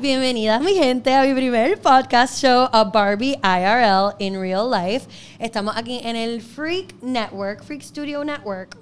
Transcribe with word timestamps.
Bienvenidas 0.00 0.60
mi 0.60 0.74
gente 0.74 1.12
a 1.12 1.24
mi 1.24 1.34
primer 1.34 1.76
podcast 1.76 2.38
show 2.40 2.68
a 2.72 2.84
Barbie 2.84 3.36
IRL 3.42 4.14
in 4.20 4.38
real 4.40 4.70
life. 4.70 5.08
Estamos 5.40 5.76
aquí 5.76 5.98
en 6.04 6.14
el 6.14 6.40
Freak 6.40 7.02
Network, 7.02 7.64
Freak 7.64 7.82
Studio 7.82 8.22
Network, 8.22 8.76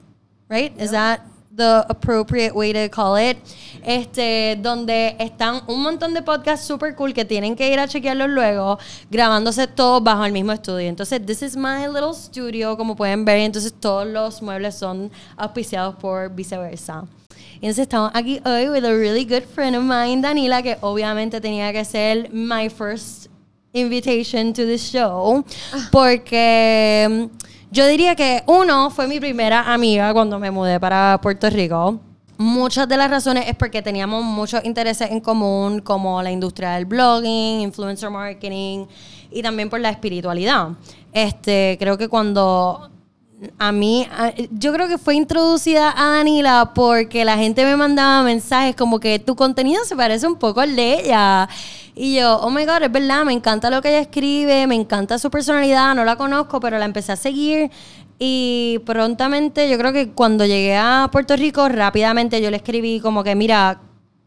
right? 0.50 0.78
Is 0.78 0.90
that 0.90 1.22
the 1.50 1.86
appropriate 1.88 2.54
way 2.54 2.74
to 2.74 2.90
call 2.90 3.16
it? 3.16 3.38
Este, 3.82 4.58
donde 4.60 5.16
están 5.18 5.62
un 5.68 5.82
montón 5.82 6.12
de 6.12 6.20
podcasts 6.20 6.66
super 6.66 6.94
cool 6.94 7.14
que 7.14 7.24
tienen 7.24 7.56
que 7.56 7.72
ir 7.72 7.78
a 7.78 7.88
chequearlos 7.88 8.28
luego, 8.28 8.78
grabándose 9.10 9.66
todos 9.68 10.04
bajo 10.04 10.22
el 10.26 10.32
mismo 10.32 10.52
estudio. 10.52 10.86
Entonces, 10.86 11.24
this 11.24 11.40
is 11.40 11.56
my 11.56 11.86
little 11.86 12.12
studio, 12.12 12.76
como 12.76 12.94
pueden 12.94 13.24
ver. 13.24 13.38
Entonces, 13.38 13.72
todos 13.72 14.06
los 14.06 14.42
muebles 14.42 14.74
son 14.74 15.10
auspiciados 15.38 15.94
por 15.96 16.28
viceversa. 16.28 17.06
Entonces 17.56 17.78
estamos 17.80 18.10
aquí 18.14 18.40
hoy 18.44 18.68
with 18.68 18.84
a 18.84 18.92
really 18.92 19.24
good 19.24 19.42
friend 19.42 19.76
of 19.76 19.82
mine, 19.82 20.20
Danila, 20.20 20.62
que 20.62 20.76
obviamente 20.82 21.40
tenía 21.40 21.72
que 21.72 21.84
ser 21.84 22.30
my 22.32 22.68
first 22.68 23.28
invitation 23.72 24.52
to 24.52 24.64
the 24.66 24.78
show, 24.78 25.44
porque 25.90 27.06
mm, 27.08 27.36
yo 27.70 27.86
diría 27.86 28.14
que 28.14 28.42
uno 28.46 28.90
fue 28.90 29.06
mi 29.06 29.20
primera 29.20 29.72
amiga 29.72 30.12
cuando 30.12 30.38
me 30.38 30.50
mudé 30.50 30.78
para 30.78 31.18
Puerto 31.22 31.48
Rico. 31.50 31.98
Muchas 32.38 32.86
de 32.86 32.98
las 32.98 33.10
razones 33.10 33.48
es 33.48 33.56
porque 33.56 33.80
teníamos 33.80 34.22
muchos 34.22 34.62
intereses 34.64 35.10
en 35.10 35.20
común, 35.20 35.80
como 35.80 36.22
la 36.22 36.30
industria 36.30 36.72
del 36.72 36.84
blogging, 36.84 37.62
influencer 37.62 38.10
marketing 38.10 38.84
y 39.30 39.42
también 39.42 39.70
por 39.70 39.80
la 39.80 39.88
espiritualidad. 39.88 40.72
Este, 41.12 41.76
creo 41.80 41.96
que 41.96 42.08
cuando 42.08 42.90
a 43.58 43.70
mí, 43.72 44.06
yo 44.50 44.72
creo 44.72 44.88
que 44.88 44.98
fue 44.98 45.14
introducida 45.14 45.92
a 45.96 46.16
Danila 46.16 46.72
porque 46.74 47.24
la 47.24 47.36
gente 47.36 47.64
me 47.64 47.76
mandaba 47.76 48.22
mensajes 48.22 48.74
como 48.74 48.98
que 48.98 49.18
tu 49.18 49.36
contenido 49.36 49.84
se 49.84 49.94
parece 49.94 50.26
un 50.26 50.36
poco 50.36 50.60
al 50.60 50.74
de 50.74 51.00
ella. 51.00 51.48
Y 51.94 52.16
yo, 52.16 52.38
oh 52.40 52.50
my 52.50 52.64
god, 52.64 52.82
es 52.82 52.92
verdad, 52.92 53.24
me 53.24 53.32
encanta 53.32 53.70
lo 53.70 53.82
que 53.82 53.88
ella 53.88 54.00
escribe, 54.00 54.66
me 54.66 54.74
encanta 54.74 55.18
su 55.18 55.30
personalidad, 55.30 55.94
no 55.94 56.04
la 56.04 56.16
conozco, 56.16 56.60
pero 56.60 56.78
la 56.78 56.84
empecé 56.84 57.12
a 57.12 57.16
seguir. 57.16 57.70
Y 58.18 58.80
prontamente, 58.86 59.68
yo 59.68 59.76
creo 59.78 59.92
que 59.92 60.12
cuando 60.12 60.46
llegué 60.46 60.76
a 60.76 61.08
Puerto 61.12 61.36
Rico, 61.36 61.68
rápidamente 61.68 62.40
yo 62.40 62.50
le 62.50 62.56
escribí 62.56 63.00
como 63.00 63.22
que, 63.22 63.34
mira, 63.34 63.80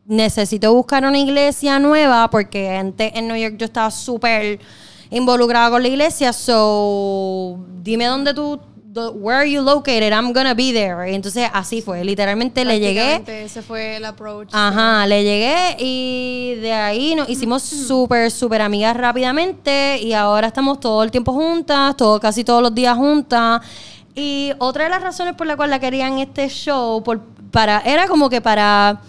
necesito 0.06 0.74
buscar 0.74 1.06
una 1.06 1.20
iglesia 1.20 1.80
nueva 1.80 2.30
porque 2.30 2.76
antes 2.76 3.12
en 3.16 3.28
New 3.28 3.38
York 3.38 3.56
yo 3.58 3.66
estaba 3.66 3.92
súper 3.92 4.60
involucrada 5.12 5.70
con 5.70 5.82
la 5.82 5.88
iglesia, 5.88 6.34
so 6.34 7.60
dime 7.82 8.06
dónde 8.06 8.34
tú 8.34 8.60
where 8.94 9.38
are 9.38 9.46
you 9.46 9.62
located? 9.62 10.12
I'm 10.12 10.34
gonna 10.34 10.54
be 10.54 10.72
there. 10.74 11.10
Y 11.10 11.16
entonces 11.16 11.50
así 11.54 11.82
fue, 11.82 12.04
literalmente 12.04 12.66
le 12.66 12.80
llegué. 12.80 13.24
Ese 13.44 13.62
fue 13.62 13.98
el 13.98 14.06
approach. 14.06 14.50
Ajá, 14.52 15.06
le 15.06 15.24
llegué 15.24 15.76
y 15.80 16.56
de 16.62 16.74
ahí 16.74 17.16
nos 17.16 17.30
hicimos 17.30 17.64
súper, 17.64 18.32
súper 18.32 18.62
amigas 18.62 18.96
rápidamente 18.98 20.00
y 20.02 20.14
ahora 20.14 20.48
estamos 20.48 20.80
todo 20.80 21.04
el 21.04 21.12
tiempo 21.12 21.34
juntas, 21.34 21.96
todo, 21.96 22.20
casi 22.20 22.44
todos 22.44 22.62
los 22.62 22.74
días 22.74 22.96
juntas. 22.96 23.62
Y 24.16 24.52
otra 24.58 24.86
de 24.86 24.90
las 24.90 25.02
razones 25.02 25.36
por 25.36 25.48
la 25.48 25.56
cual 25.56 25.70
la 25.70 25.80
querían 25.80 26.18
este 26.18 26.50
show, 26.50 27.04
por, 27.04 27.22
para, 27.52 27.80
era 27.82 28.08
como 28.08 28.30
que 28.30 28.42
para 28.42 29.02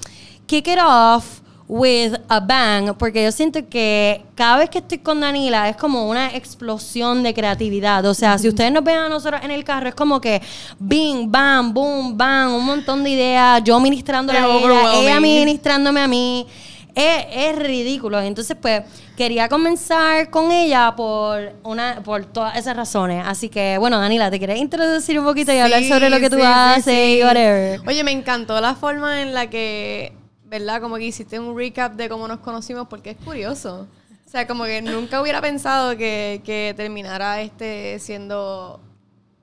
kick 0.46 0.68
it 0.68 0.78
off 0.84 1.39
with 1.70 2.14
a 2.28 2.40
bang, 2.40 2.96
porque 2.98 3.22
yo 3.22 3.30
siento 3.30 3.60
que 3.68 4.24
cada 4.34 4.58
vez 4.58 4.70
que 4.70 4.78
estoy 4.78 4.98
con 4.98 5.20
Danila 5.20 5.68
es 5.68 5.76
como 5.76 6.10
una 6.10 6.34
explosión 6.34 7.22
de 7.22 7.32
creatividad. 7.32 8.04
O 8.06 8.12
sea, 8.12 8.36
si 8.38 8.48
ustedes 8.48 8.72
nos 8.72 8.82
ven 8.82 8.96
a 8.96 9.08
nosotros 9.08 9.40
en 9.44 9.52
el 9.52 9.62
carro, 9.62 9.88
es 9.88 9.94
como 9.94 10.20
que 10.20 10.42
bing, 10.80 11.30
bam, 11.30 11.72
boom, 11.72 12.18
bam, 12.18 12.54
un 12.54 12.66
montón 12.66 13.04
de 13.04 13.10
ideas, 13.10 13.62
yo 13.62 13.78
ministrándole 13.78 14.40
a 14.40 14.48
ella, 14.48 14.94
ella 14.94 15.20
ministrándome 15.20 16.00
a 16.00 16.08
mí. 16.08 16.44
Es, 16.92 17.26
es, 17.32 17.56
ridículo. 17.56 18.20
Entonces, 18.20 18.56
pues, 18.60 18.82
quería 19.16 19.48
comenzar 19.48 20.28
con 20.28 20.50
ella 20.50 20.92
por 20.96 21.52
una 21.62 22.02
por 22.02 22.24
todas 22.24 22.56
esas 22.56 22.76
razones. 22.76 23.24
Así 23.24 23.48
que, 23.48 23.78
bueno, 23.78 24.00
Danila, 24.00 24.28
¿te 24.28 24.38
quieres 24.38 24.58
introducir 24.58 25.16
un 25.20 25.24
poquito 25.24 25.52
y 25.52 25.58
hablar 25.58 25.84
sobre 25.84 26.10
lo 26.10 26.18
que 26.18 26.28
tú 26.28 26.38
haces 26.42 27.20
y 27.20 27.22
whatever? 27.22 27.80
Oye, 27.86 28.02
me 28.02 28.10
encantó 28.10 28.60
la 28.60 28.74
forma 28.74 29.22
en 29.22 29.34
la 29.34 29.48
que 29.48 30.19
¿verdad? 30.50 30.80
Como 30.80 30.96
que 30.96 31.04
hiciste 31.04 31.38
un 31.38 31.56
recap 31.56 31.94
de 31.94 32.08
cómo 32.08 32.26
nos 32.26 32.40
conocimos 32.40 32.88
porque 32.88 33.10
es 33.10 33.16
curioso. 33.18 33.86
O 34.26 34.30
sea, 34.30 34.46
como 34.48 34.64
que 34.64 34.82
nunca 34.82 35.22
hubiera 35.22 35.40
pensado 35.40 35.96
que, 35.96 36.42
que 36.44 36.74
terminara 36.76 37.40
este 37.40 37.98
siendo 38.00 38.80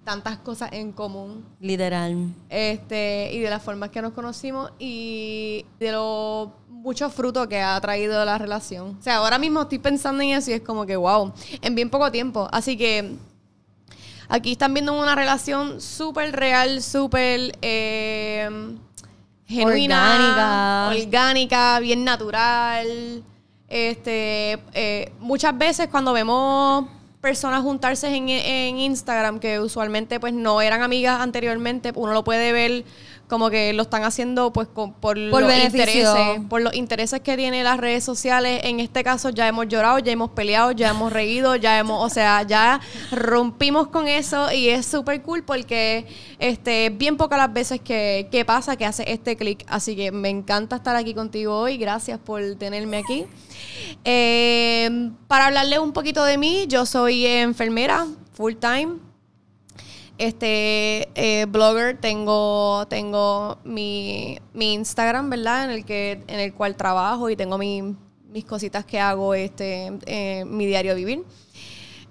tantas 0.03 0.37
cosas 0.37 0.71
en 0.73 0.91
común. 0.91 1.45
Literal. 1.61 2.33
Este, 2.49 3.31
y 3.33 3.39
de 3.39 3.49
las 3.49 3.63
formas 3.63 3.89
que 3.89 4.01
nos 4.01 4.11
conocimos 4.13 4.71
y 4.79 5.65
de 5.79 5.93
los 5.93 6.49
muchos 6.69 7.13
frutos 7.13 7.47
que 7.47 7.61
ha 7.61 7.79
traído 7.79 8.23
la 8.25 8.37
relación. 8.37 8.97
O 8.99 9.01
sea, 9.01 9.17
ahora 9.17 9.37
mismo 9.37 9.61
estoy 9.61 9.79
pensando 9.79 10.21
en 10.23 10.29
eso 10.31 10.51
y 10.51 10.55
es 10.55 10.61
como 10.61 10.85
que, 10.85 10.97
wow, 10.97 11.33
en 11.61 11.75
bien 11.75 11.89
poco 11.89 12.11
tiempo. 12.11 12.49
Así 12.51 12.77
que 12.77 13.15
aquí 14.27 14.53
están 14.53 14.73
viendo 14.73 14.97
una 14.97 15.15
relación 15.15 15.79
súper 15.79 16.35
real, 16.35 16.81
súper... 16.81 17.57
Eh, 17.61 18.77
genuina, 19.47 20.91
orgánica. 20.93 21.79
bien 21.79 22.03
natural. 22.03 23.23
Este, 23.67 24.59
eh, 24.73 25.11
muchas 25.19 25.57
veces 25.57 25.87
cuando 25.89 26.13
vemos 26.13 26.85
personas 27.21 27.61
juntarse 27.61 28.07
en, 28.15 28.29
en, 28.29 28.77
Instagram 28.77 29.39
que 29.39 29.59
usualmente 29.59 30.19
pues 30.19 30.33
no 30.33 30.61
eran 30.61 30.83
amigas 30.83 31.19
anteriormente, 31.19 31.91
uno 31.95 32.13
lo 32.13 32.23
puede 32.23 32.53
ver 32.53 32.85
como 33.27 33.49
que 33.49 33.73
lo 33.73 33.83
están 33.83 34.03
haciendo 34.03 34.53
pues 34.53 34.67
por, 34.67 35.17
los 35.17 35.53
intereses, 35.53 36.39
por 36.49 36.61
los 36.61 36.73
intereses 36.73 37.19
que 37.19 37.35
tiene 37.35 37.63
las 37.63 37.77
redes 37.77 38.03
sociales. 38.03 38.61
En 38.63 38.79
este 38.79 39.03
caso 39.03 39.29
ya 39.29 39.47
hemos 39.47 39.67
llorado, 39.67 39.99
ya 39.99 40.11
hemos 40.11 40.31
peleado, 40.31 40.71
ya 40.71 40.89
hemos 40.89 41.11
reído, 41.11 41.55
ya 41.55 41.77
hemos, 41.77 42.05
o 42.05 42.13
sea, 42.13 42.43
ya 42.43 42.79
rompimos 43.11 43.89
con 43.89 44.07
eso 44.07 44.51
y 44.51 44.69
es 44.69 44.85
súper 44.85 45.21
cool 45.21 45.43
porque 45.43 46.05
este 46.39 46.89
bien 46.89 47.17
pocas 47.17 47.37
las 47.37 47.51
veces 47.51 47.81
que, 47.81 48.29
que 48.31 48.45
pasa 48.45 48.77
que 48.77 48.85
hace 48.85 49.11
este 49.11 49.35
clic. 49.35 49.65
Así 49.67 49.95
que 49.95 50.11
me 50.11 50.29
encanta 50.29 50.77
estar 50.77 50.95
aquí 50.95 51.13
contigo 51.13 51.57
hoy. 51.57 51.77
Gracias 51.77 52.19
por 52.19 52.55
tenerme 52.55 52.97
aquí. 52.97 53.25
Eh, 54.05 55.11
para 55.27 55.47
hablarles 55.47 55.79
un 55.79 55.91
poquito 55.91 56.23
de 56.23 56.37
mí, 56.37 56.65
yo 56.67 56.85
soy 56.85 57.25
enfermera 57.25 58.07
full 58.33 58.53
time 58.53 59.06
este 60.17 61.09
eh, 61.15 61.45
blogger 61.45 61.97
tengo 61.97 62.85
tengo 62.87 63.57
mi, 63.63 64.39
mi, 64.53 64.73
Instagram 64.73 65.29
verdad 65.29 65.65
en 65.65 65.71
el 65.71 65.85
que 65.85 66.23
en 66.27 66.39
el 66.39 66.53
cual 66.53 66.75
trabajo 66.75 67.29
y 67.29 67.35
tengo 67.35 67.57
mis 67.57 68.45
cositas 68.45 68.85
que 68.85 68.99
hago 68.99 69.33
este 69.33 70.45
mi 70.45 70.65
diario 70.65 70.95
vivir 70.95 71.23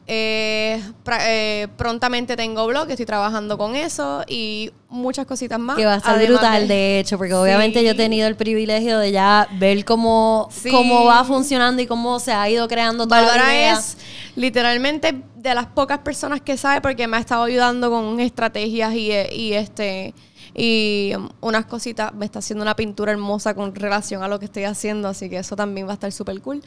eh, 0.08 0.80
eh, 1.20 1.68
prontamente 1.76 2.36
tengo 2.36 2.66
blog, 2.66 2.88
estoy 2.90 3.06
trabajando 3.06 3.58
con 3.58 3.74
eso 3.74 4.22
y 4.28 4.70
muchas 4.88 5.26
cositas 5.26 5.58
más. 5.58 5.76
Que 5.76 5.84
va 5.84 5.94
a 5.94 5.96
estar 5.96 6.24
brutal, 6.24 6.68
de, 6.68 7.00
hecho, 7.00 7.18
porque 7.18 7.34
obviamente 7.34 7.82
yo 7.82 7.90
he 7.90 7.94
tenido 7.94 8.28
el 8.28 8.36
privilegio 8.36 8.98
de 8.98 9.10
ya 9.10 9.48
ver 9.58 9.84
cómo, 9.84 10.48
cómo 10.70 11.04
va 11.04 11.24
funcionando 11.24 11.82
y 11.82 11.86
cómo 11.86 12.20
se 12.20 12.32
ha 12.32 12.48
ido 12.48 12.68
creando 12.68 13.06
toda 13.06 13.36
la 13.36 13.72
es 13.72 13.96
literalmente 14.36 15.22
de 15.34 15.54
las 15.54 15.66
pocas 15.66 15.98
personas 16.00 16.40
que 16.40 16.56
sabe 16.56 16.80
porque 16.80 17.08
me 17.08 17.16
ha 17.16 17.20
estado 17.20 17.44
ayudando 17.44 17.90
con 17.90 18.20
estrategias 18.20 18.94
y, 18.94 19.10
y 19.32 19.54
este 19.54 20.14
y 20.58 21.12
unas 21.42 21.66
cositas, 21.66 22.14
me 22.14 22.24
está 22.24 22.38
haciendo 22.38 22.62
una 22.62 22.74
pintura 22.74 23.12
hermosa 23.12 23.54
con 23.54 23.74
relación 23.74 24.22
a 24.22 24.28
lo 24.28 24.38
que 24.38 24.46
estoy 24.46 24.64
haciendo, 24.64 25.08
así 25.08 25.28
que 25.28 25.36
eso 25.36 25.54
también 25.54 25.86
va 25.86 25.90
a 25.90 25.94
estar 25.94 26.10
súper 26.10 26.40
cool. 26.40 26.62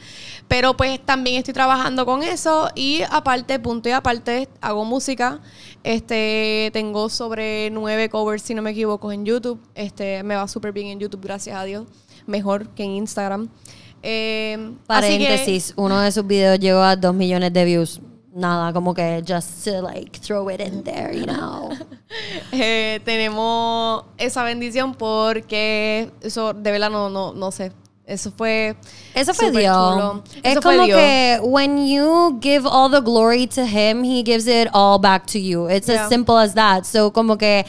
Pero 0.46 0.76
pues 0.76 1.04
también 1.04 1.36
estoy 1.36 1.54
trabajando 1.54 2.06
con 2.06 2.22
eso 2.22 2.70
y 2.76 3.02
aparte, 3.10 3.58
punto 3.58 3.88
y 3.88 3.92
aparte, 3.92 4.48
hago 4.60 4.84
música. 4.84 5.40
Este, 5.82 6.70
tengo 6.72 7.08
sobre 7.08 7.70
nueve 7.70 8.08
covers, 8.08 8.42
si 8.42 8.54
no 8.54 8.62
me 8.62 8.70
equivoco, 8.70 9.10
en 9.10 9.24
YouTube. 9.24 9.60
Este, 9.74 10.22
me 10.22 10.36
va 10.36 10.46
súper 10.46 10.72
bien 10.72 10.86
en 10.86 11.00
YouTube, 11.00 11.22
gracias 11.22 11.56
a 11.56 11.64
Dios. 11.64 11.88
Mejor 12.26 12.68
que 12.68 12.84
en 12.84 12.90
Instagram. 12.92 13.48
Eh, 14.04 14.72
Paréntesis, 14.86 15.74
uno 15.76 15.98
de 15.98 16.12
sus 16.12 16.24
videos 16.24 16.60
llegó 16.60 16.80
a 16.80 16.94
dos 16.94 17.14
millones 17.14 17.52
de 17.52 17.64
views 17.64 18.00
nada, 18.34 18.72
como 18.72 18.94
que 18.94 19.22
just 19.26 19.64
to 19.64 19.82
like 19.82 20.18
throw 20.20 20.48
it 20.48 20.60
in 20.60 20.82
there, 20.82 21.12
you 21.12 21.26
know. 21.26 21.70
eh, 22.52 23.00
tenemos 23.04 24.04
esa 24.18 24.42
bendición 24.44 24.94
porque 24.94 26.10
eso 26.20 26.52
de 26.52 26.70
verdad 26.70 26.90
no, 26.90 27.08
no, 27.08 27.32
no 27.32 27.50
sé. 27.50 27.72
Eso 28.06 28.32
fue 28.36 28.74
Eso 29.14 29.32
fue 29.34 29.52
Dios. 29.52 30.22
Es 30.42 30.58
como 30.58 30.84
que 30.86 31.38
when 31.44 31.86
you 31.86 32.40
give 32.42 32.66
all 32.66 32.90
the 32.90 33.00
glory 33.00 33.46
to 33.46 33.64
him, 33.64 34.02
he 34.02 34.24
gives 34.24 34.48
it 34.48 34.68
all 34.72 34.98
back 34.98 35.26
to 35.26 35.38
you. 35.38 35.68
It's 35.68 35.88
as 35.88 36.08
simple 36.08 36.36
as 36.36 36.54
that. 36.54 36.84
So 36.86 37.12
como 37.12 37.38
que 37.38 37.64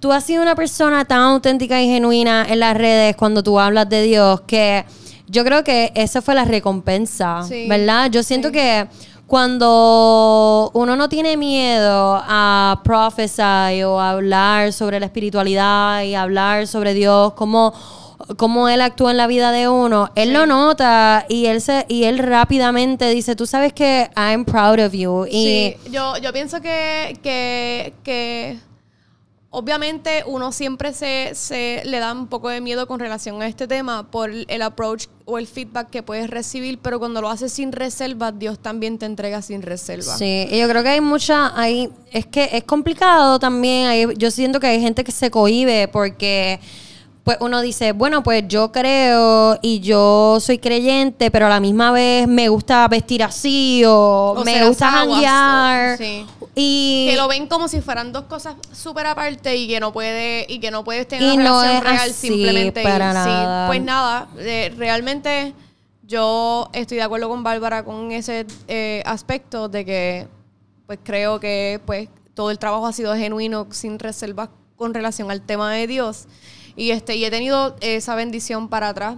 tú 0.00 0.12
has 0.12 0.24
sido 0.24 0.42
una 0.42 0.56
persona 0.56 1.04
tan 1.04 1.20
auténtica 1.20 1.80
y 1.80 1.86
genuina 1.86 2.44
en 2.48 2.58
las 2.58 2.76
redes 2.76 3.14
cuando 3.14 3.44
tú 3.44 3.60
hablas 3.60 3.88
de 3.88 4.02
Dios 4.02 4.40
que 4.40 4.84
yo 5.28 5.44
creo 5.44 5.62
que 5.62 5.92
esa 5.94 6.20
fue 6.20 6.34
la 6.34 6.44
recompensa, 6.44 7.42
¿verdad? 7.68 8.10
Yo 8.10 8.24
siento 8.24 8.50
que 8.50 8.88
cuando 9.26 10.70
uno 10.74 10.96
no 10.96 11.08
tiene 11.08 11.36
miedo 11.36 12.22
a 12.22 12.80
prophesy 12.84 13.82
o 13.84 13.98
a 13.98 14.10
hablar 14.10 14.72
sobre 14.72 15.00
la 15.00 15.06
espiritualidad 15.06 16.02
y 16.02 16.14
hablar 16.14 16.66
sobre 16.66 16.94
Dios, 16.94 17.32
como 17.32 17.72
cómo 18.36 18.68
él 18.68 18.80
actúa 18.80 19.10
en 19.10 19.16
la 19.16 19.26
vida 19.26 19.52
de 19.52 19.68
uno, 19.68 20.10
él 20.14 20.32
lo 20.32 20.46
nota 20.46 21.26
y 21.28 21.46
él 21.46 21.60
se 21.60 21.84
y 21.88 22.04
él 22.04 22.18
rápidamente 22.18 23.10
dice, 23.10 23.36
tú 23.36 23.46
sabes 23.46 23.72
que 23.72 24.10
I'm 24.16 24.44
proud 24.44 24.80
of 24.80 24.92
you. 24.92 25.26
Y 25.26 25.30
Sí, 25.30 25.90
yo, 25.90 26.16
yo 26.18 26.32
pienso 26.32 26.60
que, 26.60 27.18
que, 27.22 27.94
que 28.02 28.58
obviamente 29.56 30.22
uno 30.26 30.52
siempre 30.52 30.92
se, 30.92 31.30
se 31.34 31.82
le 31.84 31.98
da 31.98 32.12
un 32.12 32.26
poco 32.26 32.48
de 32.48 32.60
miedo 32.60 32.86
con 32.86 33.00
relación 33.00 33.40
a 33.40 33.46
este 33.46 33.66
tema 33.68 34.10
por 34.10 34.30
el 34.30 34.62
approach 34.62 35.06
o 35.24 35.38
el 35.38 35.46
feedback 35.46 35.88
que 35.90 36.02
puedes 36.02 36.28
recibir, 36.28 36.78
pero 36.80 36.98
cuando 36.98 37.20
lo 37.22 37.30
haces 37.30 37.52
sin 37.52 37.72
reserva, 37.72 38.32
Dios 38.32 38.58
también 38.58 38.98
te 38.98 39.06
entrega 39.06 39.40
sin 39.42 39.62
reserva. 39.62 40.16
Sí, 40.18 40.46
y 40.50 40.58
yo 40.58 40.68
creo 40.68 40.82
que 40.82 40.90
hay 40.90 41.00
mucha, 41.00 41.58
hay, 41.58 41.90
es 42.12 42.26
que 42.26 42.50
es 42.52 42.64
complicado 42.64 43.38
también, 43.38 43.86
hay- 43.86 44.06
yo 44.18 44.30
siento 44.30 44.60
que 44.60 44.66
hay 44.66 44.80
gente 44.80 45.02
que 45.04 45.12
se 45.12 45.30
cohíbe 45.30 45.88
porque 45.88 46.60
pues 47.24 47.38
uno 47.40 47.62
dice, 47.62 47.92
bueno, 47.92 48.22
pues 48.22 48.44
yo 48.46 48.70
creo 48.70 49.58
y 49.62 49.80
yo 49.80 50.36
soy 50.40 50.58
creyente, 50.58 51.30
pero 51.30 51.46
a 51.46 51.48
la 51.48 51.58
misma 51.58 51.90
vez 51.90 52.28
me 52.28 52.50
gusta 52.50 52.86
vestir 52.86 53.22
así 53.22 53.82
o, 53.86 54.34
O 54.36 54.44
me 54.44 54.66
gusta 54.68 54.90
janguear. 54.90 55.96
sí. 55.96 56.26
Y 56.54 57.08
Que 57.10 57.16
lo 57.16 57.26
ven 57.26 57.48
como 57.48 57.66
si 57.66 57.80
fueran 57.80 58.12
dos 58.12 58.24
cosas 58.24 58.54
súper 58.72 59.06
aparte 59.06 59.56
y 59.56 59.66
que 59.66 59.80
no 59.80 59.92
puede 59.92 60.46
y 60.48 60.60
que 60.60 60.70
no 60.70 60.84
puedes 60.84 61.08
tener 61.08 61.32
Y 61.32 61.36
una 61.36 61.44
no 61.44 61.62
relación 61.62 61.76
es 61.78 61.82
real 61.84 62.10
así 62.10 62.28
simplemente 62.28 62.82
para. 62.82 63.10
Sí, 63.24 63.28
nada. 63.30 63.66
pues 63.66 63.82
nada, 63.82 64.28
eh, 64.38 64.72
realmente 64.76 65.54
yo 66.02 66.68
estoy 66.74 66.98
de 66.98 67.02
acuerdo 67.02 67.30
con 67.30 67.42
Bárbara 67.42 67.84
con 67.84 68.12
ese 68.12 68.46
eh, 68.68 69.02
aspecto 69.06 69.68
de 69.70 69.84
que 69.86 70.28
pues 70.86 70.98
creo 71.02 71.40
que 71.40 71.80
pues 71.86 72.10
todo 72.34 72.50
el 72.50 72.58
trabajo 72.58 72.86
ha 72.86 72.92
sido 72.92 73.16
genuino 73.16 73.66
sin 73.70 73.98
reservas 73.98 74.50
con 74.76 74.92
relación 74.92 75.30
al 75.30 75.40
tema 75.40 75.72
de 75.72 75.86
Dios 75.86 76.26
y 76.76 76.90
este 76.90 77.16
y 77.16 77.24
he 77.24 77.30
tenido 77.30 77.76
esa 77.80 78.14
bendición 78.14 78.68
para 78.68 78.88
atrás 78.88 79.16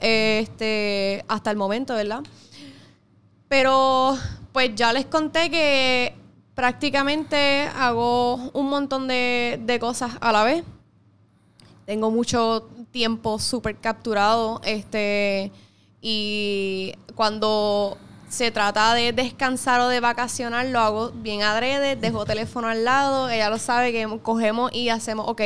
este 0.00 1.24
hasta 1.28 1.50
el 1.50 1.56
momento 1.56 1.94
verdad 1.94 2.22
pero 3.48 4.16
pues 4.52 4.74
ya 4.74 4.92
les 4.92 5.06
conté 5.06 5.50
que 5.50 6.14
prácticamente 6.54 7.68
hago 7.76 8.34
un 8.52 8.68
montón 8.68 9.08
de, 9.08 9.60
de 9.62 9.78
cosas 9.78 10.12
a 10.20 10.32
la 10.32 10.44
vez. 10.44 10.64
Tengo 11.86 12.10
mucho 12.10 12.68
tiempo 12.90 13.38
súper 13.38 13.76
capturado. 13.78 14.60
Este, 14.64 15.50
y 16.00 16.94
cuando 17.14 17.96
se 18.28 18.50
trata 18.50 18.94
de 18.94 19.12
descansar 19.12 19.80
o 19.80 19.88
de 19.88 20.00
vacacionar, 20.00 20.66
lo 20.66 20.80
hago 20.80 21.10
bien 21.10 21.42
adrede, 21.42 21.96
dejo 21.96 22.24
teléfono 22.24 22.68
al 22.68 22.84
lado, 22.84 23.28
ella 23.28 23.50
lo 23.50 23.58
sabe 23.58 23.92
que 23.92 24.08
cogemos 24.22 24.72
y 24.72 24.88
hacemos, 24.88 25.28
ok, 25.28 25.42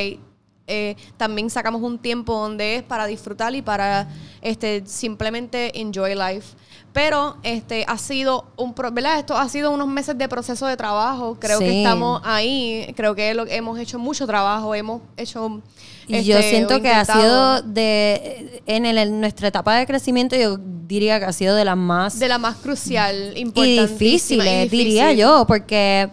eh, 0.66 0.96
también 1.16 1.48
sacamos 1.50 1.82
un 1.82 1.98
tiempo 1.98 2.34
donde 2.38 2.76
es 2.76 2.82
para 2.82 3.06
disfrutar 3.06 3.54
y 3.54 3.62
para 3.62 4.08
este 4.42 4.82
simplemente 4.86 5.78
enjoy 5.80 6.14
life. 6.14 6.56
Pero 6.92 7.36
este 7.42 7.84
ha 7.86 7.98
sido 7.98 8.46
un 8.56 8.72
pro- 8.72 8.90
¿verdad? 8.90 9.18
Esto 9.18 9.36
ha 9.36 9.46
sido 9.50 9.70
unos 9.70 9.86
meses 9.86 10.16
de 10.16 10.28
proceso 10.30 10.66
de 10.66 10.78
trabajo. 10.78 11.36
Creo 11.38 11.58
que 11.58 11.82
estamos 11.82 12.22
ahí. 12.24 12.90
Creo 12.96 13.14
que 13.14 13.34
lo, 13.34 13.46
hemos 13.46 13.78
hecho 13.78 13.98
mucho 13.98 14.26
trabajo. 14.26 14.74
Hemos 14.74 15.02
hecho. 15.16 15.60
Y 16.08 16.24
yo 16.24 16.38
este, 16.38 16.50
siento 16.50 16.80
que 16.80 16.88
ha 16.88 17.04
sido 17.04 17.60
de 17.62 18.62
en, 18.64 18.86
el- 18.86 18.96
en 18.96 19.20
nuestra 19.20 19.48
etapa 19.48 19.74
de 19.76 19.86
crecimiento 19.86 20.36
yo 20.36 20.56
diría 20.58 21.18
que 21.18 21.26
ha 21.26 21.32
sido 21.34 21.54
de 21.54 21.66
las 21.66 21.76
más 21.76 22.18
de 22.18 22.28
la 22.28 22.38
más 22.38 22.56
crucial, 22.56 23.34
y 23.36 23.40
importantísima 23.40 24.44
difíciles, 24.44 24.66
y 24.72 24.76
diría 24.76 25.12
yo, 25.12 25.44
porque 25.46 26.08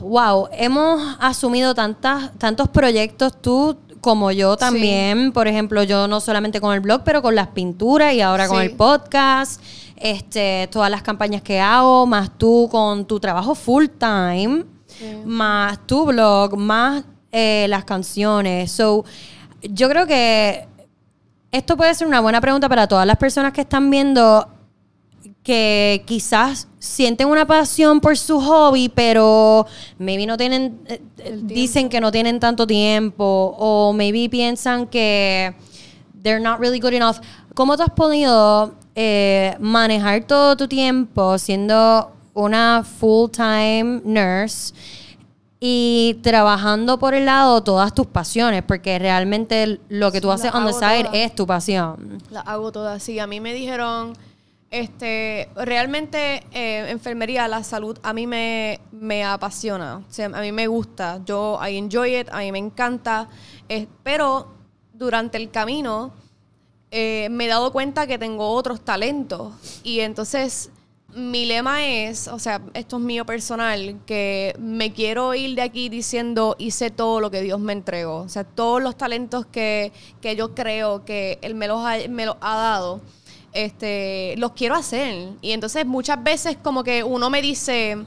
wow, 0.00 0.48
hemos 0.52 1.16
asumido 1.18 1.74
tantas 1.74 2.30
tantos 2.38 2.68
proyectos 2.68 3.40
tú 3.40 3.76
como 4.00 4.30
yo 4.30 4.56
también, 4.56 5.32
por 5.32 5.48
ejemplo, 5.48 5.82
yo 5.82 6.06
no 6.06 6.20
solamente 6.20 6.60
con 6.60 6.72
el 6.72 6.78
blog, 6.78 7.02
pero 7.04 7.22
con 7.22 7.34
las 7.34 7.48
pinturas 7.48 8.14
y 8.14 8.20
ahora 8.20 8.46
con 8.46 8.62
el 8.62 8.70
podcast, 8.76 9.60
este, 9.96 10.68
todas 10.70 10.90
las 10.92 11.02
campañas 11.02 11.42
que 11.42 11.58
hago, 11.58 12.06
más 12.06 12.30
tú 12.38 12.68
con 12.70 13.04
tu 13.06 13.18
trabajo 13.18 13.56
full 13.56 13.86
time, 13.98 14.64
más 15.24 15.84
tu 15.88 16.06
blog, 16.06 16.56
más 16.56 17.02
eh, 17.32 17.66
las 17.68 17.84
canciones. 17.84 18.70
So, 18.70 19.04
yo 19.62 19.88
creo 19.88 20.06
que 20.06 20.68
esto 21.50 21.76
puede 21.76 21.92
ser 21.94 22.06
una 22.06 22.20
buena 22.20 22.40
pregunta 22.40 22.68
para 22.68 22.86
todas 22.86 23.06
las 23.06 23.16
personas 23.16 23.52
que 23.52 23.62
están 23.62 23.90
viendo 23.90 24.46
que 25.46 26.02
quizás 26.06 26.66
sienten 26.80 27.28
una 27.28 27.46
pasión 27.46 28.00
por 28.00 28.18
su 28.18 28.40
hobby, 28.40 28.88
pero 28.88 29.64
maybe 29.96 30.26
no 30.26 30.36
tienen, 30.36 30.80
eh, 30.86 31.00
eh, 31.18 31.38
dicen 31.40 31.88
que 31.88 32.00
no 32.00 32.10
tienen 32.10 32.40
tanto 32.40 32.66
tiempo 32.66 33.54
o 33.56 33.92
maybe 33.92 34.28
piensan 34.28 34.88
que 34.88 35.54
they're 36.20 36.40
not 36.40 36.58
really 36.58 36.80
good 36.80 36.94
enough. 36.94 37.18
¿Cómo 37.54 37.76
tú 37.76 37.84
has 37.84 37.90
podido 37.90 38.74
eh, 38.96 39.54
manejar 39.60 40.24
todo 40.24 40.56
tu 40.56 40.66
tiempo 40.66 41.38
siendo 41.38 42.10
una 42.34 42.82
full-time 42.82 44.00
nurse 44.04 44.74
y 45.60 46.18
trabajando 46.24 46.98
por 46.98 47.14
el 47.14 47.26
lado 47.26 47.62
todas 47.62 47.94
tus 47.94 48.08
pasiones? 48.08 48.64
Porque 48.64 48.98
realmente 48.98 49.78
lo 49.90 50.10
que 50.10 50.20
tú 50.20 50.32
haces 50.32 50.52
on 50.52 50.66
the 50.66 50.72
side 50.72 51.08
es 51.12 51.36
tu 51.36 51.46
pasión. 51.46 52.20
La 52.30 52.40
hago 52.40 52.72
todas. 52.72 53.00
Sí, 53.00 53.20
a 53.20 53.28
mí 53.28 53.38
me 53.38 53.54
dijeron, 53.54 54.14
este, 54.78 55.48
realmente 55.56 56.42
eh, 56.52 56.90
enfermería, 56.90 57.48
la 57.48 57.64
salud, 57.64 57.98
a 58.02 58.12
mí 58.12 58.26
me, 58.26 58.80
me 58.92 59.24
apasiona. 59.24 59.98
O 59.98 60.12
sea, 60.12 60.26
a 60.26 60.40
mí 60.40 60.52
me 60.52 60.66
gusta. 60.66 61.20
Yo, 61.24 61.58
I 61.66 61.76
enjoy 61.76 62.16
it, 62.16 62.28
a 62.30 62.38
mí 62.38 62.52
me 62.52 62.58
encanta. 62.58 63.28
Eh, 63.68 63.86
pero 64.02 64.54
durante 64.92 65.38
el 65.38 65.50
camino 65.50 66.12
eh, 66.90 67.28
me 67.30 67.46
he 67.46 67.48
dado 67.48 67.72
cuenta 67.72 68.06
que 68.06 68.18
tengo 68.18 68.50
otros 68.50 68.84
talentos. 68.84 69.54
Y 69.82 70.00
entonces 70.00 70.70
mi 71.14 71.46
lema 71.46 71.86
es, 71.86 72.28
o 72.28 72.38
sea, 72.38 72.60
esto 72.74 72.98
es 72.98 73.02
mío 73.02 73.24
personal, 73.24 73.98
que 74.04 74.54
me 74.58 74.92
quiero 74.92 75.34
ir 75.34 75.56
de 75.56 75.62
aquí 75.62 75.88
diciendo 75.88 76.56
hice 76.58 76.90
todo 76.90 77.20
lo 77.20 77.30
que 77.30 77.40
Dios 77.40 77.58
me 77.58 77.72
entregó. 77.72 78.18
O 78.18 78.28
sea, 78.28 78.44
todos 78.44 78.82
los 78.82 78.96
talentos 78.96 79.46
que, 79.46 79.92
que 80.20 80.36
yo 80.36 80.54
creo 80.54 81.04
que 81.06 81.38
Él 81.40 81.54
me 81.54 81.68
los 81.68 81.84
ha, 81.84 81.96
me 82.08 82.26
los 82.26 82.36
ha 82.42 82.56
dado, 82.56 83.00
este, 83.64 84.34
los 84.38 84.52
quiero 84.52 84.74
hacer. 84.74 85.30
Y 85.40 85.52
entonces 85.52 85.86
muchas 85.86 86.22
veces 86.22 86.56
como 86.62 86.84
que 86.84 87.02
uno 87.02 87.30
me 87.30 87.42
dice... 87.42 88.04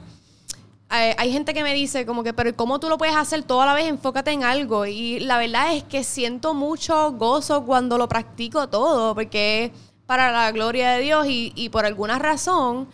hay 0.88 1.32
gente 1.32 1.54
que 1.54 1.62
me 1.62 1.74
dice 1.74 2.06
como 2.06 2.22
que, 2.22 2.32
pero 2.32 2.54
¿cómo 2.56 2.80
tú 2.80 2.88
lo 2.88 2.98
puedes 2.98 3.16
hacer 3.16 3.42
toda 3.42 3.66
la 3.66 3.74
vez? 3.74 3.86
Enfócate 3.86 4.30
en 4.32 4.44
algo. 4.44 4.86
Y 4.86 5.20
la 5.20 5.38
verdad 5.38 5.74
es 5.74 5.84
que 5.84 6.04
siento 6.04 6.54
mucho 6.54 7.12
gozo 7.12 7.64
cuando 7.64 7.98
lo 7.98 8.08
practico 8.08 8.68
todo, 8.68 9.14
porque 9.14 9.72
para 10.10 10.32
la 10.32 10.50
gloria 10.50 10.90
de 10.90 11.02
Dios 11.02 11.24
y, 11.28 11.68
por 11.68 11.86
alguna 11.86 12.18
razón 12.18 12.88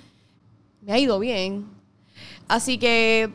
me 0.82 0.92
ha 0.92 0.98
ido 0.98 1.18
bien. 1.18 1.66
Así 2.46 2.76
que 2.76 3.32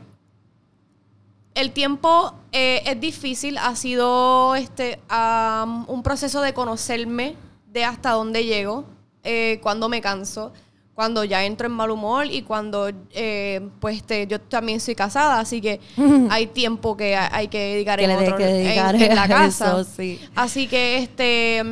el 1.56 1.72
tiempo 1.72 2.36
eh, 2.52 2.84
es 2.86 3.02
difícil, 3.02 3.58
ha 3.58 3.76
sido 3.76 4.54
este 4.54 5.00
am, 5.10 5.86
un 5.90 6.04
proceso 6.04 6.42
de 6.42 6.54
conocerme, 6.54 7.36
de 7.72 7.84
hasta 7.84 8.12
dónde 8.12 8.46
llego, 8.46 8.86
eh, 9.24 9.60
cuando 9.62 9.88
me 9.90 10.02
canso, 10.02 10.52
cuando 10.94 11.24
ya 11.24 11.44
entro 11.46 11.68
en 11.68 11.74
mal 11.74 11.90
humor 11.90 12.26
y 12.26 12.42
cuando 12.44 12.90
eh, 13.12 13.62
pues 13.80 13.98
este, 13.98 14.28
yo 14.28 14.40
también 14.42 14.80
soy 14.80 14.94
casada, 14.96 15.40
así 15.40 15.62
que 15.62 15.80
hay 16.30 16.48
tiempo 16.48 16.96
que 16.98 17.16
ha- 17.16 17.34
hay 17.36 17.48
que 17.48 17.60
dedicar 17.74 18.00
Que 18.00 18.06
en, 18.06 18.12
otro- 18.12 18.38
que 18.38 18.46
dedicar 18.46 18.96
en 18.96 19.16
la 19.16 19.28
casa. 19.28 19.80
eso, 19.80 19.84
sí. 19.96 20.20
Así 20.36 20.68
que 20.68 20.98
este 20.98 21.64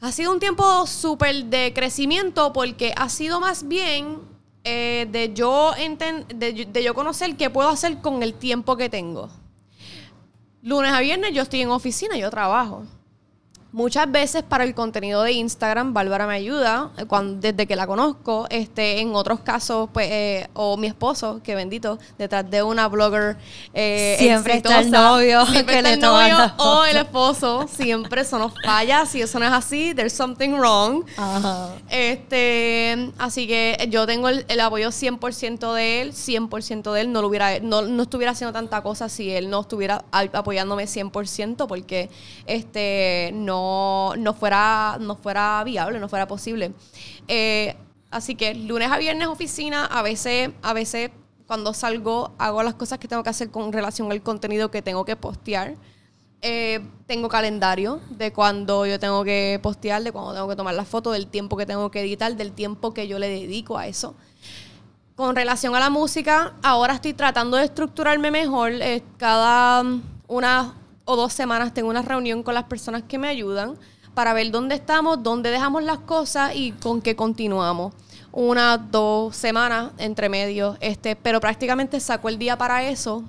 ha 0.00 0.12
sido 0.12 0.32
un 0.32 0.38
tiempo 0.38 0.86
súper 0.86 1.44
de 1.46 1.72
crecimiento 1.74 2.52
porque 2.52 2.92
ha 2.96 3.08
sido 3.08 3.40
más 3.40 3.66
bien 3.66 4.18
eh, 4.64 5.08
de, 5.10 5.32
yo 5.34 5.72
enten- 5.76 6.26
de, 6.28 6.66
de 6.66 6.82
yo 6.84 6.94
conocer 6.94 7.36
qué 7.36 7.50
puedo 7.50 7.68
hacer 7.68 7.98
con 7.98 8.22
el 8.22 8.34
tiempo 8.34 8.76
que 8.76 8.88
tengo. 8.88 9.28
Lunes 10.62 10.92
a 10.92 11.00
viernes 11.00 11.32
yo 11.34 11.42
estoy 11.42 11.62
en 11.62 11.70
oficina, 11.70 12.16
yo 12.16 12.30
trabajo. 12.30 12.84
Muchas 13.70 14.10
veces 14.10 14.42
para 14.42 14.64
el 14.64 14.74
contenido 14.74 15.22
de 15.22 15.32
Instagram, 15.32 15.92
Bárbara 15.92 16.26
me 16.26 16.32
ayuda 16.32 16.90
eh, 16.96 17.04
cuando, 17.04 17.38
desde 17.38 17.66
que 17.66 17.76
la 17.76 17.86
conozco. 17.86 18.46
Este, 18.48 19.00
en 19.00 19.14
otros 19.14 19.40
casos, 19.40 19.90
pues, 19.92 20.08
eh, 20.10 20.48
o 20.54 20.78
mi 20.78 20.86
esposo, 20.86 21.42
que 21.44 21.54
bendito, 21.54 21.98
detrás 22.16 22.50
de 22.50 22.62
una 22.62 22.88
blogger 22.88 23.36
eh, 23.74 24.16
Siempre 24.18 24.54
está 24.54 24.80
el 24.80 24.90
novio 24.90 25.44
siempre 25.44 25.74
que 25.74 25.78
está 25.80 25.88
le 25.90 25.94
el 25.96 26.00
novio 26.00 26.54
o 26.56 26.84
el 26.86 26.96
esposo. 26.96 27.68
Siempre 27.68 28.22
eso 28.22 28.38
nos 28.38 28.54
falla. 28.64 29.04
Si 29.04 29.20
eso 29.20 29.38
no 29.38 29.44
es 29.44 29.52
así, 29.52 29.92
there's 29.94 30.14
something 30.14 30.52
wrong. 30.52 31.04
Ajá. 31.18 31.74
Este, 31.90 33.12
así 33.18 33.46
que 33.46 33.86
yo 33.90 34.06
tengo 34.06 34.30
el, 34.30 34.46
el 34.48 34.60
apoyo 34.60 34.88
100% 34.88 35.74
de 35.74 36.00
él, 36.00 36.12
100% 36.14 36.90
de 36.92 37.00
él. 37.02 37.12
No, 37.12 37.20
lo 37.20 37.28
hubiera, 37.28 37.60
no, 37.60 37.82
no 37.82 38.04
estuviera 38.04 38.32
haciendo 38.32 38.54
tanta 38.54 38.82
cosa 38.82 39.10
si 39.10 39.30
él 39.30 39.50
no 39.50 39.60
estuviera 39.60 40.06
apoyándome 40.10 40.84
100% 40.84 41.66
porque 41.66 42.08
este, 42.46 43.30
no, 43.34 43.57
no, 44.18 44.34
fuera, 44.34 44.98
no 45.00 45.16
fuera 45.16 45.62
viable, 45.64 45.98
no 46.00 46.08
fuera 46.08 46.26
posible. 46.26 46.72
Eh, 47.28 47.76
así 48.10 48.34
que 48.34 48.54
lunes 48.54 48.90
a 48.90 48.98
viernes 48.98 49.28
oficina, 49.28 49.84
a 49.86 50.02
veces, 50.02 50.50
a 50.62 50.72
veces 50.72 51.10
cuando 51.46 51.72
salgo 51.72 52.32
hago 52.38 52.62
las 52.62 52.74
cosas 52.74 52.98
que 52.98 53.08
tengo 53.08 53.22
que 53.22 53.30
hacer 53.30 53.50
con 53.50 53.72
relación 53.72 54.10
al 54.12 54.20
contenido 54.22 54.70
que 54.70 54.82
tengo 54.82 55.04
que 55.04 55.16
postear. 55.16 55.76
eh, 56.40 56.80
tengo 57.06 57.28
calendario 57.28 58.00
de 58.10 58.32
cuando 58.32 58.86
yo 58.86 58.98
tengo 59.00 59.24
que 59.24 59.58
postear, 59.62 60.02
de 60.02 60.12
cuando 60.12 60.34
tengo 60.34 60.48
que 60.48 60.56
tomar 60.56 60.74
la 60.74 60.84
foto, 60.84 61.10
del 61.10 61.26
tiempo 61.26 61.56
que 61.56 61.66
tengo 61.66 61.90
que 61.90 62.00
editar, 62.00 62.36
del 62.36 62.52
tiempo 62.52 62.94
que 62.94 63.08
yo 63.08 63.18
le 63.18 63.28
dedico 63.28 63.76
a 63.78 63.86
eso. 63.86 64.14
Con 65.16 65.34
relación 65.34 65.74
a 65.74 65.80
la 65.80 65.90
música, 65.90 66.54
ahora 66.62 66.94
estoy 66.94 67.12
tratando 67.12 67.56
de 67.56 67.64
estructurarme 67.64 68.30
mejor. 68.30 68.70
Eh, 68.70 69.02
cada 69.16 69.82
una 70.28 70.74
o 71.08 71.16
dos 71.16 71.32
semanas 71.32 71.72
tengo 71.74 71.88
una 71.88 72.02
reunión 72.02 72.42
con 72.42 72.52
las 72.54 72.64
personas 72.64 73.02
que 73.08 73.18
me 73.18 73.28
ayudan 73.28 73.74
para 74.14 74.32
ver 74.34 74.50
dónde 74.50 74.74
estamos, 74.74 75.22
dónde 75.22 75.50
dejamos 75.50 75.82
las 75.82 75.98
cosas 75.98 76.54
y 76.54 76.72
con 76.72 77.00
qué 77.00 77.16
continuamos. 77.16 77.94
Una, 78.30 78.76
dos 78.76 79.34
semanas 79.34 79.90
entre 79.98 80.28
medio, 80.28 80.76
este, 80.80 81.16
pero 81.16 81.40
prácticamente 81.40 81.98
saco 81.98 82.28
el 82.28 82.38
día 82.38 82.58
para 82.58 82.82
eso 82.84 83.22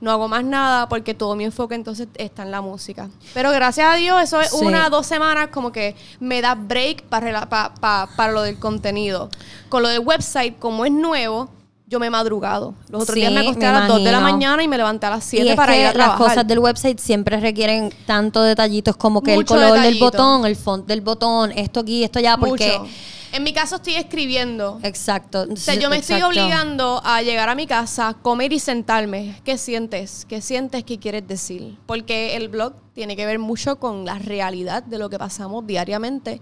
no 0.00 0.10
hago 0.10 0.28
más 0.28 0.42
nada 0.42 0.88
porque 0.88 1.12
todo 1.12 1.36
mi 1.36 1.44
enfoque 1.44 1.74
entonces 1.74 2.08
está 2.14 2.42
en 2.42 2.50
la 2.50 2.62
música. 2.62 3.10
Pero 3.34 3.52
gracias 3.52 3.86
a 3.86 3.96
Dios, 3.96 4.20
eso 4.22 4.40
es 4.40 4.48
Sí. 4.50 4.56
una, 4.64 4.88
dos 4.88 5.06
semanas 5.06 5.48
como 5.48 5.72
que 5.72 5.94
me 6.20 6.40
da 6.40 6.54
break 6.54 7.02
para, 7.04 7.46
pa- 7.50 7.74
pa- 7.74 8.08
para 8.16 8.32
lo 8.32 8.40
del 8.42 8.58
contenido. 8.58 9.28
Con 9.68 9.82
lo 9.82 9.88
del 9.90 10.00
website, 10.00 10.58
como 10.58 10.86
es 10.86 10.90
nuevo, 10.92 11.50
yo 11.90 11.98
me 12.00 12.06
he 12.06 12.10
madrugado. 12.10 12.74
Los 12.88 13.02
otros 13.02 13.14
Sí, 13.14 13.20
días 13.20 13.32
me 13.32 13.40
acosté 13.40 13.60
me 13.60 13.66
a 13.66 13.72
las 13.72 13.88
2 13.88 13.98
de 13.98 14.04
la 14.04 14.10
imagino. 14.20 14.32
mañana 14.32 14.62
y 14.62 14.68
me 14.68 14.76
levanté 14.78 15.06
a 15.06 15.10
las 15.10 15.26
Y 15.26 15.36
7 15.38 15.50
es 15.50 15.56
para 15.56 15.72
que 15.72 15.78
ir 15.80 15.84
a 15.84 15.88
las 15.88 15.94
trabajar. 15.94 16.26
cosas 16.28 16.46
del 16.46 16.58
website 16.60 16.98
siempre 17.00 17.38
requieren 17.40 17.92
tanto 18.06 18.42
detallitos 18.42 18.96
como 18.96 19.20
que 19.22 19.34
Mucho 19.34 19.54
el 19.56 19.60
color 19.60 19.72
detallito. 19.78 19.90
del 19.90 19.98
botón, 19.98 20.46
el 20.46 20.56
font 20.56 20.86
del 20.86 21.00
botón, 21.00 21.52
esto 21.56 21.80
aquí, 21.80 22.04
esto 22.04 22.20
allá, 22.20 22.36
porque... 22.38 22.78
Mucho. 22.78 22.90
En 23.32 23.44
mi 23.44 23.52
caso 23.52 23.76
estoy 23.76 23.94
escribiendo. 23.94 24.80
Exacto. 24.82 25.46
O 25.52 25.54
sea, 25.54 25.76
yo 25.76 25.88
me 25.88 25.98
estoy 25.98 26.20
obligando 26.22 27.00
a 27.04 27.22
llegar 27.22 27.48
a 27.48 27.54
mi 27.54 27.64
casa, 27.64 28.16
comer 28.22 28.52
y 28.52 28.58
sentarme. 28.58 29.36
¿Qué 29.44 29.56
sientes? 29.56 30.26
¿Qué 30.28 30.40
sientes? 30.40 30.82
¿Qué 30.82 30.98
quieres 30.98 31.28
decir? 31.28 31.76
Porque 31.86 32.34
el 32.34 32.48
blog 32.48 32.72
tiene 32.92 33.14
que 33.14 33.26
ver 33.26 33.38
mucho 33.38 33.76
con 33.78 34.04
la 34.04 34.18
realidad 34.18 34.82
de 34.82 34.98
lo 34.98 35.08
que 35.08 35.16
pasamos 35.16 35.64
diariamente. 35.64 36.40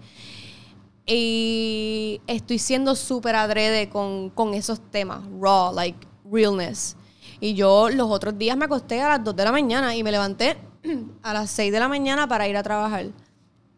Y 1.10 2.20
estoy 2.26 2.58
siendo 2.58 2.94
súper 2.94 3.34
adrede 3.34 3.88
con, 3.88 4.28
con 4.28 4.52
esos 4.52 4.78
temas, 4.90 5.22
raw, 5.40 5.72
like 5.72 6.06
realness. 6.30 6.96
Y 7.40 7.54
yo 7.54 7.88
los 7.88 8.10
otros 8.10 8.36
días 8.36 8.58
me 8.58 8.66
acosté 8.66 9.00
a 9.00 9.08
las 9.08 9.24
2 9.24 9.34
de 9.34 9.44
la 9.44 9.52
mañana 9.52 9.96
y 9.96 10.02
me 10.02 10.12
levanté 10.12 10.58
a 11.22 11.32
las 11.32 11.50
6 11.50 11.72
de 11.72 11.80
la 11.80 11.88
mañana 11.88 12.28
para 12.28 12.46
ir 12.46 12.58
a 12.58 12.62
trabajar. 12.62 13.06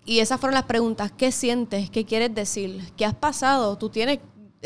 Y 0.04 0.18
esas 0.18 0.40
fueron 0.40 0.54
las 0.54 0.64
preguntas. 0.64 1.12
¿Qué 1.16 1.30
sientes? 1.30 1.88
¿Qué 1.88 2.04
quieres 2.04 2.34
decir? 2.34 2.92
¿Qué 2.96 3.04
has 3.04 3.14
pasado? 3.14 3.78
Tú 3.78 3.90
tienes... 3.90 4.18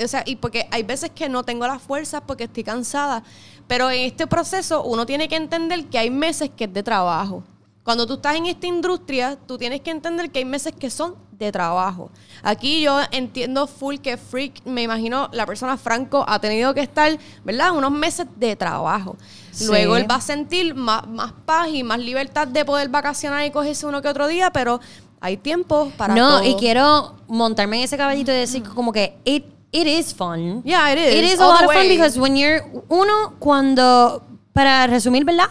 O 0.02 0.08
sea, 0.08 0.22
y 0.24 0.36
porque 0.36 0.66
hay 0.70 0.84
veces 0.84 1.10
que 1.10 1.28
no 1.28 1.44
tengo 1.44 1.66
las 1.66 1.82
fuerzas 1.82 2.22
porque 2.26 2.44
estoy 2.44 2.64
cansada. 2.64 3.22
Pero 3.66 3.90
en 3.90 4.00
este 4.00 4.26
proceso 4.26 4.82
uno 4.84 5.04
tiene 5.04 5.28
que 5.28 5.36
entender 5.36 5.86
que 5.86 5.98
hay 5.98 6.08
meses 6.08 6.50
que 6.56 6.64
es 6.64 6.72
de 6.72 6.82
trabajo. 6.82 7.44
Cuando 7.82 8.06
tú 8.06 8.14
estás 8.14 8.36
en 8.36 8.46
esta 8.46 8.66
industria, 8.66 9.36
tú 9.36 9.58
tienes 9.58 9.82
que 9.82 9.90
entender 9.90 10.30
que 10.30 10.38
hay 10.38 10.44
meses 10.46 10.72
que 10.72 10.88
son 10.88 11.16
de 11.44 11.52
trabajo. 11.52 12.10
Aquí 12.42 12.82
yo 12.82 13.00
entiendo 13.10 13.66
full 13.66 13.96
que 13.96 14.16
Freak, 14.16 14.64
me 14.66 14.82
imagino 14.82 15.28
la 15.32 15.46
persona 15.46 15.76
Franco 15.76 16.24
ha 16.26 16.38
tenido 16.38 16.74
que 16.74 16.80
estar, 16.80 17.18
¿verdad? 17.44 17.72
Unos 17.72 17.90
meses 17.90 18.26
de 18.36 18.56
trabajo. 18.56 19.16
Sí. 19.50 19.66
Luego 19.66 19.96
él 19.96 20.10
va 20.10 20.16
a 20.16 20.20
sentir 20.20 20.74
más, 20.74 21.06
más 21.06 21.32
paz 21.44 21.68
y 21.72 21.82
más 21.82 21.98
libertad 21.98 22.46
de 22.46 22.64
poder 22.64 22.88
vacacionar 22.88 23.46
y 23.46 23.50
cogerse 23.50 23.86
uno 23.86 24.02
que 24.02 24.08
otro 24.08 24.26
día, 24.26 24.50
pero 24.50 24.80
hay 25.20 25.38
tiempo 25.38 25.90
para 25.96 26.14
no, 26.14 26.38
todo. 26.38 26.44
y 26.44 26.54
quiero 26.56 27.14
montarme 27.28 27.78
en 27.78 27.84
ese 27.84 27.96
caballito 27.96 28.30
y 28.30 28.34
decir 28.34 28.62
como 28.62 28.92
que 28.92 29.16
it, 29.24 29.46
it 29.72 29.86
is 29.86 30.14
fun. 30.14 30.62
Yeah, 30.64 30.92
it 30.92 30.98
is. 30.98 31.14
It 31.14 31.32
is 31.32 31.40
a 31.40 31.46
lot 31.46 31.64
of 31.64 31.72
fun 31.72 31.88
because 31.88 32.18
when 32.18 32.36
you're 32.36 32.62
uno 32.88 33.34
cuando 33.38 34.22
para 34.52 34.86
resumir, 34.86 35.24
¿verdad? 35.24 35.48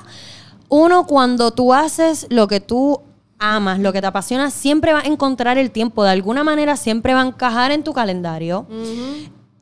Uno 0.70 1.06
cuando 1.06 1.52
tú 1.52 1.74
haces 1.74 2.28
lo 2.30 2.48
que 2.48 2.60
tú 2.60 3.02
amas, 3.44 3.80
lo 3.80 3.92
que 3.92 4.02
te 4.02 4.08
apasiona, 4.08 4.50
siempre 4.50 4.94
va 4.94 5.00
a 5.00 5.04
encontrar 5.06 5.58
el 5.58 5.72
tiempo, 5.72 6.04
de 6.04 6.12
alguna 6.12 6.44
manera 6.44 6.78
siempre 6.78 7.14
va 7.14 7.22
a 7.22 7.28
encajar 7.28 7.72
en 7.72 7.84
tu 7.84 7.94
calendario. 7.94 8.66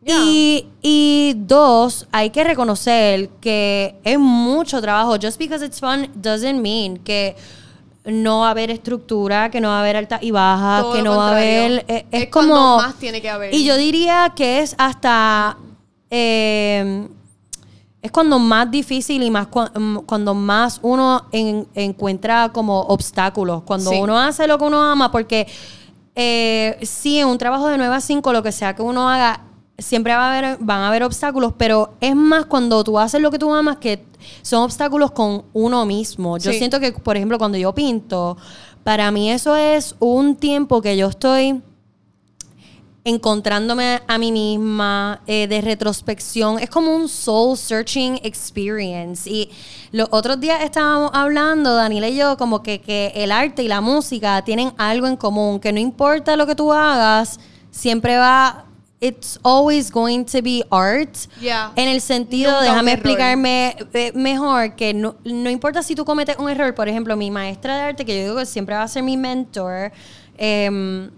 Yeah. 0.03 0.17
Y, 0.25 0.67
y 0.81 1.35
dos, 1.37 2.07
hay 2.11 2.31
que 2.31 2.43
reconocer 2.43 3.29
que 3.39 3.95
es 4.03 4.17
mucho 4.17 4.81
trabajo. 4.81 5.15
Just 5.21 5.37
because 5.37 5.63
it's 5.63 5.79
fun 5.79 6.09
doesn't 6.15 6.59
mean 6.59 6.97
que 6.97 7.35
no 8.05 8.39
va 8.39 8.47
a 8.47 8.51
haber 8.51 8.71
estructura, 8.71 9.51
que 9.51 9.61
no 9.61 9.67
va 9.67 9.77
a 9.77 9.81
haber 9.81 9.97
altas 9.97 10.23
y 10.23 10.31
Todo 10.31 10.93
que 10.93 11.03
no 11.03 11.17
va 11.17 11.27
a 11.27 11.31
haber... 11.33 11.85
eh, 11.87 12.05
es, 12.09 12.23
Es 12.23 12.29
como... 12.29 12.77
más 12.77 12.95
tiene 12.95 13.21
que 13.21 13.29
haber. 13.29 13.53
Y 13.53 13.63
yo 13.63 13.77
diría 13.77 14.33
que 14.35 14.61
es 14.61 14.73
hasta... 14.79 15.57
eh, 16.09 17.07
es 18.01 18.11
cuando 18.11 18.39
más 18.39 18.69
difícil 18.71 19.21
y 19.23 19.29
más 19.29 19.47
mm, 19.75 19.97
cuando 20.07 20.33
más 20.33 20.79
uno 20.81 21.25
en- 21.31 21.67
encuentra 21.75 22.49
como 22.49 22.79
obstáculos. 22.81 23.61
Cuando 23.63 23.91
Sí. 23.91 23.97
uno 24.01 24.17
hace 24.19 24.47
lo 24.47 24.57
que 24.57 24.63
uno 24.65 24.81
ama, 24.81 25.11
porque 25.11 25.47
eh, 26.15 26.77
sí, 26.81 27.19
en 27.19 27.27
un 27.27 27.37
trabajo 27.37 27.67
de 27.67 27.77
9 27.77 27.95
a 27.95 28.01
5, 28.01 28.33
lo 28.33 28.43
que 28.43 28.51
sea 28.51 28.75
que 28.75 28.81
uno 28.81 29.09
haga, 29.09 29.41
siempre 29.77 30.13
va 30.13 30.25
a 30.25 30.37
haber, 30.37 30.57
van 30.59 30.81
a 30.81 30.87
haber 30.89 31.03
obstáculos, 31.03 31.53
pero 31.57 31.93
es 32.01 32.15
más 32.15 32.45
cuando 32.45 32.83
tú 32.83 32.99
haces 32.99 33.21
lo 33.21 33.31
que 33.31 33.39
tú 33.39 33.53
amas 33.53 33.77
que 33.77 34.03
son 34.41 34.63
obstáculos 34.63 35.11
con 35.11 35.43
uno 35.53 35.85
mismo. 35.85 36.37
Yo 36.37 36.51
Sí. 36.51 36.57
siento 36.57 36.79
que, 36.79 36.91
por 36.91 37.15
ejemplo, 37.15 37.37
cuando 37.37 37.57
yo 37.57 37.73
pinto, 37.73 38.35
para 38.83 39.09
mí 39.11 39.31
eso 39.31 39.55
es 39.55 39.95
un 39.99 40.35
tiempo 40.35 40.81
que 40.81 40.97
yo 40.97 41.07
estoy 41.07 41.61
encontrándome 43.03 44.01
a 44.07 44.17
mí 44.17 44.31
misma, 44.31 45.21
eh, 45.25 45.47
de 45.47 45.61
retrospección. 45.61 46.59
Es 46.59 46.69
como 46.69 46.95
un 46.95 47.09
soul 47.09 47.57
searching 47.57 48.19
experience. 48.23 49.29
Y 49.29 49.49
los 49.91 50.07
otros 50.11 50.39
días 50.39 50.63
estábamos 50.63 51.11
hablando, 51.13 51.73
Daniela 51.73 52.09
y 52.09 52.15
yo, 52.15 52.37
como 52.37 52.61
que, 52.61 52.79
que 52.79 53.11
el 53.15 53.31
arte 53.31 53.63
y 53.63 53.67
la 53.67 53.81
música 53.81 54.43
tienen 54.43 54.73
algo 54.77 55.07
en 55.07 55.15
común, 55.15 55.59
que 55.59 55.73
no 55.73 55.79
importa 55.79 56.35
lo 56.35 56.45
que 56.45 56.55
tú 56.55 56.71
hagas, 56.71 57.39
siempre 57.71 58.17
va... 58.17 58.65
It's 59.03 59.39
always 59.41 59.91
going 59.91 60.25
to 60.25 60.43
be 60.43 60.63
art. 60.69 61.17
Yeah. 61.41 61.71
En 61.75 61.87
el 61.89 62.01
sentido, 62.01 62.51
Nunca 62.51 62.59
un 62.59 62.65
déjame 62.67 62.91
explicarme 62.93 63.75
eh, 63.93 64.11
mejor, 64.13 64.75
que 64.75 64.93
no, 64.93 65.15
no 65.23 65.49
importa 65.49 65.81
si 65.81 65.95
tú 65.95 66.05
cometes 66.05 66.37
un 66.37 66.47
error, 66.47 66.75
por 66.75 66.87
ejemplo, 66.87 67.17
mi 67.17 67.31
maestra 67.31 67.77
de 67.77 67.81
arte, 67.81 68.05
que 68.05 68.15
yo 68.15 68.21
digo 68.25 68.35
que 68.37 68.45
siempre 68.45 68.75
va 68.75 68.83
a 68.83 68.87
ser 68.87 69.01
mi 69.01 69.17
mentor, 69.17 69.91
em, 70.37 71.09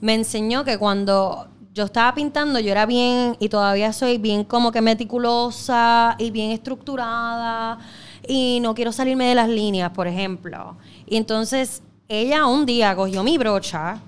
me 0.00 0.14
enseñó 0.14 0.64
que 0.64 0.78
cuando 0.78 1.48
yo 1.72 1.84
estaba 1.84 2.14
pintando, 2.14 2.58
yo 2.58 2.70
era 2.70 2.86
bien, 2.86 3.36
y 3.38 3.48
todavía 3.48 3.92
soy 3.92 4.18
bien 4.18 4.44
como 4.44 4.72
que 4.72 4.80
meticulosa 4.80 6.16
y 6.18 6.30
bien 6.30 6.50
estructurada, 6.50 7.78
y 8.26 8.60
no 8.62 8.74
quiero 8.74 8.92
salirme 8.92 9.28
de 9.28 9.34
las 9.34 9.48
líneas, 9.48 9.90
por 9.90 10.06
ejemplo. 10.06 10.76
Y 11.06 11.16
entonces 11.16 11.82
ella 12.08 12.46
un 12.46 12.64
día 12.64 12.96
cogió 12.96 13.22
mi 13.22 13.36
brocha, 13.36 14.00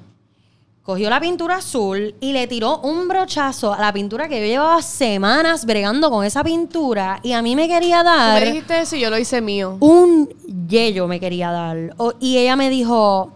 cogió 0.83 1.11
la 1.11 1.21
pintura 1.21 1.57
azul 1.57 2.15
y 2.19 2.33
le 2.33 2.47
tiró 2.47 2.79
un 2.79 3.09
brochazo 3.09 3.75
a 3.75 3.79
la 3.79 3.93
pintura 3.93 4.27
que 4.27 4.41
yo 4.41 4.47
llevaba 4.47 4.81
semanas 4.81 5.67
bregando 5.67 6.11
con 6.11 6.25
esa 6.25 6.43
pintura 6.43 7.21
y 7.23 7.33
a 7.33 7.43
mí 7.43 7.55
me 7.55 7.69
quería 7.69 7.99
Tú 7.99 8.07
dar 8.07 8.41
me 8.41 8.47
dijiste 8.47 8.81
eso 8.81 8.97
y 8.97 9.01
yo 9.01 9.11
lo 9.11 9.19
hice 9.19 9.43
mío. 9.43 9.77
un 9.81 10.31
yello 10.67 11.07
me 11.07 11.21
quería 11.21 11.51
dar. 11.51 11.95
Y 12.21 12.39
ella 12.39 12.57
me 12.57 12.71
dijo, 12.71 13.33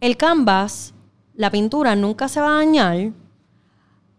el 0.00 0.16
canvas, 0.16 0.92
la 1.38 1.50
pintura 1.50 1.94
nunca 1.94 2.28
se 2.28 2.40
va 2.40 2.48
a 2.48 2.56
dañar 2.56 3.12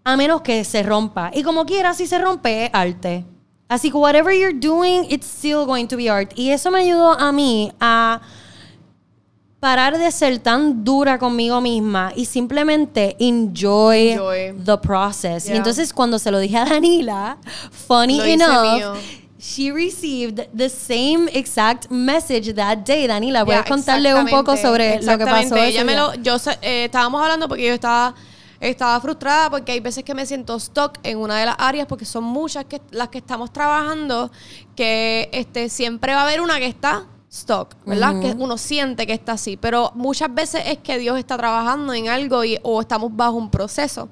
a 0.06 0.16
menos 0.16 0.42
que 0.42 0.64
se 0.64 0.82
rompa. 0.82 1.32
Y 1.34 1.44
como 1.44 1.66
quiera, 1.66 1.94
si 1.94 2.08
se 2.08 2.18
rompe, 2.18 2.66
es 2.66 2.72
arte. 2.74 3.26
Así 3.68 3.92
que 3.92 3.98
whatever 3.98 4.34
you're 4.34 4.58
doing, 4.58 5.06
it's 5.10 5.28
still 5.28 5.66
going 5.66 5.86
to 5.86 5.98
be 5.98 6.10
art. 6.10 6.32
Y 6.36 6.50
eso 6.50 6.72
me 6.72 6.80
ayudó 6.80 7.12
a 7.12 7.32
mí 7.34 7.72
a 7.80 8.22
parar 9.60 9.98
de 9.98 10.10
ser 10.12 10.40
tan 10.40 10.86
dura 10.86 11.20
conmigo 11.20 11.60
misma 11.60 12.14
y 12.16 12.24
simplemente 12.24 13.18
enjoy, 13.20 14.12
Enjoy. 14.12 14.54
the 14.64 14.78
process. 14.78 15.44
Yeah. 15.44 15.56
Y 15.56 15.58
entonces 15.58 15.92
cuando 15.92 16.18
se 16.18 16.32
lo 16.32 16.40
dije 16.40 16.58
a 16.58 16.66
Danila, 16.66 17.38
funny 17.70 18.18
Lo 18.18 18.24
enough. 18.24 18.98
She 19.40 19.72
received 19.72 20.48
the 20.54 20.70
same 20.70 21.30
exact 21.30 21.90
message 21.90 22.54
that 22.54 22.80
day. 22.80 23.08
Danila, 23.08 23.46
¿puedes 23.46 23.64
Ya, 23.64 23.70
contarle 23.70 24.14
un 24.14 24.28
poco 24.28 24.58
sobre 24.58 25.02
lo 25.02 25.18
que 25.18 25.26
pasó? 25.26 25.56
Ella 25.56 25.84
me 25.84 25.96
lo, 25.96 26.14
yo 26.16 26.36
eh, 26.62 26.86
estábamos 26.86 27.22
hablando 27.22 27.48
porque 27.48 27.66
yo 27.66 27.74
estaba, 27.74 28.14
estaba 28.60 29.00
frustrada 29.00 29.50
porque 29.50 29.72
hay 29.72 29.80
veces 29.80 30.04
que 30.04 30.14
me 30.14 30.26
siento 30.26 30.60
stuck 30.60 31.00
en 31.04 31.18
una 31.18 31.40
de 31.40 31.46
las 31.46 31.56
áreas 31.58 31.88
porque 31.88 32.04
son 32.04 32.26
muchas 32.26 32.66
que, 32.66 32.82
las 32.92 33.08
que 33.08 33.20
estamos 33.20 33.54
trabajando 33.54 34.30
que 34.76 35.30
este, 35.32 35.70
siempre 35.70 36.14
va 36.14 36.22
a 36.22 36.24
haber 36.26 36.42
una 36.42 36.60
que 36.60 36.68
está 36.68 37.06
stuck, 37.32 37.76
¿verdad? 37.86 38.20
Que 38.20 38.32
uno 38.32 38.58
siente 38.58 39.06
que 39.06 39.14
está 39.14 39.34
así, 39.34 39.56
pero 39.56 39.92
muchas 39.94 40.34
veces 40.34 40.64
es 40.66 40.80
que 40.80 40.98
Dios 40.98 41.18
está 41.18 41.38
trabajando 41.38 41.94
en 41.94 42.10
algo 42.10 42.44
y, 42.44 42.58
o 42.64 42.82
estamos 42.82 43.16
bajo 43.16 43.34
un 43.34 43.52
proceso. 43.52 44.10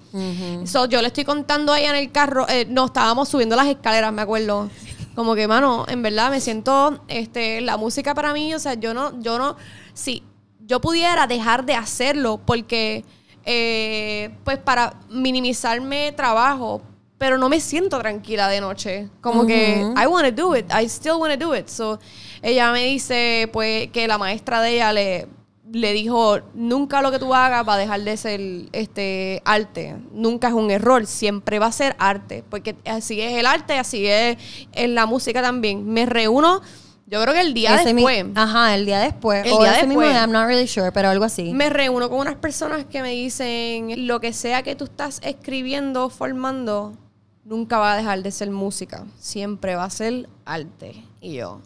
So, 0.66 0.86
yo 0.86 1.02
le 1.02 1.08
estoy 1.08 1.26
contando 1.26 1.74
a 1.74 1.80
ella 1.80 1.90
en 1.90 1.96
el 1.96 2.12
carro, 2.12 2.48
eh, 2.48 2.68
no, 2.70 2.86
estábamos 2.86 3.28
subiendo 3.28 3.56
las 3.56 3.68
escaleras, 3.68 4.14
me 4.14 4.22
acuerdo. 4.22 4.70
Como 5.18 5.34
que, 5.34 5.48
mano, 5.48 5.84
en 5.88 6.04
verdad 6.04 6.30
me 6.30 6.40
siento, 6.40 7.04
este, 7.08 7.60
la 7.62 7.76
música 7.76 8.14
para 8.14 8.34
mí, 8.34 8.54
o 8.54 8.60
sea, 8.60 8.76
yo 8.76 8.94
no, 8.94 9.20
yo 9.20 9.40
no, 9.40 9.56
si 9.96 10.22
yo 10.60 10.80
pudiera 10.80 11.26
dejar 11.26 11.66
de 11.66 11.74
hacerlo 11.74 12.40
porque, 12.46 13.04
eh, 13.44 14.30
pues 14.44 14.60
para 14.60 14.94
minimizarme 15.10 16.12
trabajo, 16.12 16.84
pero 17.18 17.40
no 17.40 17.50
me 17.50 17.60
siento 17.60 17.98
tranquila 17.98 18.48
de 18.48 18.62
noche. 18.62 19.10
Como 19.20 19.48
que 19.48 19.82
I 19.82 20.06
want 20.06 20.28
to 20.28 20.32
do 20.32 20.56
it, 20.56 20.72
I 20.72 20.86
still 20.86 21.16
want 21.16 21.34
to 21.34 21.44
do 21.44 21.56
it. 21.56 21.68
So 21.68 21.98
ella 22.44 22.72
me 22.72 22.86
dice 22.86 23.50
pues 23.52 23.90
que 23.90 24.08
la 24.08 24.20
maestra 24.20 24.62
de 24.62 24.76
ella 24.76 24.94
le 24.94 25.28
le 25.72 25.94
dijo, 25.94 26.40
nunca 26.54 27.02
lo 27.02 27.12
que 27.12 27.20
tú 27.20 27.34
hagas 27.34 27.68
va 27.68 27.74
a 27.74 27.78
dejar 27.78 28.02
de 28.02 28.16
ser 28.18 28.42
este 28.72 29.42
arte, 29.46 29.96
nunca 30.14 30.48
es 30.48 30.54
un 30.54 30.72
error, 30.72 31.06
siempre 31.06 31.60
va 31.60 31.66
a 31.68 31.72
ser 31.72 31.96
arte, 32.00 32.44
porque 32.50 32.76
así 32.86 33.20
es 33.22 33.34
el 33.34 33.46
arte, 33.46 33.78
así 33.78 34.08
es 34.08 34.38
en 34.72 34.96
la 34.96 35.06
música 35.06 35.42
también. 35.42 35.86
Me 35.88 36.06
reúno 36.06 36.62
yo 37.10 37.22
creo 37.22 37.34
que 37.34 37.40
el 37.40 37.54
día 37.54 37.76
Ese 37.76 37.94
mi- 37.94 38.02
después. 38.04 38.26
ajá, 38.36 38.76
el 38.76 38.86
día 38.86 39.00
después. 39.00 39.46
El 39.46 39.54
o 39.54 39.60
día 39.62 39.78
ese 39.78 39.88
mismo 39.88 40.02
después. 40.02 40.10
día, 40.14 40.22
I'm 40.24 40.32
not 40.34 40.46
really 40.46 40.68
sure, 40.68 40.92
pero 40.92 41.08
algo 41.08 41.24
así. 41.24 41.54
Me 41.54 41.70
reúno 41.70 42.10
con 42.10 42.20
unas 42.20 42.36
personas 42.36 42.84
que 42.86 43.02
me 43.02 43.12
dicen, 43.12 44.08
lo 44.08 44.20
que 44.20 44.34
sea 44.34 44.62
que 44.62 44.76
tú 44.76 44.84
estás 44.84 45.22
escribiendo, 45.24 46.10
formando, 46.10 46.98
nunca 47.46 47.78
va 47.78 47.94
a 47.94 47.96
dejar 47.96 48.24
de 48.24 48.32
ser 48.32 48.52
música, 48.52 49.06
siempre 49.18 49.76
va 49.76 49.86
a 49.86 49.90
ser 49.90 50.28
arte. 50.44 51.02
Y 51.22 51.36
yo, 51.36 51.62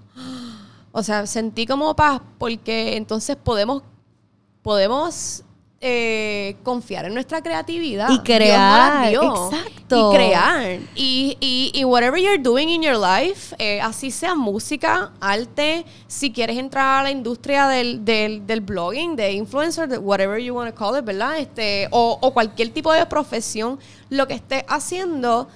o 0.91 1.03
sea, 1.03 1.25
sentí 1.25 1.65
como 1.65 1.95
paz 1.95 2.21
porque 2.37 2.97
entonces 2.97 3.35
podemos, 3.35 3.83
podemos 4.61 5.43
eh, 5.83 6.57
confiar 6.61 7.05
en 7.05 7.13
nuestra 7.15 7.41
creatividad. 7.41 8.07
Y 8.09 8.13
Dios 8.13 8.23
crear, 8.23 9.09
dio. 9.09 9.49
exacto. 9.49 10.11
Y 10.11 10.15
crear. 10.15 10.79
Y, 10.93 11.37
y, 11.39 11.71
y 11.73 11.83
whatever 11.85 12.21
you're 12.21 12.37
doing 12.37 12.69
in 12.69 12.83
your 12.83 12.95
life, 12.95 13.55
eh, 13.57 13.81
así 13.81 14.11
sea 14.11 14.35
música, 14.35 15.11
arte, 15.19 15.83
si 16.05 16.31
quieres 16.31 16.59
entrar 16.59 16.99
a 16.99 17.03
la 17.03 17.11
industria 17.11 17.67
del, 17.67 18.05
del, 18.05 18.45
del 18.45 18.61
blogging, 18.61 19.15
de 19.15 19.31
influencer, 19.31 19.89
de 19.89 19.97
whatever 19.97 20.39
you 20.39 20.53
want 20.53 20.69
to 20.69 20.75
call 20.75 20.95
it, 20.95 21.03
¿verdad? 21.03 21.39
Este, 21.39 21.87
o, 21.89 22.15
o 22.21 22.31
cualquier 22.31 22.69
tipo 22.69 22.93
de 22.93 23.03
profesión, 23.07 23.79
lo 24.09 24.27
que 24.27 24.35
estés 24.35 24.63
haciendo, 24.67 25.47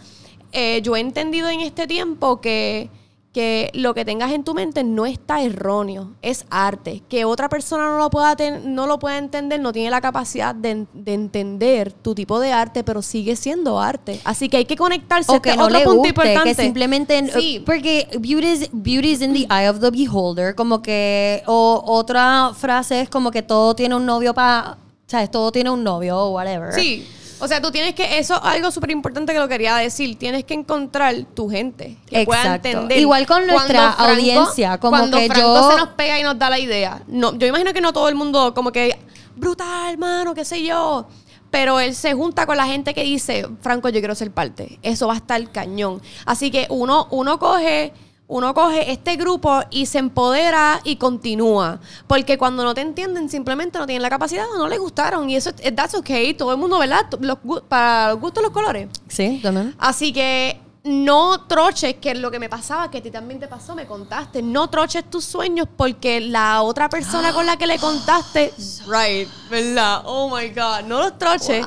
eh, 0.52 0.82
yo 0.82 0.96
he 0.96 1.02
entendido 1.02 1.50
en 1.50 1.60
este 1.60 1.86
tiempo 1.86 2.42
que 2.42 2.90
que 3.36 3.70
lo 3.74 3.94
que 3.94 4.06
tengas 4.06 4.32
en 4.32 4.46
tu 4.46 4.54
mente 4.54 4.82
no 4.86 5.06
está 5.06 5.42
erróneo, 5.44 6.14
es 6.22 6.46
arte. 6.50 7.04
Que 7.10 7.26
otra 7.26 7.50
persona 7.50 7.84
no 7.84 7.98
lo 7.98 8.10
pueda, 8.10 8.34
ten- 8.38 8.74
no 8.74 8.88
lo 8.88 8.98
pueda 8.98 9.18
entender, 9.18 9.60
no 9.60 9.74
tiene 9.74 9.90
la 9.90 10.00
capacidad 10.00 10.56
de, 10.56 10.86
de 10.94 11.14
entender 11.14 11.92
tu 11.92 12.16
tipo 12.16 12.40
de 12.40 12.54
arte, 12.54 12.86
pero 12.86 13.02
sigue 13.02 13.36
siendo 13.36 13.78
arte. 13.78 14.22
Así 14.24 14.48
que 14.48 14.56
hay 14.56 14.64
que 14.64 14.78
conectarse. 14.78 15.30
o 15.36 15.42
que 15.42 15.50
Este 15.50 15.60
no 15.60 15.66
otro 15.66 15.78
le 15.80 15.84
punto 15.84 15.98
guste, 15.98 16.10
importante. 16.10 16.56
que 16.56 16.62
simplemente 16.64 17.28
Sí. 17.34 17.62
porque 17.66 18.08
beauty 18.22 18.48
is, 18.48 18.70
beauty 18.72 19.10
is 19.12 19.22
in 19.22 19.34
the 19.34 19.46
eye 19.54 19.68
of 19.70 19.82
the 19.82 19.92
beholder, 19.92 20.56
como 20.56 20.82
que 20.82 21.44
o 21.46 21.84
otra 21.86 22.52
frase 22.56 23.02
es 23.02 23.10
como 23.10 23.32
que 23.32 23.42
todo 23.44 23.76
tiene 23.76 23.96
un 23.96 24.06
novio 24.06 24.34
para, 24.34 24.78
sabes, 25.08 25.30
todo 25.30 25.52
tiene 25.52 25.70
un 25.72 25.84
novio 25.84 26.18
o 26.18 26.30
whatever. 26.32 26.72
Sí. 26.72 27.06
O 27.46 27.48
sea, 27.48 27.62
tú 27.62 27.72
tienes 27.72 27.94
que, 27.96 28.18
eso 28.18 28.34
es 28.36 28.42
algo 28.44 28.72
súper 28.72 28.92
importante 28.92 29.32
que 29.34 29.40
lo 29.40 29.48
quería 29.48 29.76
decir, 29.78 30.18
tienes 30.18 30.44
que 30.44 30.54
encontrar 30.56 31.16
tu 31.34 31.50
gente 31.50 31.98
que 32.08 32.26
pueda 32.26 32.56
entender. 32.56 32.98
Igual 33.00 33.26
con 33.28 33.46
nuestra 33.46 33.92
audiencia, 33.92 34.78
como 34.80 34.98
cuando 34.98 35.18
que 35.18 35.28
Franco 35.28 35.56
yo- 35.56 35.72
se 35.72 35.78
nos 35.78 35.90
pega 35.90 36.20
y 36.20 36.24
nos 36.24 36.38
da 36.38 36.50
la 36.50 36.60
idea. 36.60 37.02
No, 37.08 37.36
yo 37.38 37.48
imagino 37.48 37.72
que 37.72 37.82
no 37.82 37.94
todo 37.94 38.10
el 38.10 38.16
mundo 38.16 38.54
como 38.54 38.72
que, 38.72 38.98
brutal, 39.36 39.92
hermano, 39.94 40.34
qué 40.34 40.44
sé 40.44 40.64
yo. 40.64 41.08
Pero 41.52 41.80
él 41.80 41.96
se 41.96 42.14
junta 42.14 42.46
con 42.46 42.58
la 42.58 42.66
gente 42.66 42.94
que 42.94 43.04
dice, 43.04 43.48
Franco, 43.62 43.88
yo 43.90 44.00
quiero 44.02 44.16
ser 44.16 44.32
parte. 44.32 44.78
Eso 44.82 45.08
va 45.08 45.14
a 45.14 45.18
estar 45.18 45.52
cañón. 45.52 46.02
Así 46.26 46.52
que 46.52 46.68
uno, 46.70 47.08
uno 47.12 47.40
coge... 47.40 47.94
Uno 48.28 48.56
coge 48.56 48.92
este 48.92 49.18
grupo 49.18 49.62
y 49.70 49.86
se 49.86 50.00
empodera 50.00 50.82
y 50.84 50.96
continúa. 50.96 51.80
Porque 52.08 52.38
cuando 52.40 52.64
no 52.64 52.74
te 52.74 52.82
entienden, 52.82 53.30
simplemente 53.30 53.78
no 53.78 53.86
tienen 53.86 54.02
la 54.02 54.10
capacidad 54.10 54.46
o 54.52 54.58
no 54.58 54.68
les 54.68 54.80
gustaron. 54.80 55.30
Y 55.30 55.36
eso, 55.36 55.52
es- 55.62 55.76
that's 55.76 55.94
okay. 55.94 56.34
Todo 56.34 56.52
el 56.52 56.58
mundo, 56.58 56.80
¿verdad? 56.80 57.06
Los 57.20 57.38
para 57.68 58.10
los 58.14 58.20
gustos, 58.20 58.42
los 58.42 58.52
colores. 58.52 58.88
Sí, 59.08 59.40
también. 59.44 59.76
Así 59.78 60.12
que 60.12 60.60
no 60.84 61.46
troches, 61.48 61.96
que 61.96 62.12
es 62.12 62.18
lo 62.20 62.32
que 62.32 62.40
me 62.40 62.50
pasaba, 62.50 62.90
que 62.90 62.98
a 62.98 63.02
ti 63.04 63.12
también 63.12 63.40
te 63.40 63.48
pasó, 63.48 63.76
me 63.76 63.86
contaste. 63.86 64.42
No 64.42 64.70
troches 64.72 65.04
tus 65.10 65.24
sueños 65.26 65.68
porque 65.78 66.20
la 66.20 66.64
otra 66.64 66.90
persona 66.90 67.32
con 67.32 67.46
la 67.46 67.58
que 67.58 67.68
le 67.68 67.78
contaste. 67.78 68.52
right, 68.88 69.28
¿verdad? 69.52 70.02
Oh 70.06 70.36
my 70.36 70.50
God. 70.50 70.82
No 70.88 70.98
los 71.00 71.18
troches 71.20 71.64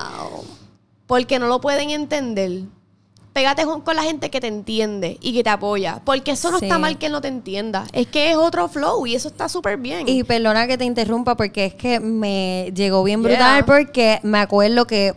porque 1.07 1.39
no 1.39 1.47
lo 1.47 1.61
pueden 1.61 1.91
entender. 1.91 2.63
Pégate 3.39 3.65
con 3.65 3.95
la 3.95 4.03
gente 4.03 4.31
que 4.31 4.41
te 4.41 4.49
entiende 4.49 5.17
y 5.21 5.33
que 5.33 5.45
te 5.45 5.51
apoya. 5.51 6.01
Porque 6.05 6.33
eso 6.33 6.51
no 6.51 6.59
Sí. 6.59 6.65
está 6.65 6.77
mal 6.81 6.99
que 6.99 7.09
no 7.09 7.21
te 7.21 7.29
entienda. 7.29 7.85
Es 7.93 8.09
que 8.09 8.33
es 8.33 8.37
otro 8.37 8.67
flow 8.69 9.07
y 9.07 9.15
eso 9.15 9.29
está 9.29 9.49
súper 9.49 9.77
bien. 9.77 10.09
Y 10.09 10.25
perdona 10.25 10.67
que 10.67 10.77
te 10.77 10.85
interrumpa 10.85 11.37
porque 11.37 11.67
es 11.67 11.75
que 11.75 12.01
me 12.01 12.73
llegó 12.75 13.05
bien 13.05 13.21
Yeah. 13.23 13.29
brutal 13.29 13.65
porque 13.65 14.19
me 14.25 14.39
acuerdo 14.41 14.89
que 14.89 15.15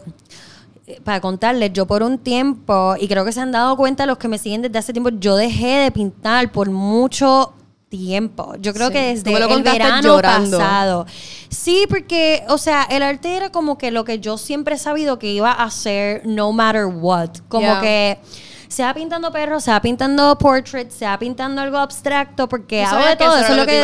eh, 0.85 0.99
para 1.03 1.19
contarles, 1.19 1.73
yo 1.73 1.87
por 1.87 2.03
un 2.03 2.19
tiempo, 2.19 2.93
y 2.99 3.07
creo 3.07 3.25
que 3.25 3.31
se 3.31 3.39
han 3.39 3.51
dado 3.51 3.75
cuenta 3.75 4.05
los 4.05 4.19
que 4.19 4.27
me 4.27 4.37
siguen 4.37 4.61
desde 4.61 4.77
hace 4.77 4.93
tiempo, 4.93 5.09
yo 5.09 5.35
dejé 5.35 5.77
de 5.77 5.91
pintar 5.91 6.51
por 6.51 6.69
mucho 6.69 7.53
tiempo. 7.91 8.55
Yo 8.59 8.73
creo 8.73 8.87
Sí. 8.87 8.93
que 8.93 8.99
desde 9.13 9.33
el 9.33 9.61
verano 9.63 10.01
llorando. 10.01 10.57
pasado. 10.57 11.05
Sí, 11.49 11.85
porque, 11.89 12.43
o 12.47 12.57
sea, 12.57 12.83
el 12.89 13.03
arte 13.03 13.35
era 13.35 13.51
como 13.51 13.77
que 13.77 13.91
lo 13.91 14.05
que 14.05 14.19
yo 14.19 14.37
siempre 14.37 14.75
he 14.75 14.77
sabido 14.79 15.19
que 15.19 15.27
iba 15.33 15.51
a 15.51 15.65
hacer 15.65 16.25
no 16.25 16.51
matter 16.53 16.85
what. 16.85 17.29
Como 17.49 17.65
Yeah. 17.67 17.81
que 17.81 18.19
sea 18.69 18.93
pintando 18.93 19.29
perros, 19.33 19.65
sea 19.65 19.81
pintando 19.81 20.37
portraits, 20.37 20.95
sea 20.95 21.19
pintando 21.19 21.61
algo 21.61 21.77
abstracto, 21.77 22.47
porque 22.47 22.79
que 23.17 23.23
todo. 23.25 23.37
eso 23.37 23.51
es 23.51 23.57
lo 23.57 23.65
que 23.65 23.81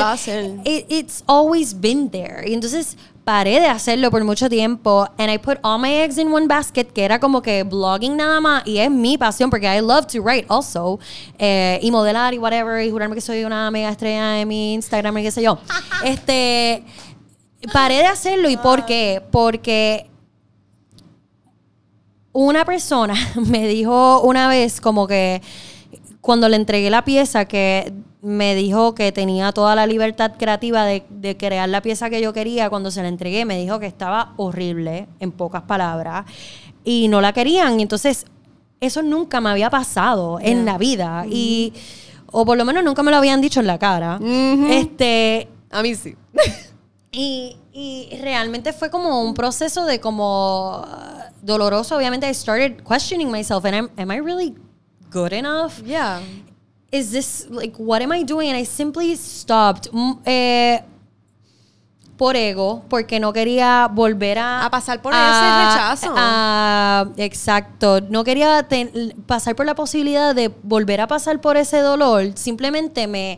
it- 0.64 0.86
it's 0.90 1.24
always 1.28 1.78
been 1.78 2.10
there. 2.10 2.50
Y 2.50 2.54
entonces 2.54 2.96
paré 3.28 3.60
de 3.60 3.68
hacerlo 3.68 4.10
por 4.10 4.24
mucho 4.24 4.48
tiempo. 4.48 5.06
And 5.18 5.30
I 5.30 5.38
put 5.38 5.58
all 5.62 5.78
my 5.78 5.92
eggs 5.92 6.18
in 6.18 6.32
one 6.32 6.48
basket, 6.48 6.94
que 6.94 7.04
era 7.04 7.20
como 7.20 7.42
que 7.42 7.64
blogging 7.64 8.16
nada 8.16 8.40
más. 8.40 8.66
Y 8.66 8.78
es 8.78 8.90
mi 8.90 9.18
pasión, 9.18 9.50
porque 9.50 9.68
I 9.68 9.82
love 9.82 10.08
to 10.08 10.22
write 10.22 10.46
also. 10.48 10.98
eh, 11.38 11.78
y 11.82 11.92
modelar 11.92 12.34
y 12.34 12.38
whatever. 12.38 12.82
Y 12.82 12.90
jurarme 12.90 13.16
que 13.16 13.22
soy 13.22 13.44
una 13.44 13.70
mega 13.70 13.90
estrella 13.90 14.40
en 14.40 14.48
mi 14.48 14.76
Instagram 14.76 15.18
y 15.18 15.24
qué 15.24 15.32
sé 15.32 15.42
yo. 15.42 15.60
este. 16.06 16.86
Paré 17.74 17.96
de 17.96 18.06
hacerlo. 18.06 18.50
¿Y 18.50 18.56
por 18.56 18.86
qué? 18.86 19.22
Porque 19.30 20.10
una 22.32 22.64
persona 22.64 23.14
me 23.36 23.68
dijo 23.68 24.22
una 24.22 24.48
vez 24.48 24.80
como 24.80 25.06
que 25.06 25.42
cuando 26.22 26.48
le 26.48 26.56
entregué 26.56 26.90
la 26.90 27.04
pieza 27.04 27.44
que 27.44 27.92
me 28.22 28.56
dijo 28.56 28.96
que 28.96 29.12
tenía 29.12 29.52
toda 29.52 29.76
la 29.76 29.86
libertad 29.86 30.34
creativa 30.38 30.86
de, 30.86 31.04
de 31.10 31.38
crear 31.38 31.70
la 31.70 31.82
pieza 31.82 32.10
que 32.10 32.22
yo 32.22 32.34
quería, 32.34 32.70
cuando 32.70 32.92
se 32.92 33.02
la 33.02 33.08
entregué 33.08 33.46
me 33.46 33.58
dijo 33.60 33.80
que 33.80 33.86
estaba 33.86 34.34
horrible, 34.38 35.08
en 35.20 35.32
pocas 35.32 35.64
palabras, 35.64 36.26
y 36.84 37.08
no 37.10 37.22
la 37.22 37.34
querían. 37.34 37.80
Entonces 37.80 38.26
eso 38.80 39.02
nunca 39.02 39.42
me 39.42 39.50
había 39.50 39.70
pasado 39.70 40.40
en 40.42 40.66
la 40.66 40.78
vida. 40.78 41.26
Y, 41.30 41.74
o 42.32 42.46
por 42.46 42.58
lo 42.58 42.66
menos 42.66 42.84
nunca 42.84 43.04
me 43.04 43.12
lo 43.12 43.18
habían 43.18 43.42
dicho 43.42 43.60
en 43.60 43.68
la 43.68 43.78
cara. 43.78 44.20
Este, 44.70 45.48
a 45.72 45.82
mí 45.82 45.96
sí. 45.96 46.16
y, 47.12 47.58
y 47.74 48.18
realmente 48.22 48.74
fue 48.74 48.90
como 48.90 49.22
un 49.24 49.34
proceso 49.34 49.86
de 49.86 50.00
como 50.00 50.86
doloroso. 51.42 51.98
Obviamente, 51.98 52.30
I 52.30 52.34
started 52.34 52.84
questioning 52.84 53.32
myself 53.32 53.66
and 53.66 53.76
I'm, 53.76 53.90
am 53.98 54.12
I 54.12 54.20
really 54.20 54.56
good 55.12 55.34
enough? 55.34 55.82
Yeah. 55.84 56.22
Is 56.92 57.12
this 57.12 57.48
like 57.50 57.76
what 57.78 58.02
am 58.02 58.12
I 58.12 58.24
doing? 58.24 58.50
And 58.50 58.58
I 58.58 58.64
simply 58.66 59.16
stopped. 59.16 59.90
Mm, 59.92 60.20
eh, 60.26 60.84
por 62.18 62.36
ego, 62.36 62.84
porque 62.90 63.20
no 63.20 63.32
quería 63.32 63.88
volver 63.94 64.40
a... 64.40 64.66
A 64.66 64.72
pasar 64.72 65.04
por 65.04 65.14
ese 65.14 65.22
rechazo. 65.22 66.14
a- 66.18 67.06
exacto. 67.18 68.02
No 68.10 68.24
quería 68.24 68.64
ten- 68.68 69.14
pasar 69.28 69.56
por 69.56 69.68
la 69.68 69.76
posibilidad 69.76 70.34
de 70.34 70.48
volver 70.64 71.00
a 71.00 71.06
pasar 71.08 71.40
por 71.42 71.58
ese 71.58 71.78
dolor. 71.78 72.32
Simplemente 72.36 73.06
me... 73.06 73.38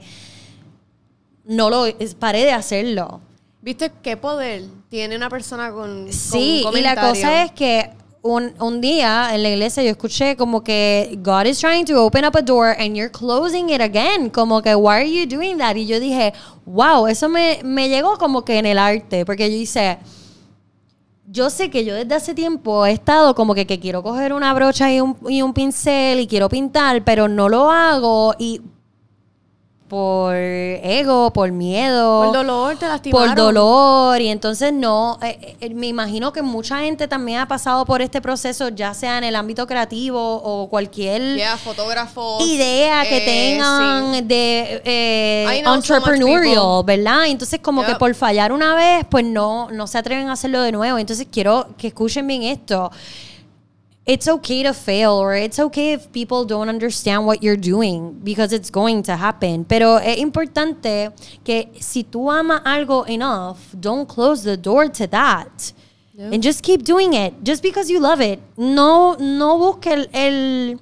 No 1.43 1.69
lo... 1.69 1.87
Paré 2.19 2.45
de 2.45 2.53
hacerlo. 2.53 3.19
¿Viste 3.61 3.91
qué 4.01 4.15
poder 4.15 4.63
tiene 4.89 5.17
una 5.17 5.29
persona 5.29 5.71
con, 5.73 6.05
con 6.05 6.13
Sí, 6.13 6.63
un 6.65 6.77
y 6.77 6.81
la 6.81 6.95
cosa 6.95 7.43
es 7.43 7.51
que 7.51 7.91
un, 8.21 8.53
un 8.59 8.81
día 8.81 9.33
en 9.33 9.43
la 9.43 9.49
iglesia 9.49 9.83
yo 9.83 9.91
escuché 9.91 10.35
como 10.35 10.61
que 10.61 11.17
God 11.21 11.45
is 11.45 11.59
trying 11.59 11.85
to 11.85 12.03
open 12.03 12.25
up 12.25 12.35
a 12.35 12.41
door 12.41 12.75
and 12.77 12.95
you're 12.95 13.11
closing 13.11 13.69
it 13.69 13.81
again. 13.81 14.29
Como 14.29 14.61
que, 14.61 14.75
why 14.75 14.95
are 14.95 15.09
you 15.09 15.25
doing 15.25 15.57
that? 15.57 15.75
Y 15.75 15.85
yo 15.85 15.99
dije, 15.99 16.33
wow, 16.65 17.07
eso 17.07 17.29
me, 17.29 17.59
me 17.63 17.87
llegó 17.87 18.17
como 18.17 18.43
que 18.43 18.59
en 18.59 18.65
el 18.65 18.77
arte, 18.77 19.25
porque 19.25 19.49
yo 19.49 19.57
hice, 19.57 19.97
yo 21.27 21.49
sé 21.49 21.69
que 21.69 21.85
yo 21.85 21.95
desde 21.95 22.15
hace 22.15 22.33
tiempo 22.33 22.85
he 22.85 22.91
estado 22.91 23.35
como 23.35 23.53
que, 23.53 23.65
que 23.65 23.79
quiero 23.79 24.03
coger 24.03 24.33
una 24.33 24.53
brocha 24.53 24.91
y 24.91 24.99
un, 24.99 25.15
y 25.29 25.41
un 25.41 25.53
pincel 25.53 26.19
y 26.19 26.27
quiero 26.27 26.49
pintar, 26.49 27.03
pero 27.03 27.27
no 27.27 27.47
lo 27.47 27.71
hago 27.71 28.35
y 28.37 28.61
por 29.89 30.35
ego, 30.35 31.33
por 31.33 31.51
miedo 31.51 32.23
Por 32.25 32.33
dolor 32.33 32.77
te 32.77 32.87
lastimaron. 32.87 33.27
por 33.29 33.35
dolor 33.35 34.21
y 34.21 34.27
entonces 34.29 34.71
no 34.71 35.17
eh, 35.23 35.57
eh, 35.59 35.69
me 35.73 35.87
imagino 35.87 36.31
que 36.31 36.43
mucha 36.43 36.79
gente 36.81 37.07
también 37.07 37.39
ha 37.39 37.47
pasado 37.47 37.85
por 37.85 38.01
este 38.03 38.21
proceso 38.21 38.69
ya 38.69 38.93
sea 38.93 39.17
en 39.17 39.23
el 39.23 39.35
ámbito 39.35 39.65
creativo 39.65 40.19
o 40.21 40.69
cualquier 40.69 41.35
Yeah, 41.37 41.57
fotógrafos. 41.57 42.41
idea 42.45 43.01
que 43.03 43.17
eh, 43.17 43.55
tengan 43.55 44.13
sí. 44.13 44.21
de 44.21 44.81
eh, 44.85 45.63
so 45.65 45.73
entrepreneurial 45.73 46.83
verdad 46.85 47.25
entonces 47.27 47.59
como 47.59 47.83
que 47.83 47.95
por 47.95 48.13
fallar 48.13 48.51
una 48.51 48.75
vez 48.75 49.05
pues 49.09 49.25
no 49.25 49.69
no 49.71 49.87
se 49.87 49.97
atreven 49.97 50.29
a 50.29 50.33
hacerlo 50.33 50.61
de 50.61 50.71
nuevo 50.71 50.99
entonces 50.99 51.27
quiero 51.31 51.67
que 51.77 51.87
escuchen 51.87 52.27
bien 52.27 52.43
esto 52.43 52.91
it's 54.11 54.27
okay 54.27 54.63
to 54.63 54.73
fail 54.73 55.11
or 55.21 55.35
it's 55.35 55.59
okay 55.59 55.93
if 55.93 56.11
people 56.11 56.43
don't 56.43 56.67
understand 56.67 57.25
what 57.27 57.43
you're 57.43 57.55
doing 57.59 58.19
because 58.23 58.51
it's 58.51 58.71
going 58.71 59.03
to 59.03 59.15
happen. 59.15 59.63
Pero 59.65 59.97
es 59.99 60.17
importante 60.17 61.11
que 61.43 61.69
si 61.79 62.03
tú 62.03 62.31
amas 62.31 62.61
algo 62.65 63.05
enough, 63.07 63.57
don't 63.79 64.07
close 64.07 64.43
the 64.43 64.57
door 64.57 64.89
to 64.89 65.07
that. 65.07 65.73
And 66.19 66.43
just 66.43 66.63
keep 66.63 66.83
doing 66.83 67.13
it 67.13 67.33
just 67.43 67.61
because 67.63 67.89
you 67.89 67.99
love 68.01 68.19
it. 68.19 68.39
No, 68.57 69.15
no 69.19 69.57
busque 69.57 69.93
el, 69.93 70.09
el- 70.11 70.79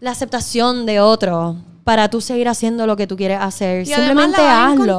la 0.00 0.12
aceptación 0.12 0.86
de 0.86 1.00
otro 1.00 1.56
para 1.84 2.08
tú 2.08 2.20
seguir 2.22 2.48
haciendo 2.48 2.86
lo 2.86 2.96
que 2.96 3.06
tú 3.06 3.16
quieres 3.16 3.38
hacer. 3.40 3.82
Y 3.82 3.86
Simplemente 3.86 4.40
hazlo. 4.40 4.98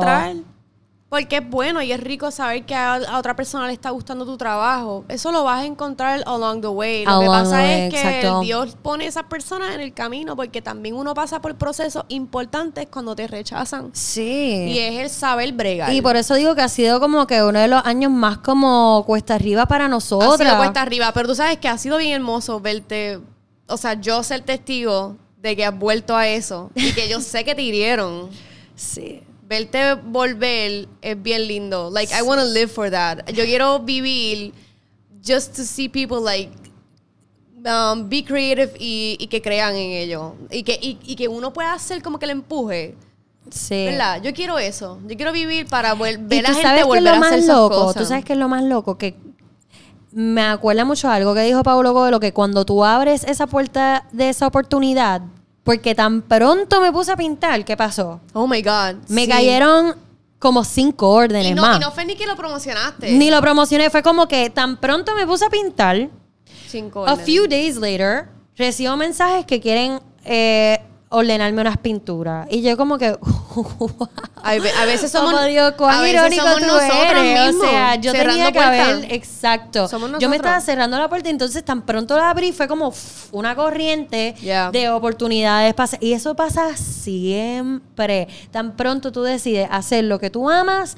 Porque 1.10 1.38
es 1.38 1.50
bueno 1.50 1.82
y 1.82 1.94
es 1.94 2.02
rico 2.02 2.32
saber 2.32 2.66
que 2.66 2.76
a, 2.76 2.96
a 2.96 3.18
otra 3.18 3.34
persona 3.34 3.66
le 3.68 3.72
está 3.72 3.92
gustando 3.92 4.26
tu 4.26 4.36
trabajo. 4.36 5.06
Eso 5.08 5.32
lo 5.32 5.46
vas 5.46 5.62
a 5.62 5.66
encontrar 5.66 6.22
along 6.26 6.60
the 6.60 6.68
way. 6.68 7.06
Lo 7.06 7.22
que 7.22 7.28
pasa 7.28 7.62
way, 7.62 7.82
es 7.84 7.94
que 7.94 7.98
exacto. 8.02 8.42
Dios 8.42 8.76
pone 8.82 9.08
esas 9.08 9.24
personas 9.24 9.74
en 9.74 9.80
el 9.80 9.94
camino 9.94 10.36
porque 10.36 10.62
también 10.62 10.96
uno 10.96 11.14
pasa 11.14 11.42
por 11.42 11.56
procesos 11.56 12.04
importantes 12.10 12.88
cuando 12.92 13.16
te 13.16 13.26
rechazan. 13.26 13.92
Sí. 13.94 14.66
Y 14.68 14.80
es 14.80 14.96
el 15.00 15.10
saber 15.10 15.54
bregar. 15.54 15.94
Y 15.94 16.02
por 16.02 16.18
eso 16.18 16.36
digo 16.36 16.56
que 16.56 16.62
ha 16.62 16.68
sido 16.68 17.00
como 17.00 17.26
que 17.26 17.42
uno 17.42 17.60
de 17.60 17.70
los 17.70 17.86
años 17.86 18.12
más 18.12 18.40
como 18.40 19.04
cuesta 19.06 19.36
arriba 19.36 19.66
para 19.66 19.86
ha 19.86 19.90
nosotras. 19.90 20.38
sido 20.38 20.58
cuesta 20.58 20.82
arriba, 20.82 21.14
pero 21.14 21.30
tú 21.30 21.36
sabes 21.36 21.58
que 21.60 21.70
ha 21.70 21.78
sido 21.78 21.98
bien 22.00 22.16
hermoso 22.16 22.60
verte, 22.60 23.20
o 23.68 23.78
sea, 23.78 23.94
yo 23.94 24.24
ser 24.24 24.42
testigo 24.42 25.16
de 25.38 25.56
que 25.56 25.64
has 25.64 25.78
vuelto 25.78 26.18
a 26.18 26.28
eso 26.28 26.70
y 26.76 26.92
que 26.92 27.08
yo 27.08 27.22
sé 27.22 27.46
que 27.46 27.56
te 27.56 27.62
hirieron. 27.62 28.30
Sí. 28.78 29.24
Verte 29.48 29.94
volver 29.96 30.88
es 31.02 31.22
bien 31.22 31.48
lindo. 31.48 31.90
Like, 31.90 32.14
I 32.14 32.22
want 32.22 32.42
to 32.42 32.48
live 32.48 32.68
for 32.68 32.92
that. 32.92 33.26
Yo 33.32 33.46
quiero 33.46 33.80
vivir 33.80 34.54
just 35.26 35.56
to 35.56 35.64
see 35.64 35.88
people, 35.88 36.20
like, 36.22 36.52
um, 37.66 38.10
be 38.10 38.24
creative 38.24 38.74
y, 38.78 39.16
y 39.20 39.28
que 39.28 39.42
crean 39.42 39.76
en 39.76 39.92
ello. 39.92 40.36
Y 40.52 40.64
que, 40.64 40.78
y, 40.82 41.00
y 41.04 41.16
que 41.16 41.28
uno 41.28 41.54
pueda 41.54 41.74
hacer 41.74 42.02
como 42.02 42.20
que 42.20 42.26
le 42.26 42.34
empuje. 42.34 42.96
Sí. 43.50 43.86
¿Verdad? 43.86 44.22
Yo 44.22 44.34
quiero 44.34 44.60
eso. 44.60 45.00
Yo 45.08 45.16
quiero 45.16 45.32
vivir 45.32 45.68
para 45.68 45.94
Y 45.96 46.18
ver 46.18 46.46
a 46.46 46.52
la 46.52 46.54
gente 46.54 46.84
volver 46.84 47.08
a 47.14 47.20
hacer 47.20 47.40
esas 47.40 47.56
loco. 47.56 47.76
cosas. 47.76 48.02
Tú 48.02 48.06
sabes 48.06 48.26
que 48.26 48.34
es 48.34 48.40
lo 48.40 48.50
más 48.50 48.64
loco 48.64 48.98
que 48.98 49.16
me 50.12 50.42
acuerda 50.42 50.84
mucho 50.84 51.10
algo 51.10 51.34
que 51.34 51.42
dijo 51.42 51.64
Pablo 51.64 51.94
Coelho 51.94 52.20
que 52.20 52.34
cuando 52.34 52.66
tú 52.66 52.84
abres 52.84 53.24
esa 53.24 53.48
puerta 53.48 54.08
de 54.12 54.30
esa 54.30 54.48
oportunidad, 54.48 55.22
porque 55.68 55.94
tan 55.94 56.24
pronto 56.24 56.82
me 56.82 56.92
puse 56.92 57.12
a 57.12 57.16
pintar, 57.16 57.64
¿qué 57.64 57.78
pasó? 57.78 58.20
Oh 58.34 58.48
my 58.48 58.62
God. 58.64 58.96
Me 59.10 59.26
sí. 59.26 59.28
cayeron 59.30 59.96
como 60.40 60.64
cinco 60.64 61.10
órdenes 61.10 61.52
Y 61.52 61.54
no, 61.54 61.62
más. 61.62 61.78
y 61.78 61.80
no 61.80 61.92
fue 61.92 62.06
ni 62.06 62.16
que 62.16 62.26
lo 62.26 62.36
promocionaste. 62.36 63.12
Ni 63.12 63.30
lo 63.30 63.40
promocioné, 63.42 63.90
fue 63.90 64.02
como 64.02 64.28
que 64.28 64.50
tan 64.50 64.78
pronto 64.78 65.16
me 65.16 65.26
puse 65.28 65.46
a 65.46 65.50
pintar. 65.50 66.10
Cinco 66.68 67.00
A 67.06 67.14
órdenes. 67.14 67.26
few 67.26 67.48
days 67.48 67.76
later, 67.78 68.28
recibo 68.56 68.96
mensajes 68.98 69.46
que 69.46 69.60
quieren 69.62 70.00
eh, 70.26 70.82
ordenarme 71.10 71.62
unas 71.62 71.78
pinturas. 71.78 72.48
Y 72.52 72.62
yo 72.62 72.76
como 72.78 72.98
que... 72.98 73.18
A 74.44 74.86
veces 74.86 75.12
somos, 75.12 75.46
digo, 75.46 75.74
cuán 75.78 75.96
a 75.98 76.02
veces 76.02 76.14
irónico 76.16 76.44
somos 76.44 76.60
tú 76.60 76.66
nosotros 76.68 76.96
eres. 77.12 77.46
mismos, 77.48 77.68
o 77.68 77.70
sea, 77.70 77.96
yo 77.96 78.12
cerrando 78.12 78.34
tenía 78.34 78.52
que 78.52 78.60
haber... 78.60 79.12
Exacto. 79.12 79.88
Somos 79.90 80.12
Yo 80.20 80.30
me 80.30 80.38
estaba 80.38 80.62
cerrando 80.62 80.98
la 80.98 81.10
puerta 81.10 81.28
y 81.28 81.32
entonces 81.32 81.66
tan 81.66 81.82
pronto 81.82 82.16
la 82.16 82.30
abrí 82.30 82.54
fue 82.54 82.68
como 82.68 82.94
una 83.32 83.56
corriente 83.56 84.36
Yeah. 84.42 84.72
de 84.72 84.90
oportunidades. 84.90 85.74
Y 86.00 86.14
eso 86.14 86.36
pasa 86.36 86.78
siempre. 86.78 88.28
Tan 88.52 88.78
pronto 88.78 89.12
tú 89.12 89.24
decides 89.24 89.68
hacer 89.72 90.06
lo 90.06 90.20
que 90.20 90.30
tú 90.30 90.50
amas 90.50 90.96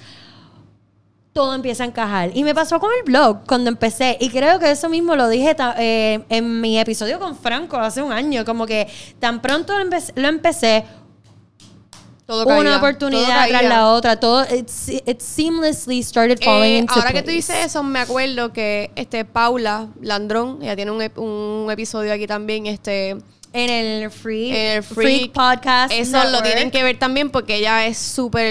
todo 1.39 1.55
empieza 1.55 1.83
a 1.83 1.87
encajar. 1.87 2.31
Y 2.35 2.43
me 2.43 2.53
pasó 2.53 2.81
con 2.81 2.89
el 2.97 3.03
blog 3.05 3.45
cuando 3.47 3.69
empecé. 3.69 4.17
Y 4.19 4.29
creo 4.29 4.59
que 4.59 4.69
eso 4.71 4.89
mismo 4.89 5.15
lo 5.15 5.29
dije 5.29 5.55
eh, 5.77 6.19
en 6.27 6.59
mi 6.59 6.77
episodio 6.77 7.17
con 7.17 7.33
Franco 7.33 7.77
hace 7.77 8.01
un 8.01 8.11
año. 8.11 8.43
Como 8.43 8.65
que 8.65 8.89
tan 9.19 9.41
pronto 9.41 9.71
lo 9.73 9.79
empecé, 9.79 10.11
lo 10.17 10.27
empecé 10.27 10.83
Todo 12.25 12.43
una 12.43 12.57
caía, 12.57 12.77
oportunidad 12.77 13.45
todo 13.47 13.47
tras 13.51 13.63
la 13.63 13.87
otra. 13.87 14.19
Todo, 14.19 14.43
it, 14.53 14.69
it 15.07 15.21
seamlessly 15.21 16.03
started 16.03 16.43
falling 16.43 16.73
Eh, 16.73 16.77
into 16.79 16.93
ahora 16.93 17.13
que 17.13 17.21
tú 17.21 17.27
place. 17.27 17.35
dices 17.37 17.65
eso, 17.67 17.83
me 17.83 17.99
acuerdo 17.99 18.51
que 18.51 18.91
este 18.97 19.23
Paula 19.23 19.87
Landrón, 20.01 20.59
ella 20.61 20.75
tiene 20.75 20.91
un, 20.91 21.01
un 21.23 21.71
episodio 21.71 22.11
aquí 22.11 22.27
también, 22.27 22.65
este 22.65 23.15
En 23.51 23.69
el 23.71 24.11
Freak, 24.11 24.83
Freak 24.83 25.31
Podcast. 25.31 25.91
Eso 25.91 26.23
lo 26.25 26.43
tienen 26.43 26.69
que 26.69 26.83
ver 26.83 26.99
también 26.99 27.31
porque 27.31 27.55
ella 27.55 27.87
es 27.87 27.97
súper 27.97 28.45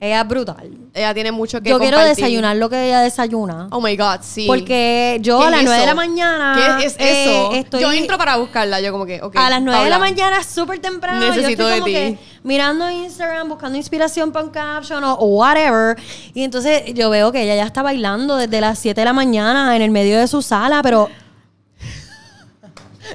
Ella 0.00 0.20
es 0.22 0.28
brutal. 0.28 0.68
ella 0.94 1.14
tiene 1.14 1.30
mucho 1.30 1.60
que 1.60 1.70
Yo 1.70 1.78
quiero 1.78 2.00
desayunar 2.00 2.56
lo 2.56 2.68
que 2.68 2.86
ella 2.88 3.02
desayuna. 3.02 3.68
Oh 3.70 3.80
my 3.80 3.96
god, 3.96 4.18
sí. 4.22 4.46
Porque 4.48 5.18
yo 5.20 5.38
¿Qué 5.38 5.44
a 5.44 5.48
es 5.48 5.52
las 5.52 5.64
9 5.64 5.80
de 5.80 5.86
la 5.86 5.94
mañana. 5.94 6.76
¿Qué 6.80 6.86
es 6.86 6.96
eh, 6.98 7.24
eso? 7.24 7.52
estoy- 7.52 7.80
Yo 7.80 7.92
entro 7.92 8.18
para 8.18 8.36
buscarla, 8.36 8.80
yo 8.80 8.90
como 8.90 9.06
que, 9.06 9.20
a 9.34 9.48
las 9.50 9.62
9 9.62 9.84
de 9.84 9.90
la 9.90 9.98
mañana, 10.00 10.42
súper 10.42 10.80
temprano. 10.80 11.20
Necesito 11.20 11.62
yo 11.62 11.68
de 11.68 11.74
estoy 11.76 11.80
como 11.80 11.86
ti. 11.86 11.92
que 11.92 12.18
mirando 12.42 12.90
Instagram, 12.90 13.48
buscando 13.48 13.78
inspiración 13.78 14.32
para 14.32 14.44
un 14.44 14.50
caption 14.50 15.04
o, 15.04 15.14
o 15.14 15.26
whatever. 15.26 15.96
Y 16.34 16.42
entonces 16.42 16.82
yo 16.94 17.10
veo 17.10 17.30
que 17.30 17.42
ella 17.44 17.54
ya 17.54 17.64
está 17.64 17.82
bailando 17.82 18.36
desde 18.36 18.60
las 18.60 18.76
7 18.80 19.00
de 19.00 19.04
la 19.04 19.12
mañana 19.12 19.76
en 19.76 19.82
el 19.82 19.92
medio 19.92 20.18
de 20.18 20.26
su 20.26 20.42
sala, 20.42 20.80
pero 20.82 21.08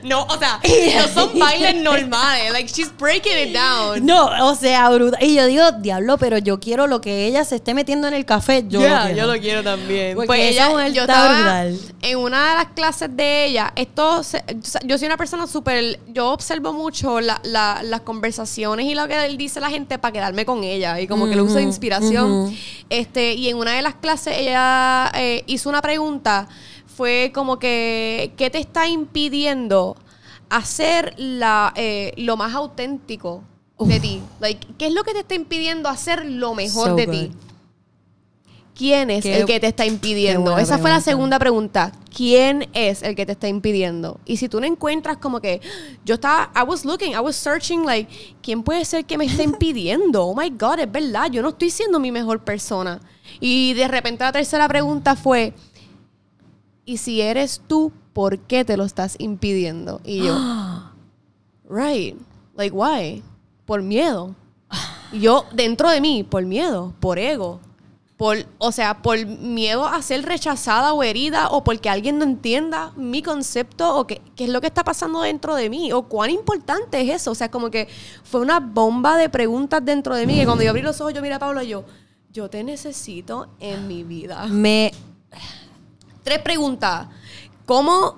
No, 0.03 0.23
o 0.23 0.37
sea, 0.37 0.59
no 0.97 1.07
son 1.13 1.37
bailes 1.39 1.75
normales. 1.83 2.51
Like, 2.51 2.69
she's 2.71 2.91
breaking 2.97 3.49
it 3.49 3.53
down. 3.53 4.05
no, 4.05 4.49
o 4.49 4.55
sea, 4.55 4.89
brutal. 4.89 5.21
Y 5.21 5.35
yo 5.35 5.45
digo, 5.45 5.71
diablo, 5.73 6.17
pero 6.17 6.37
yo 6.37 6.59
quiero 6.59 6.87
lo 6.87 7.01
que 7.01 7.25
ella 7.27 7.43
se 7.45 7.55
esté 7.57 7.73
metiendo 7.73 8.07
en 8.07 8.13
el 8.13 8.25
café. 8.25 8.63
Yo 8.67 8.79
Yeah, 8.81 8.99
lo 8.99 9.05
quiero. 9.05 9.17
yo 9.27 9.33
lo 9.33 9.39
quiero 9.39 9.63
también. 9.63 10.15
Porque 10.15 10.27
pues 10.27 10.39
ella, 10.51 10.69
yo 10.89 11.01
está 11.01 11.01
estaba 11.01 11.33
brutal. 11.35 11.79
en 12.01 12.17
una 12.17 12.49
de 12.51 12.55
las 12.57 12.65
clases 12.73 13.09
de 13.15 13.45
ella, 13.45 13.73
esto, 13.75 14.23
se- 14.23 14.43
yo 14.85 14.97
soy 14.97 15.07
una 15.07 15.17
persona 15.17 15.47
súper, 15.47 15.99
yo 16.07 16.29
observo 16.31 16.73
mucho 16.73 17.19
la- 17.21 17.39
la- 17.43 17.81
las 17.83 18.01
conversaciones 18.01 18.85
y 18.85 18.95
lo 18.95 19.07
que 19.07 19.25
él 19.25 19.37
dice 19.37 19.59
la 19.59 19.69
gente 19.69 19.99
para 19.99 20.11
quedarme 20.11 20.45
con 20.45 20.63
ella 20.63 20.99
y 20.99 21.07
como 21.07 21.27
que 21.27 21.35
lo 21.35 21.43
uso 21.43 21.55
de 21.55 21.63
inspiración. 21.63 22.55
este 22.89 23.33
Y 23.33 23.49
en 23.49 23.57
una 23.57 23.71
de 23.73 23.81
las 23.81 23.95
clases 23.95 24.35
ella 24.37 25.11
eh, 25.15 25.43
hizo 25.47 25.69
una 25.69 25.81
pregunta, 25.81 26.47
fue 26.95 27.31
como 27.33 27.59
que, 27.59 28.33
¿qué 28.37 28.49
te 28.49 28.59
está 28.59 28.87
impidiendo 28.87 29.95
hacer 30.49 31.13
la, 31.17 31.73
eh, 31.75 32.13
lo 32.17 32.37
más 32.37 32.53
auténtico 32.53 33.43
de 33.79 33.99
ti? 33.99 34.21
Like, 34.39 34.67
¿Qué 34.77 34.87
es 34.87 34.93
lo 34.93 35.03
que 35.03 35.13
te 35.13 35.19
está 35.19 35.35
impidiendo 35.35 35.89
hacer 35.89 36.25
lo 36.25 36.53
mejor 36.55 36.89
So 36.89 36.95
de 36.95 37.05
good. 37.05 37.13
ti? 37.13 37.31
¿Quién 38.73 39.11
es 39.11 39.23
Qué- 39.23 39.41
el 39.41 39.45
que 39.45 39.59
te 39.59 39.67
está 39.67 39.85
impidiendo? 39.85 40.57
Esa 40.57 40.77
fue 40.79 40.89
la 40.89 41.01
segunda 41.01 41.37
pregunta. 41.37 41.91
¿Quién 42.15 42.67
es 42.73 43.03
el 43.03 43.15
que 43.15 43.25
te 43.25 43.33
está 43.33 43.47
impidiendo? 43.47 44.19
Y 44.25 44.37
si 44.37 44.49
tú 44.49 44.59
no 44.59 44.65
encuentras 44.65 45.17
como 45.17 45.39
que 45.39 45.61
yo 46.05 46.15
estaba, 46.15 46.51
I 46.55 46.63
was 46.63 46.83
looking, 46.85 47.11
I 47.13 47.19
was 47.19 47.35
searching 47.35 47.85
like, 47.85 48.09
¿quién 48.41 48.63
puede 48.63 48.85
ser 48.85 49.05
que 49.05 49.17
me 49.17 49.25
está 49.25 49.43
impidiendo? 49.43 50.25
Oh 50.25 50.35
my 50.35 50.49
God, 50.49 50.79
es 50.79 50.91
verdad, 50.91 51.29
yo 51.29 51.41
no 51.43 51.49
estoy 51.49 51.69
siendo 51.69 51.99
mi 51.99 52.11
mejor 52.11 52.43
persona. 52.43 52.99
Y 53.39 53.73
de 53.73 53.87
repente 53.87 54.23
la 54.23 54.31
tercera 54.31 54.67
pregunta 54.67 55.15
fue, 55.15 55.53
¿y 56.85 56.97
si 56.97 57.21
eres 57.21 57.61
tú, 57.67 57.91
por 58.13 58.39
qué 58.39 58.65
te 58.65 58.77
lo 58.77 58.83
estás 58.83 59.15
impidiendo? 59.19 60.01
Y 60.03 60.23
yo, 60.23 60.37
right, 61.69 62.15
like 62.55 62.75
why? 62.75 63.23
Por 63.65 63.81
miedo. 63.81 64.35
Y 65.11 65.21
yo, 65.21 65.45
dentro 65.53 65.89
de 65.89 66.01
mí, 66.01 66.23
por 66.23 66.45
miedo, 66.45 66.93
por 66.99 67.19
ego. 67.19 67.59
Por, 68.17 68.37
o 68.59 68.71
sea, 68.71 69.01
por 69.01 69.25
miedo 69.25 69.87
a 69.87 69.99
ser 70.03 70.23
rechazada 70.23 70.93
o 70.93 71.01
herida 71.01 71.49
o 71.49 71.63
porque 71.63 71.89
alguien 71.89 72.19
no 72.19 72.23
entienda 72.23 72.91
mi 72.95 73.23
concepto 73.23 73.97
o 73.97 74.05
qué, 74.05 74.21
qué 74.35 74.43
es 74.43 74.49
lo 74.51 74.61
que 74.61 74.67
está 74.67 74.83
pasando 74.83 75.21
dentro 75.21 75.55
de 75.55 75.71
mí 75.71 75.91
o 75.91 76.03
cuán 76.03 76.29
importante 76.29 77.01
es 77.01 77.09
eso. 77.09 77.31
O 77.31 77.35
sea, 77.35 77.49
como 77.49 77.71
que 77.71 77.87
fue 78.23 78.41
una 78.41 78.59
bomba 78.59 79.17
de 79.17 79.27
preguntas 79.29 79.83
dentro 79.83 80.15
de 80.15 80.27
mí 80.27 80.35
que 80.35 80.45
cuando 80.45 80.63
yo 80.63 80.69
abrí 80.69 80.83
los 80.83 81.01
ojos, 81.01 81.15
yo 81.15 81.21
miré 81.23 81.33
a 81.33 81.39
Pablo 81.39 81.63
y 81.63 81.69
yo, 81.69 81.83
yo 82.31 82.47
te 82.47 82.63
necesito 82.63 83.49
en 83.59 83.87
mi 83.87 84.03
vida. 84.03 84.45
Me. 84.45 84.91
Tres 86.23 86.39
preguntas. 86.39 87.07
¿Cómo, 87.65 88.15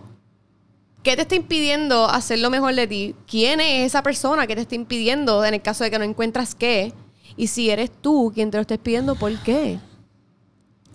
qué 1.04 1.16
te 1.16 1.22
está 1.24 1.36
impidiendo 1.36 2.06
hacer 2.10 2.40
lo 2.40 2.50
mejor 2.50 2.74
de 2.76 2.88
ti? 2.88 3.16
¿Quién 3.28 3.60
es 3.62 3.88
esa 3.88 4.04
persona 4.04 4.48
que 4.48 4.56
te 4.56 4.62
está 4.62 4.76
impidiendo 4.76 5.44
en 5.46 5.54
el 5.54 5.62
caso 5.62 5.84
de 5.84 5.92
que 5.92 6.00
no 6.00 6.06
encuentras 6.06 6.56
qué? 6.56 6.94
Y 7.38 7.48
si 7.48 7.70
eres 7.70 7.92
tú 8.02 8.32
quien 8.34 8.52
te 8.52 8.58
lo 8.58 8.62
estés 8.62 8.80
pidiendo, 8.80 9.16
¿por 9.16 9.36
qué? 9.44 9.80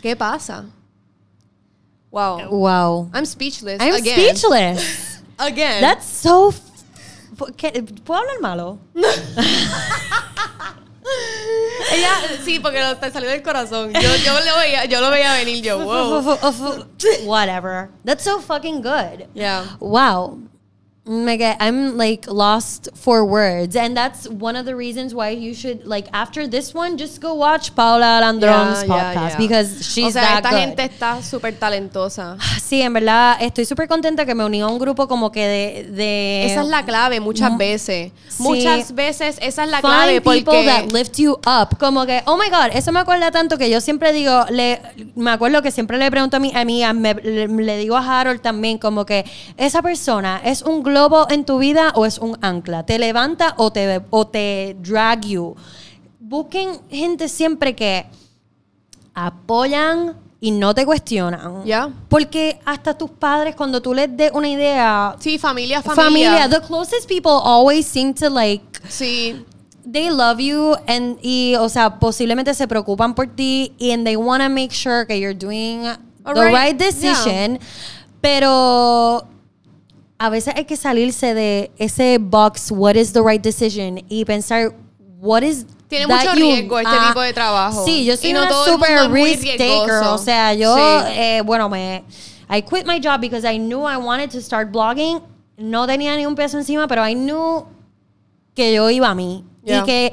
¿Qué 0.00 0.14
pasa? 0.16 0.66
Wow. 2.10 2.48
Wow. 2.50 3.10
I'm 3.12 3.26
speechless. 3.26 3.80
I'm 3.80 3.94
again. 3.94 4.36
speechless. 4.36 5.22
Again. 5.38 5.80
That's 5.80 6.04
so. 6.06 6.48
f- 6.50 7.52
¿Qué- 7.56 7.82
¿Puedo 8.04 8.20
hablar 8.20 8.40
malo? 8.40 8.78
Ella, 11.92 12.10
sí, 12.44 12.58
porque 12.58 12.80
lo, 12.80 12.96
te 12.96 13.10
salió 13.10 13.30
del 13.30 13.42
corazón. 13.42 13.92
Yo, 13.92 14.16
yo, 14.16 14.40
lo 14.40 14.58
veía, 14.58 14.84
yo 14.84 15.00
lo 15.00 15.10
veía 15.10 15.34
venir 15.34 15.62
yo. 15.62 15.78
Wow. 15.88 16.88
Whatever. 17.24 17.90
That's 18.04 18.24
so 18.24 18.40
fucking 18.40 18.82
good. 18.82 19.28
Yeah. 19.34 19.76
Wow. 19.80 20.38
Me 21.08 21.36
get, 21.38 21.56
I'm 21.60 21.96
like 21.96 22.26
lost 22.28 22.88
for 22.94 23.24
words. 23.24 23.74
And 23.76 23.96
that's 23.96 24.28
one 24.28 24.56
of 24.56 24.66
the 24.66 24.76
reasons 24.76 25.14
why 25.14 25.30
you 25.30 25.54
should, 25.54 25.86
like, 25.86 26.06
after 26.12 26.46
this 26.46 26.74
one, 26.74 26.98
just 26.98 27.20
go 27.20 27.34
watch 27.34 27.74
Paula 27.74 28.20
Landron's 28.20 28.84
Yeah, 28.84 28.86
yeah, 28.86 29.14
podcast 29.14 29.30
yeah. 29.30 29.38
because 29.38 29.86
she's 29.88 30.04
o 30.08 30.10
sea, 30.10 30.22
that 30.22 30.36
esta 30.44 30.50
good. 30.50 30.58
gente 30.58 30.82
está 30.84 31.22
súper 31.22 31.58
talentosa. 31.58 32.36
Sí, 32.68 32.82
en 32.82 32.92
verdad, 32.92 33.38
estoy 33.40 33.64
súper 33.64 33.88
contenta 33.88 34.26
que 34.26 34.34
me 34.34 34.44
uní 34.44 34.60
a 34.60 34.66
un 34.66 34.78
grupo 34.78 35.08
como 35.08 35.32
que 35.32 35.40
de... 35.48 35.90
de 35.90 36.44
Esa 36.52 36.60
es 36.60 36.68
la 36.68 36.84
clave 36.84 37.18
muchas 37.18 37.56
veces. 37.56 38.12
sí. 38.28 38.42
Muchas 38.42 38.94
veces 38.94 39.38
esa 39.40 39.64
es 39.64 39.70
la 39.70 39.80
Find 39.80 39.90
clave 39.90 40.20
people 40.20 40.42
porque 40.44 40.66
that 40.66 40.92
lift 40.92 41.16
you 41.16 41.32
up. 41.46 41.78
Como 41.78 42.04
que, 42.04 42.22
oh 42.26 42.36
my 42.36 42.50
God, 42.50 42.74
eso 42.74 42.92
me 42.92 43.00
acuerda 43.00 43.30
tanto 43.30 43.56
que 43.56 43.70
yo 43.70 43.80
siempre 43.80 44.12
digo, 44.12 44.44
le, 44.50 44.82
me 45.16 45.30
acuerdo 45.30 45.62
que 45.62 45.70
siempre 45.70 45.96
le 45.96 46.10
pregunto 46.10 46.36
a 46.36 46.40
mi 46.40 46.54
amiga, 46.54 46.92
me- 46.92 47.14
le, 47.14 47.48
le 47.48 47.78
digo 47.78 47.96
a 47.96 48.20
Harold 48.20 48.42
también, 48.42 48.76
como 48.76 49.06
que 49.06 49.24
esa 49.56 49.80
persona 49.80 50.42
es 50.44 50.60
un 50.60 50.82
globo 50.82 50.97
en 51.30 51.44
tu 51.44 51.58
vida 51.58 51.92
o 51.94 52.04
es 52.06 52.18
un 52.18 52.36
ancla. 52.40 52.84
Te 52.84 52.98
levanta 52.98 53.54
o 53.56 53.70
te, 53.70 54.00
o 54.10 54.26
te 54.26 54.76
drag 54.80 55.24
you. 55.26 55.54
Busquen 56.20 56.80
gente 56.90 57.28
siempre 57.28 57.74
que 57.74 58.06
apoyan 59.14 60.16
y 60.40 60.50
no 60.52 60.74
te 60.74 60.84
cuestionan. 60.84 61.64
Ya. 61.64 61.90
Porque 62.08 62.60
hasta 62.64 62.96
tus 62.96 63.10
padres, 63.10 63.56
cuando 63.56 63.80
tú 63.82 63.92
les 63.94 64.14
des 64.16 64.30
una 64.32 64.48
idea, 64.48 65.16
sí, 65.18 65.38
familia, 65.38 65.82
familia, 65.82 66.04
familia. 66.32 66.48
the 66.48 66.64
closest 66.66 67.08
people 67.08 67.40
always 67.44 67.86
seem 67.86 68.14
to 68.14 68.28
like 68.30 68.62
Sí. 68.88 69.44
they 69.90 70.10
love 70.10 70.38
you 70.38 70.74
and 70.86 71.18
y 71.22 71.54
o 71.58 71.68
sea 71.68 71.98
posiblemente 71.98 72.54
se 72.54 72.68
preocupan 72.68 73.14
por 73.14 73.26
ti 73.26 73.72
and 73.80 74.04
they 74.04 74.16
want 74.16 74.42
to 74.42 74.48
make 74.48 74.70
sure 74.70 75.04
que 75.06 75.18
you're 75.18 75.34
doing 75.34 75.82
the 76.24 76.44
right 76.52 76.76
decision 76.78 77.58
pero 78.20 79.26
a 80.18 80.30
veces 80.30 80.54
hay 80.56 80.64
que 80.64 80.76
salirse 80.76 81.34
de 81.34 81.70
ese 81.78 82.18
box 82.20 82.70
what 82.70 82.94
is 82.96 83.12
the 83.12 83.22
right 83.22 83.42
decision 83.42 84.00
y 84.08 84.24
pensar 84.24 84.74
what 85.20 85.42
is 85.42 85.64
Tiene 85.88 86.06
mucho 86.06 86.34
you- 86.34 86.40
riesgo 86.44 86.78
este 86.78 86.90
Ah, 86.94 87.06
tipo 87.08 87.20
de 87.20 87.32
trabajo. 87.32 87.84
sí 87.84 88.04
yo 88.04 88.16
soy 88.16 88.30
Y 88.30 88.32
no 88.32 88.40
una 88.40 88.48
todo 88.50 88.64
super 88.66 89.10
risk 89.10 89.42
taker 89.56 90.02
o 90.06 90.18
sea 90.18 90.52
yo 90.54 90.74
Sí. 90.76 90.82
eh, 91.14 91.42
bueno 91.44 91.68
me 91.68 92.04
I 92.50 92.62
quit 92.62 92.86
my 92.86 93.00
job 93.02 93.20
because 93.20 93.44
I 93.50 93.58
knew 93.58 93.86
I 93.88 93.96
wanted 93.96 94.30
to 94.30 94.40
start 94.40 94.70
blogging 94.72 95.20
no 95.56 95.86
tenía 95.86 96.16
ni 96.16 96.26
un 96.26 96.34
peso 96.34 96.58
encima 96.58 96.86
pero 96.88 97.06
I 97.08 97.14
knew 97.14 97.64
que 98.54 98.74
yo 98.74 98.90
iba 98.90 99.08
a 99.08 99.14
mí. 99.14 99.44
Yeah. 99.68 99.82
Y 99.82 99.84
que 99.84 100.12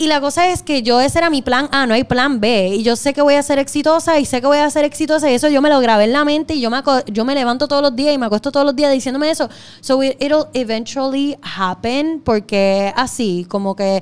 y 0.00 0.06
la 0.06 0.20
cosa 0.20 0.48
es 0.48 0.62
que 0.62 0.82
yo 0.82 1.00
ese 1.00 1.18
era 1.18 1.28
mi 1.28 1.42
plan 1.42 1.68
A, 1.72 1.84
no 1.84 1.92
hay 1.92 2.04
plan 2.04 2.40
B. 2.40 2.68
Y 2.68 2.82
yo 2.84 2.94
sé 2.94 3.12
que 3.12 3.20
voy 3.20 3.34
a 3.34 3.42
ser 3.42 3.58
exitosa 3.58 4.18
y 4.20 4.24
sé 4.24 4.40
que 4.40 4.46
voy 4.46 4.58
a 4.58 4.70
ser 4.70 4.84
exitosa 4.84 5.28
y 5.28 5.34
eso 5.34 5.48
yo 5.48 5.60
me 5.60 5.68
lo 5.68 5.80
grabé 5.80 6.04
en 6.04 6.12
la 6.12 6.24
mente 6.24 6.54
y 6.54 6.60
yo 6.60 6.70
me, 6.70 6.80
yo 7.06 7.24
me 7.24 7.34
levanto 7.34 7.66
todos 7.66 7.82
los 7.82 7.96
días 7.96 8.14
y 8.14 8.18
me 8.18 8.26
acuesto 8.26 8.52
todos 8.52 8.64
los 8.64 8.76
días 8.76 8.92
diciéndome 8.92 9.28
eso. 9.28 9.50
So 9.80 10.00
it, 10.04 10.16
it'll 10.22 10.46
eventually 10.54 11.36
happen 11.42 12.22
porque 12.24 12.92
así, 12.96 13.44
como 13.48 13.74
que 13.74 14.00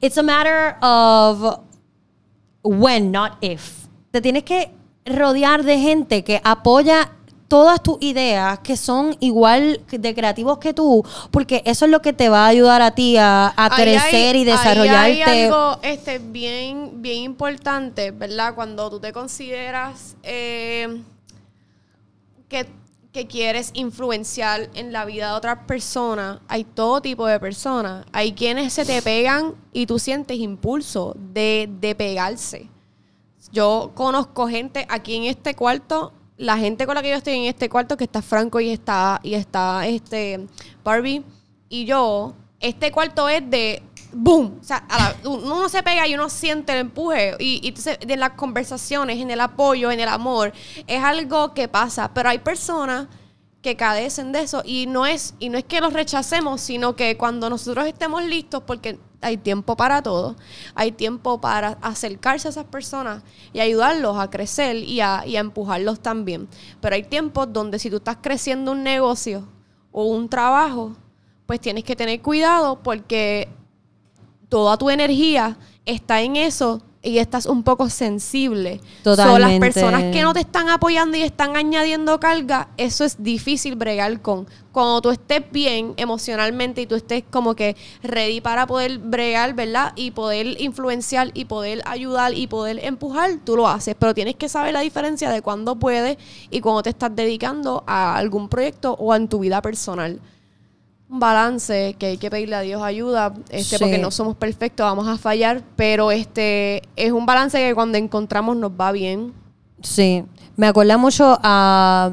it's 0.00 0.16
a 0.16 0.22
matter 0.22 0.76
of 0.80 1.58
when, 2.62 3.10
not 3.10 3.32
if. 3.40 3.88
Te 4.12 4.20
tienes 4.20 4.44
que 4.44 4.70
rodear 5.04 5.64
de 5.64 5.78
gente 5.80 6.22
que 6.22 6.40
apoya 6.44 7.15
todas 7.48 7.82
tus 7.82 7.96
ideas 8.00 8.58
que 8.60 8.76
son 8.76 9.16
igual 9.20 9.80
de 9.88 10.14
creativos 10.14 10.58
que 10.58 10.74
tú, 10.74 11.04
porque 11.30 11.62
eso 11.64 11.84
es 11.84 11.90
lo 11.90 12.02
que 12.02 12.12
te 12.12 12.28
va 12.28 12.44
a 12.46 12.48
ayudar 12.48 12.82
a 12.82 12.90
ti 12.94 13.16
a, 13.18 13.52
crecer 13.74 14.34
hay- 14.36 14.42
y 14.42 14.44
desarrollarte. 14.44 15.22
Hay 15.24 15.44
algo 15.44 15.78
este, 15.82 16.18
bien, 16.18 17.02
bien 17.02 17.22
importante, 17.22 18.10
¿verdad? 18.10 18.54
Cuando 18.54 18.90
tú 18.90 19.00
te 19.00 19.12
consideras 19.12 20.16
eh, 20.22 21.02
que, 22.48 22.66
que 23.12 23.26
quieres 23.26 23.70
influenciar 23.74 24.68
en 24.74 24.92
la 24.92 25.04
vida 25.04 25.30
de 25.30 25.36
otras 25.36 25.58
personas, 25.66 26.40
hay 26.48 26.64
todo 26.64 27.00
tipo 27.00 27.26
de 27.26 27.38
personas. 27.40 28.04
Hay 28.12 28.32
quienes 28.32 28.72
se 28.72 28.84
te 28.84 29.00
pegan 29.02 29.54
y 29.72 29.86
tú 29.86 29.98
sientes 29.98 30.36
impulso 30.38 31.14
de, 31.16 31.68
de 31.80 31.94
pegarse. 31.94 32.68
Yo 33.52 33.92
conozco 33.94 34.48
gente 34.48 34.84
aquí 34.88 35.14
en 35.14 35.24
este 35.24 35.54
cuarto, 35.54 36.12
la 36.36 36.56
gente 36.58 36.86
con 36.86 36.94
la 36.94 37.02
que 37.02 37.10
yo 37.10 37.16
estoy 37.16 37.34
en 37.34 37.44
este 37.44 37.68
cuarto, 37.68 37.96
que 37.96 38.04
está 38.04 38.22
Franco 38.22 38.60
y 38.60 38.70
está, 38.70 39.20
y 39.22 39.34
está 39.34 39.86
este 39.86 40.46
Barbie 40.84 41.24
y 41.68 41.84
yo, 41.84 42.34
este 42.60 42.90
cuarto 42.92 43.28
es 43.28 43.48
de 43.50 43.82
boom. 44.12 44.58
O 44.60 44.64
sea, 44.64 44.78
a 44.88 44.98
la- 44.98 45.28
uno 45.30 45.68
se 45.68 45.82
pega 45.82 46.06
y 46.06 46.14
uno 46.14 46.28
siente 46.28 46.72
el 46.72 46.78
empuje. 46.78 47.34
Y, 47.38 47.60
y 47.62 47.68
entonces, 47.68 47.98
de 48.00 48.16
las 48.16 48.30
conversaciones, 48.30 49.18
en 49.18 49.30
el 49.30 49.40
apoyo, 49.40 49.90
en 49.90 50.00
el 50.00 50.08
amor, 50.08 50.52
es 50.86 51.02
algo 51.02 51.52
que 51.54 51.68
pasa. 51.68 52.12
Pero 52.14 52.28
hay 52.28 52.38
personas 52.38 53.08
que 53.66 53.74
cadecen 53.74 54.30
de 54.30 54.42
eso 54.42 54.62
y 54.64 54.86
no 54.86 55.06
es 55.06 55.34
y 55.40 55.48
no 55.48 55.58
es 55.58 55.64
que 55.64 55.80
los 55.80 55.92
rechacemos, 55.92 56.60
sino 56.60 56.94
que 56.94 57.16
cuando 57.16 57.50
nosotros 57.50 57.84
estemos 57.84 58.24
listos, 58.24 58.62
porque 58.64 59.00
hay 59.20 59.38
tiempo 59.38 59.76
para 59.76 60.02
todo, 60.02 60.36
hay 60.76 60.92
tiempo 60.92 61.40
para 61.40 61.70
acercarse 61.82 62.46
a 62.46 62.52
esas 62.52 62.66
personas 62.66 63.24
y 63.52 63.58
ayudarlos 63.58 64.18
a 64.18 64.30
crecer 64.30 64.76
y 64.76 65.00
a, 65.00 65.24
y 65.26 65.34
a 65.34 65.40
empujarlos 65.40 65.98
también. 65.98 66.46
Pero 66.80 66.94
hay 66.94 67.02
tiempos 67.02 67.52
donde 67.52 67.80
si 67.80 67.90
tú 67.90 67.96
estás 67.96 68.18
creciendo 68.22 68.70
un 68.70 68.84
negocio 68.84 69.48
o 69.90 70.04
un 70.04 70.28
trabajo, 70.28 70.94
pues 71.46 71.60
tienes 71.60 71.82
que 71.82 71.96
tener 71.96 72.22
cuidado 72.22 72.84
porque 72.84 73.48
toda 74.48 74.76
tu 74.76 74.90
energía 74.90 75.58
está 75.84 76.20
en 76.20 76.36
eso 76.36 76.82
y 77.06 77.18
estás 77.20 77.46
un 77.46 77.62
poco 77.62 77.88
sensible. 77.88 78.80
So, 79.04 79.14
las 79.14 79.26
Totalmente. 79.26 79.72
personas 79.72 80.12
que 80.12 80.22
no 80.22 80.32
te 80.32 80.40
están 80.40 80.68
apoyando 80.68 81.16
y 81.16 81.22
están 81.22 81.56
añadiendo 81.56 82.18
carga, 82.18 82.68
eso 82.76 83.04
es 83.04 83.22
difícil 83.22 83.76
bregar 83.76 84.20
con. 84.20 84.46
Cuando 84.72 85.00
tú 85.00 85.10
estés 85.10 85.42
bien 85.52 85.94
emocionalmente 85.96 86.82
y 86.82 86.86
tú 86.86 86.96
estés 86.96 87.22
como 87.30 87.54
que 87.54 87.76
ready 88.02 88.40
para 88.40 88.66
poder 88.66 88.98
bregar, 88.98 89.54
¿verdad? 89.54 89.92
Y 89.94 90.10
poder 90.10 90.60
influenciar 90.60 91.30
y 91.32 91.44
poder 91.46 91.80
ayudar 91.86 92.34
y 92.34 92.46
poder 92.48 92.84
empujar, 92.84 93.38
tú 93.44 93.56
lo 93.56 93.68
haces. 93.68 93.94
Pero 93.98 94.12
tienes 94.12 94.34
que 94.34 94.48
saber 94.48 94.74
la 94.74 94.80
diferencia 94.80 95.30
de 95.30 95.40
cuándo 95.40 95.76
puedes 95.76 96.18
y 96.50 96.60
cuando 96.60 96.82
te 96.82 96.90
estás 96.90 97.14
dedicando 97.14 97.84
a 97.86 98.16
algún 98.16 98.48
proyecto 98.48 98.94
o 98.94 99.14
en 99.14 99.28
tu 99.28 99.38
vida 99.38 99.62
personal 99.62 100.20
un 101.08 101.20
balance 101.20 101.94
que 101.98 102.06
hay 102.06 102.18
que 102.18 102.30
pedirle 102.30 102.56
a 102.56 102.60
Dios 102.62 102.82
ayuda, 102.82 103.32
este, 103.50 103.76
Sí. 103.76 103.78
porque 103.78 103.98
no 103.98 104.10
somos 104.10 104.36
perfectos, 104.36 104.84
vamos 104.84 105.06
a 105.06 105.16
fallar, 105.16 105.62
pero 105.76 106.10
este 106.10 106.82
es 106.96 107.12
un 107.12 107.24
balance 107.26 107.58
que 107.58 107.74
cuando 107.74 107.96
encontramos 107.98 108.56
nos 108.56 108.72
va 108.72 108.90
bien. 108.92 109.32
Sí, 109.82 110.24
me 110.56 110.66
acuerda 110.66 110.96
mucho 110.96 111.38
a... 111.42 112.10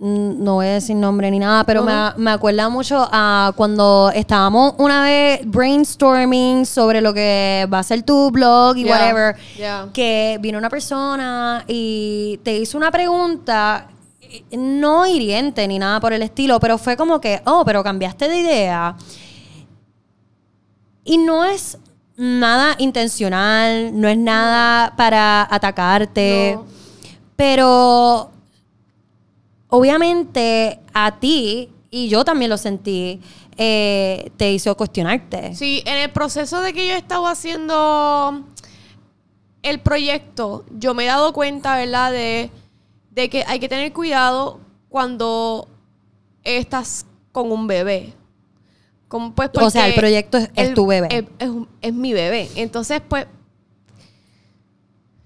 No 0.00 0.54
voy 0.54 0.66
a 0.66 0.74
decir 0.74 0.94
nombre 0.94 1.28
ni 1.28 1.40
nada, 1.40 1.64
pero 1.64 1.82
me, 1.82 1.92
me 2.18 2.30
acuerda 2.30 2.68
mucho 2.68 3.08
a 3.10 3.52
cuando 3.56 4.12
estábamos 4.14 4.74
una 4.78 5.02
vez 5.02 5.40
brainstorming 5.44 6.66
sobre 6.66 7.00
lo 7.00 7.12
que 7.12 7.66
va 7.72 7.80
a 7.80 7.82
ser 7.82 8.04
tu 8.04 8.30
blog 8.30 8.76
y 8.76 8.84
Yeah, 8.84 8.92
whatever. 8.92 9.36
yeah. 9.56 9.88
Que 9.92 10.38
vino 10.40 10.56
una 10.56 10.70
persona 10.70 11.64
y 11.66 12.38
te 12.44 12.56
hizo 12.58 12.78
una 12.78 12.92
pregunta, 12.92 13.88
no 14.50 15.06
hiriente 15.06 15.66
ni 15.68 15.78
nada 15.78 16.00
por 16.00 16.12
el 16.12 16.22
estilo, 16.22 16.60
pero 16.60 16.78
fue 16.78 16.96
como 16.96 17.20
que, 17.20 17.40
oh, 17.44 17.64
pero 17.64 17.82
cambiaste 17.82 18.28
de 18.28 18.40
idea. 18.40 18.96
Y 21.04 21.18
no 21.18 21.44
es 21.44 21.78
nada 22.16 22.74
intencional, 22.78 23.98
no 23.98 24.08
es 24.08 24.18
nada 24.18 24.94
para 24.96 25.46
atacarte. 25.50 26.52
No. 26.56 26.66
Pero 27.36 28.30
obviamente 29.68 30.80
a 30.92 31.18
ti, 31.18 31.70
y 31.90 32.08
yo 32.08 32.24
también 32.24 32.50
lo 32.50 32.58
sentí, 32.58 33.20
eh, 33.56 34.30
te 34.36 34.52
hizo 34.52 34.76
cuestionarte. 34.76 35.54
Sí, 35.54 35.82
en 35.86 35.98
el 35.98 36.10
proceso 36.10 36.60
de 36.60 36.72
que 36.72 36.86
yo 36.86 36.94
he 36.94 36.98
estado 36.98 37.26
haciendo 37.26 38.44
el 39.62 39.80
proyecto, 39.80 40.64
yo 40.70 40.94
me 40.94 41.04
he 41.04 41.06
dado 41.06 41.32
cuenta, 41.32 41.76
¿verdad? 41.76 42.12
De, 42.12 42.50
de 43.10 43.28
que 43.30 43.44
hay 43.46 43.58
que 43.58 43.68
tener 43.68 43.92
cuidado 43.92 44.60
cuando 44.88 45.68
estás 46.44 47.06
con 47.32 47.50
un 47.52 47.66
bebé. 47.66 48.14
Como, 49.08 49.34
pues, 49.34 49.50
O 49.54 49.70
sea, 49.70 49.88
el 49.88 49.94
proyecto 49.94 50.36
es- 50.38 50.50
es 50.54 50.74
tu 50.74 50.86
bebé. 50.86 51.08
Es, 51.10 51.24
es 51.38 51.48
un- 51.48 51.68
es 51.80 51.92
mi 51.94 52.12
bebé. 52.12 52.48
Entonces, 52.56 53.00
pues, 53.08 53.26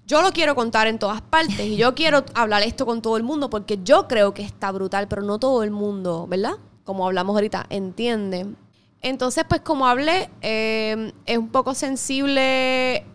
yo 0.05 0.21
lo 0.21 0.31
quiero 0.31 0.53
contar 0.55 0.87
en 0.87 0.99
todas 0.99 1.21
partes 1.21 1.59
y 1.59 1.75
yo 1.77 1.93
quiero 1.95 2.23
hablar 2.33 2.61
esto 2.63 2.85
con 2.85 3.01
todo 3.01 3.17
el 3.17 3.23
mundo 3.23 3.49
porque 3.49 3.79
yo 3.83 4.07
creo 4.07 4.33
que 4.33 4.43
está 4.43 4.71
brutal, 4.71 5.07
pero 5.07 5.21
no 5.21 5.39
todo 5.39 5.63
el 5.63 5.71
mundo, 5.71 6.27
¿verdad? 6.27 6.53
Como 6.83 7.05
hablamos 7.05 7.35
ahorita, 7.35 7.65
entiende. 7.69 8.47
Entonces, 9.01 9.43
pues 9.47 9.61
como 9.61 9.85
hablé, 9.87 10.29
eh, 10.41 11.11
es 11.25 11.37
un 11.37 11.49
poco 11.49 11.73
sensible 11.73 13.05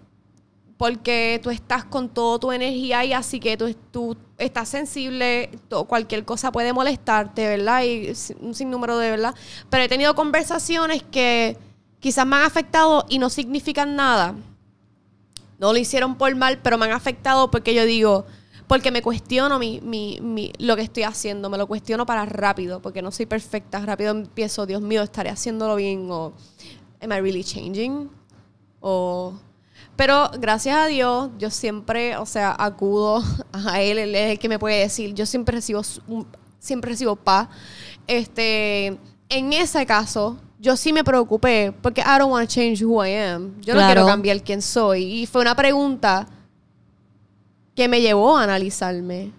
porque 0.79 1.41
tú 1.43 1.51
estás 1.51 1.85
con 1.85 2.09
toda 2.09 2.39
tu 2.39 2.53
energía 2.53 3.05
y 3.05 3.13
así 3.13 3.41
que 3.41 3.57
tú, 3.57 3.75
tú 3.91 4.17
estás 4.39 4.69
sensible, 4.69 5.51
cualquier 5.89 6.25
cosa 6.25 6.53
puede 6.53 6.73
molestarte, 6.73 7.47
¿verdad? 7.49 7.83
Y 7.83 8.13
un 8.41 8.55
sinnúmero 8.55 8.97
de, 8.97 9.11
¿verdad? 9.11 9.35
Pero 9.69 9.83
he 9.83 9.89
tenido 9.89 10.15
conversaciones 10.15 11.03
que 11.03 11.59
quizás 11.99 12.25
me 12.27 12.37
han 12.37 12.43
afectado 12.43 13.05
y 13.09 13.19
no 13.19 13.29
significan 13.29 13.97
nada. 13.97 14.37
No 15.59 15.73
lo 15.73 15.79
hicieron 15.79 16.17
por 16.17 16.35
mal, 16.37 16.61
pero 16.63 16.79
me 16.79 16.87
han 16.87 16.93
afectado 16.93 17.51
porque 17.51 17.75
yo 17.75 17.85
digo, 17.85 18.25
porque 18.69 18.93
me 18.93 19.03
cuestiono 19.03 19.59
mi, 19.59 19.81
mi, 19.81 20.21
mi- 20.23 20.53
lo 20.59 20.77
que 20.77 20.83
estoy 20.83 21.03
haciendo, 21.03 21.51
me 21.51 21.59
lo 21.59 21.67
cuestiono 21.67 22.07
para 22.07 22.25
rápido, 22.25 22.81
porque 22.81 23.03
no 23.03 23.11
soy 23.11 23.27
perfecta, 23.27 23.81
rápido 23.85 24.13
empiezo, 24.13 24.65
Dios 24.67 24.81
mío, 24.81 25.03
estaré 25.03 25.31
haciéndolo 25.31 25.75
bien 25.75 26.07
o 26.09 26.33
am 27.03 27.11
I 27.13 27.21
really 27.21 27.43
changing? 27.43 28.09
O 28.81 29.35
pero 29.99 30.31
gracias 30.39 30.77
a 30.77 30.87
Dios, 30.87 31.29
yo 31.41 31.51
siempre, 31.51 32.17
o 32.19 32.25
sea, 32.25 32.55
acudo 32.57 33.21
a 33.53 33.83
él, 33.83 33.99
él 33.99 34.15
es 34.15 34.31
el 34.31 34.39
que 34.39 34.49
me 34.49 34.57
puede 34.57 34.79
decir, 34.79 35.13
yo 35.13 35.27
siempre 35.27 35.57
recibo 35.57 35.83
siempre 36.61 36.93
recibo 36.93 37.17
paz. 37.17 37.49
Este, 38.07 38.97
en 39.29 39.53
ese 39.53 39.85
caso, 39.87 40.39
yo 40.61 40.77
sí 40.77 40.93
me 40.93 41.03
preocupé 41.03 41.75
porque 41.83 42.01
I 42.01 42.17
don't 42.17 42.31
want 42.31 42.49
to 42.49 42.55
change 42.55 42.81
who 42.85 43.05
I 43.05 43.13
am. 43.17 43.61
Yo 43.61 43.75
no 43.75 43.85
quiero 43.87 44.07
cambiar 44.07 44.41
quién 44.45 44.63
soy 44.63 45.03
y 45.03 45.27
fue 45.27 45.43
una 45.43 45.57
pregunta 45.57 46.29
que 47.75 47.89
me 47.89 48.01
llevó 48.01 48.39
a 48.39 48.45
analizarme, 48.45 49.33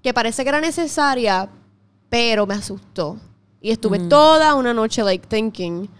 que 0.00 0.14
parece 0.14 0.44
que 0.44 0.48
era 0.48 0.60
necesaria, 0.60 1.48
pero 2.08 2.46
me 2.46 2.54
asustó. 2.54 3.18
Y 3.60 3.72
estuve 3.72 3.98
toda 3.98 4.54
una 4.54 4.72
noche 4.72 5.02
like 5.02 5.26
thinking, 5.26 5.90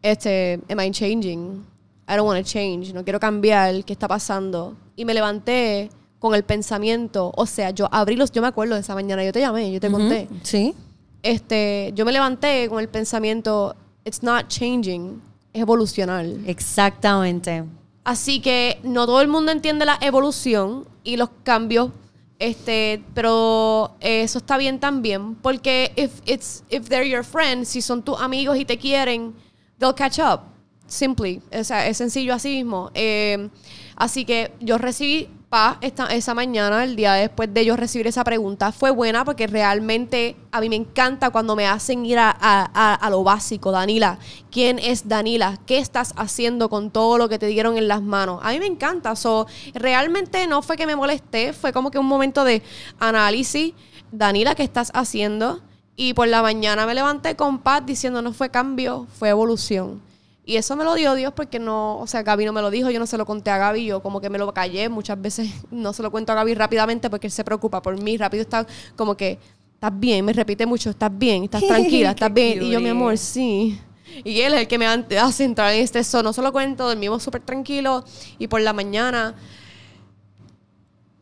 este, 0.00 0.60
am 0.68 0.78
I 0.78 0.92
changing? 0.92 1.66
I 2.08 2.16
don't 2.16 2.26
want 2.26 2.38
to 2.44 2.50
change, 2.50 2.92
no 2.94 3.04
quiero 3.04 3.20
cambiar, 3.20 3.84
¿qué 3.84 3.92
está 3.92 4.08
pasando? 4.08 4.74
Y 4.96 5.04
me 5.04 5.12
levanté 5.12 5.90
con 6.18 6.34
el 6.34 6.42
pensamiento, 6.42 7.32
o 7.36 7.46
sea, 7.46 7.70
yo 7.70 7.88
abrí 7.92 8.16
los, 8.16 8.32
yo 8.32 8.42
me 8.42 8.48
acuerdo 8.48 8.74
de 8.74 8.80
esa 8.80 8.94
mañana, 8.94 9.22
yo 9.24 9.32
te 9.32 9.40
llamé, 9.40 9.70
yo 9.70 9.78
te 9.78 9.90
conté. 9.90 10.26
Ujú, 10.30 10.40
Sí. 10.42 10.74
Este, 11.22 11.92
yo 11.94 12.04
me 12.04 12.12
levanté 12.12 12.68
con 12.68 12.80
el 12.80 12.88
pensamiento, 12.88 13.74
it's 14.04 14.22
not 14.22 14.48
changing, 14.48 15.20
es 15.52 15.60
evolucionar. 15.62 16.24
Exactamente. 16.46 17.64
Así 18.04 18.40
que 18.40 18.78
no 18.82 19.04
todo 19.04 19.20
el 19.20 19.28
mundo 19.28 19.52
entiende 19.52 19.84
la 19.84 19.98
evolución 20.00 20.86
y 21.04 21.16
los 21.16 21.28
cambios, 21.42 21.90
este, 22.38 23.02
pero 23.14 23.92
eso 24.00 24.38
está 24.38 24.56
bien 24.56 24.78
también, 24.80 25.34
porque 25.34 25.92
if 25.96 26.12
it's 26.24 26.62
if 26.70 26.88
they're 26.88 27.08
your 27.08 27.24
friends, 27.24 27.68
si 27.68 27.82
son 27.82 28.02
tus 28.02 28.18
amigos 28.20 28.56
y 28.56 28.64
te 28.64 28.78
quieren, 28.78 29.34
they'll 29.78 29.94
catch 29.94 30.18
up. 30.18 30.40
Simply, 30.88 31.40
o 31.52 31.62
sea, 31.64 31.86
es 31.86 31.98
sencillo 31.98 32.32
así 32.34 32.48
mismo. 32.56 32.90
Eh, 32.94 33.50
así 33.94 34.24
que 34.24 34.52
yo 34.60 34.78
recibí 34.78 35.28
paz 35.50 35.76
esta, 35.82 36.06
esa 36.06 36.32
mañana, 36.34 36.82
el 36.84 36.96
día 36.96 37.12
después 37.12 37.52
de 37.52 37.64
yo 37.64 37.76
recibir 37.76 38.06
esa 38.06 38.24
pregunta. 38.24 38.72
Fue 38.72 38.90
buena 38.90 39.22
porque 39.24 39.46
realmente 39.46 40.34
a 40.50 40.60
mí 40.62 40.68
me 40.70 40.76
encanta 40.76 41.28
cuando 41.30 41.54
me 41.56 41.66
hacen 41.66 42.06
ir 42.06 42.18
a, 42.18 42.30
a- 42.40 43.10
lo 43.10 43.22
básico. 43.22 43.70
Danila, 43.70 44.18
¿quién 44.50 44.78
es 44.78 45.08
Danila? 45.08 45.58
¿Qué 45.66 45.76
estás 45.78 46.14
haciendo 46.16 46.70
con 46.70 46.90
todo 46.90 47.18
lo 47.18 47.28
que 47.28 47.38
te 47.38 47.46
dieron 47.46 47.76
en 47.76 47.86
las 47.86 48.00
manos? 48.02 48.40
A 48.42 48.50
mí 48.52 48.58
me 48.58 48.66
encanta. 48.66 49.14
So, 49.14 49.46
realmente 49.74 50.46
no 50.46 50.62
fue 50.62 50.76
que 50.78 50.86
me 50.86 50.96
molesté, 50.96 51.52
fue 51.52 51.72
como 51.72 51.90
que 51.90 51.98
un 51.98 52.06
momento 52.06 52.44
de 52.44 52.62
análisis. 52.98 53.74
Danila, 54.10 54.54
¿qué 54.54 54.62
estás 54.62 54.90
haciendo? 54.94 55.60
Y 55.96 56.14
por 56.14 56.28
la 56.28 56.40
mañana 56.40 56.86
me 56.86 56.94
levanté 56.94 57.36
con 57.36 57.58
paz 57.58 57.84
diciendo 57.84 58.22
no 58.22 58.32
fue 58.32 58.50
cambio, 58.50 59.06
fue 59.18 59.28
evolución. 59.30 60.07
Y 60.48 60.56
eso 60.56 60.76
me 60.76 60.84
lo 60.84 60.94
dio 60.94 61.14
Dios 61.14 61.34
porque 61.36 61.58
no, 61.58 61.98
o 61.98 62.06
sea, 62.06 62.22
Gaby 62.22 62.46
no 62.46 62.54
me 62.54 62.62
lo 62.62 62.70
dijo, 62.70 62.88
yo 62.88 62.98
no 62.98 63.06
se 63.06 63.18
lo 63.18 63.26
conté 63.26 63.50
a 63.50 63.58
Gaby, 63.58 63.84
yo 63.84 64.02
como 64.02 64.18
que 64.18 64.30
me 64.30 64.38
lo 64.38 64.50
callé, 64.54 64.88
muchas 64.88 65.20
veces 65.20 65.50
no 65.70 65.92
se 65.92 66.02
lo 66.02 66.10
cuento 66.10 66.32
a 66.32 66.36
Gaby 66.36 66.54
rápidamente 66.54 67.10
porque 67.10 67.26
él 67.26 67.30
se 67.30 67.44
preocupa 67.44 67.82
por 67.82 68.00
mí, 68.00 68.16
rápido 68.16 68.40
está 68.40 68.66
como 68.96 69.14
que, 69.14 69.38
estás 69.74 69.92
bien, 70.00 70.24
me 70.24 70.32
repite 70.32 70.64
mucho, 70.64 70.88
estás 70.88 71.10
bien, 71.12 71.44
estás 71.44 71.62
tranquila, 71.68 72.12
estás 72.12 72.32
bien. 72.32 72.62
Y 72.62 72.70
yo, 72.70 72.80
mi 72.80 72.88
amor, 72.88 73.18
sí. 73.18 73.78
Y 74.24 74.40
él 74.40 74.54
es 74.54 74.60
el 74.60 74.68
que 74.68 74.78
me 74.78 74.86
hace 74.86 75.44
entrar 75.44 75.70
en 75.74 75.82
este 75.82 76.02
son, 76.02 76.24
no 76.24 76.32
se 76.32 76.40
lo 76.40 76.50
cuento, 76.50 76.88
dormimos 76.88 77.22
súper 77.22 77.42
tranquilo 77.42 78.02
y 78.38 78.48
por 78.48 78.62
la 78.62 78.72
mañana 78.72 79.34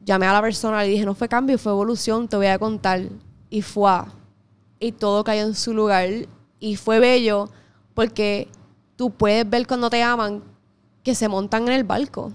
llamé 0.04 0.26
a 0.26 0.34
la 0.34 0.40
persona 0.40 0.86
y 0.86 0.90
dije, 0.90 1.04
no 1.04 1.16
fue 1.16 1.28
cambio, 1.28 1.58
fue 1.58 1.72
evolución, 1.72 2.28
te 2.28 2.36
voy 2.36 2.46
a 2.46 2.60
contar. 2.60 3.02
Y 3.50 3.62
fue. 3.62 3.90
Y 4.78 4.92
todo 4.92 5.24
cayó 5.24 5.42
en 5.42 5.56
su 5.56 5.74
lugar. 5.74 6.08
Y 6.60 6.76
fue 6.76 7.00
bello 7.00 7.50
porque 7.92 8.48
tú 8.96 9.10
puedes 9.10 9.48
ver 9.48 9.66
cuando 9.66 9.90
te 9.90 10.02
aman 10.02 10.42
que 11.02 11.14
se 11.14 11.28
montan 11.28 11.68
en 11.68 11.74
el 11.74 11.84
barco. 11.84 12.32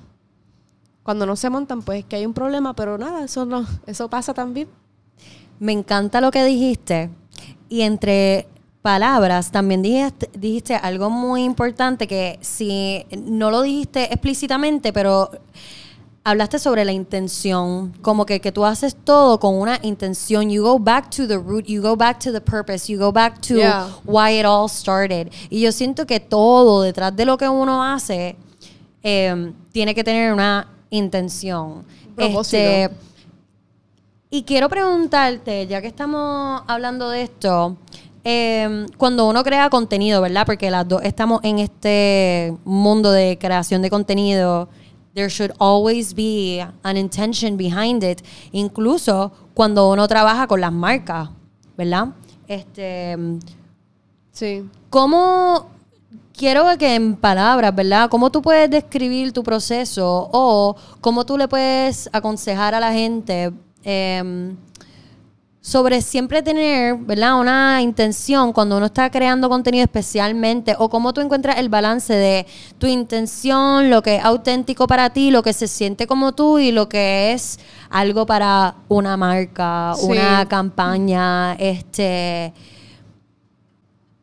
Cuando 1.04 1.26
no 1.26 1.36
se 1.36 1.50
montan, 1.50 1.82
pues 1.82 2.00
es 2.00 2.06
que 2.06 2.15
hay 2.15 2.26
un 2.26 2.34
problema, 2.34 2.76
pero 2.76 2.97
nada, 2.97 3.26
eso 3.26 3.45
no, 3.45 3.65
eso 3.88 4.10
pasa 4.10 4.34
también. 4.34 4.69
Me 5.60 5.71
encanta 5.71 6.21
lo 6.21 6.32
que 6.32 6.43
dijiste. 6.45 7.10
Y 7.69 7.82
entre 7.82 8.47
palabras 8.82 9.52
también 9.52 9.82
dijiste, 9.82 10.30
dijiste 10.34 10.76
algo 10.76 11.10
muy 11.10 11.43
importante 11.43 12.08
que 12.08 12.39
si 12.41 13.06
no 13.15 13.52
lo 13.52 13.62
dijiste 13.62 14.06
explícitamente, 14.06 14.93
pero 14.93 15.30
hablaste 16.23 16.60
sobre 16.60 16.86
la 16.86 16.91
intención, 16.91 17.93
como 18.01 18.25
que, 18.25 18.39
que 18.39 18.51
tú 18.51 18.63
haces 18.65 18.95
todo 18.95 19.39
con 19.39 19.55
una 19.55 19.79
intención. 19.81 20.49
You 20.49 20.63
go 20.63 20.77
back 20.79 21.10
to 21.12 21.27
the 21.27 21.38
root, 21.38 21.65
you 21.65 21.81
go 21.81 21.95
back 21.95 22.19
to 22.19 22.31
the 22.31 22.41
purpose, 22.41 22.91
you 22.91 22.99
go 22.99 23.12
back 23.12 23.41
to 23.41 23.55
Yeah. 23.55 23.88
why 24.05 24.39
it 24.39 24.45
all 24.45 24.69
started. 24.69 25.31
Y 25.49 25.62
yo 25.62 25.71
siento 25.71 26.05
que 26.05 26.19
todo 26.19 26.84
detrás 26.84 27.15
de 27.15 27.25
lo 27.25 27.38
que 27.38 27.49
uno 27.49 27.84
hace 27.84 28.36
eh, 29.03 29.51
tiene 29.71 29.95
que 29.95 30.03
tener 30.03 30.31
una 30.31 30.67
intención. 30.91 31.84
Propósito. 32.15 32.57
Este, 32.57 32.89
y 34.29 34.43
quiero 34.43 34.69
preguntarte, 34.69 35.67
ya 35.67 35.81
que 35.81 35.88
estamos 35.88 36.62
hablando 36.67 37.10
de 37.10 37.23
esto, 37.23 37.75
eh, 38.23 38.86
cuando 38.97 39.27
uno 39.27 39.43
crea 39.43 39.69
contenido, 39.69 40.21
¿verdad? 40.21 40.45
Porque 40.45 40.69
las 40.69 40.88
dos 40.88 41.01
estamos 41.03 41.41
en 41.43 41.60
este 41.60 42.55
mundo 42.63 43.12
de 43.12 43.38
creación 43.39 43.81
de 43.81 43.89
contenido, 43.89 44.69
there 45.13 45.30
should 45.30 45.54
always 45.60 46.13
be 46.13 46.65
an 46.84 46.97
intention 46.97 47.58
behind 47.58 48.04
it, 48.04 48.21
incluso 48.52 49.32
cuando 49.54 49.89
uno 49.91 50.08
trabaja 50.08 50.47
con 50.47 50.62
las 50.62 50.71
marcas, 50.71 51.30
¿verdad? 51.78 52.10
Este, 52.47 53.17
Sí. 54.32 54.65
¿Cómo, 54.89 55.67
quiero 56.36 56.65
que 56.78 56.95
en 56.95 57.15
palabras, 57.15 57.76
¿verdad? 57.76 58.10
¿Cómo 58.10 58.32
tú 58.32 58.41
puedes 58.41 58.69
describir 58.69 59.32
tu 59.32 59.43
proceso 59.43 60.30
o 60.32 60.76
cómo 61.02 61.26
tú 61.26 61.38
le 61.38 61.47
puedes 61.47 62.10
aconsejar 62.12 62.74
a 62.74 62.80
la 62.80 62.91
gente 62.91 63.52
em, 63.84 64.56
sobre 65.63 66.02
siempre 66.02 66.41
tener, 66.41 66.95
¿verdad? 66.95 67.39
Una 67.39 67.84
intención 67.84 68.52
cuando 68.52 68.78
uno 68.78 68.88
está 68.88 69.12
creando 69.12 69.47
contenido 69.47 69.84
especialmente 69.84 70.76
o 70.80 70.89
cómo 70.89 71.13
tú 71.13 71.21
encuentras 71.21 71.60
el 71.60 71.69
balance 71.69 72.12
de 72.13 72.47
tu 72.80 72.88
intención, 72.88 73.91
lo 73.91 74.02
que 74.02 74.15
es 74.15 74.26
auténtico 74.26 74.88
para 74.88 75.12
ti, 75.12 75.30
lo 75.30 75.43
que 75.43 75.54
se 75.54 75.67
siente 75.67 76.08
como 76.08 76.32
tú 76.32 76.58
y 76.58 76.71
lo 76.71 76.89
que 76.89 77.34
es 77.34 77.60
algo 77.91 78.26
para 78.26 78.74
una 78.88 79.15
marca, 79.17 79.93
Sí. 79.95 80.08
una 80.08 80.47
campaña, 80.47 81.54
este... 81.54 82.54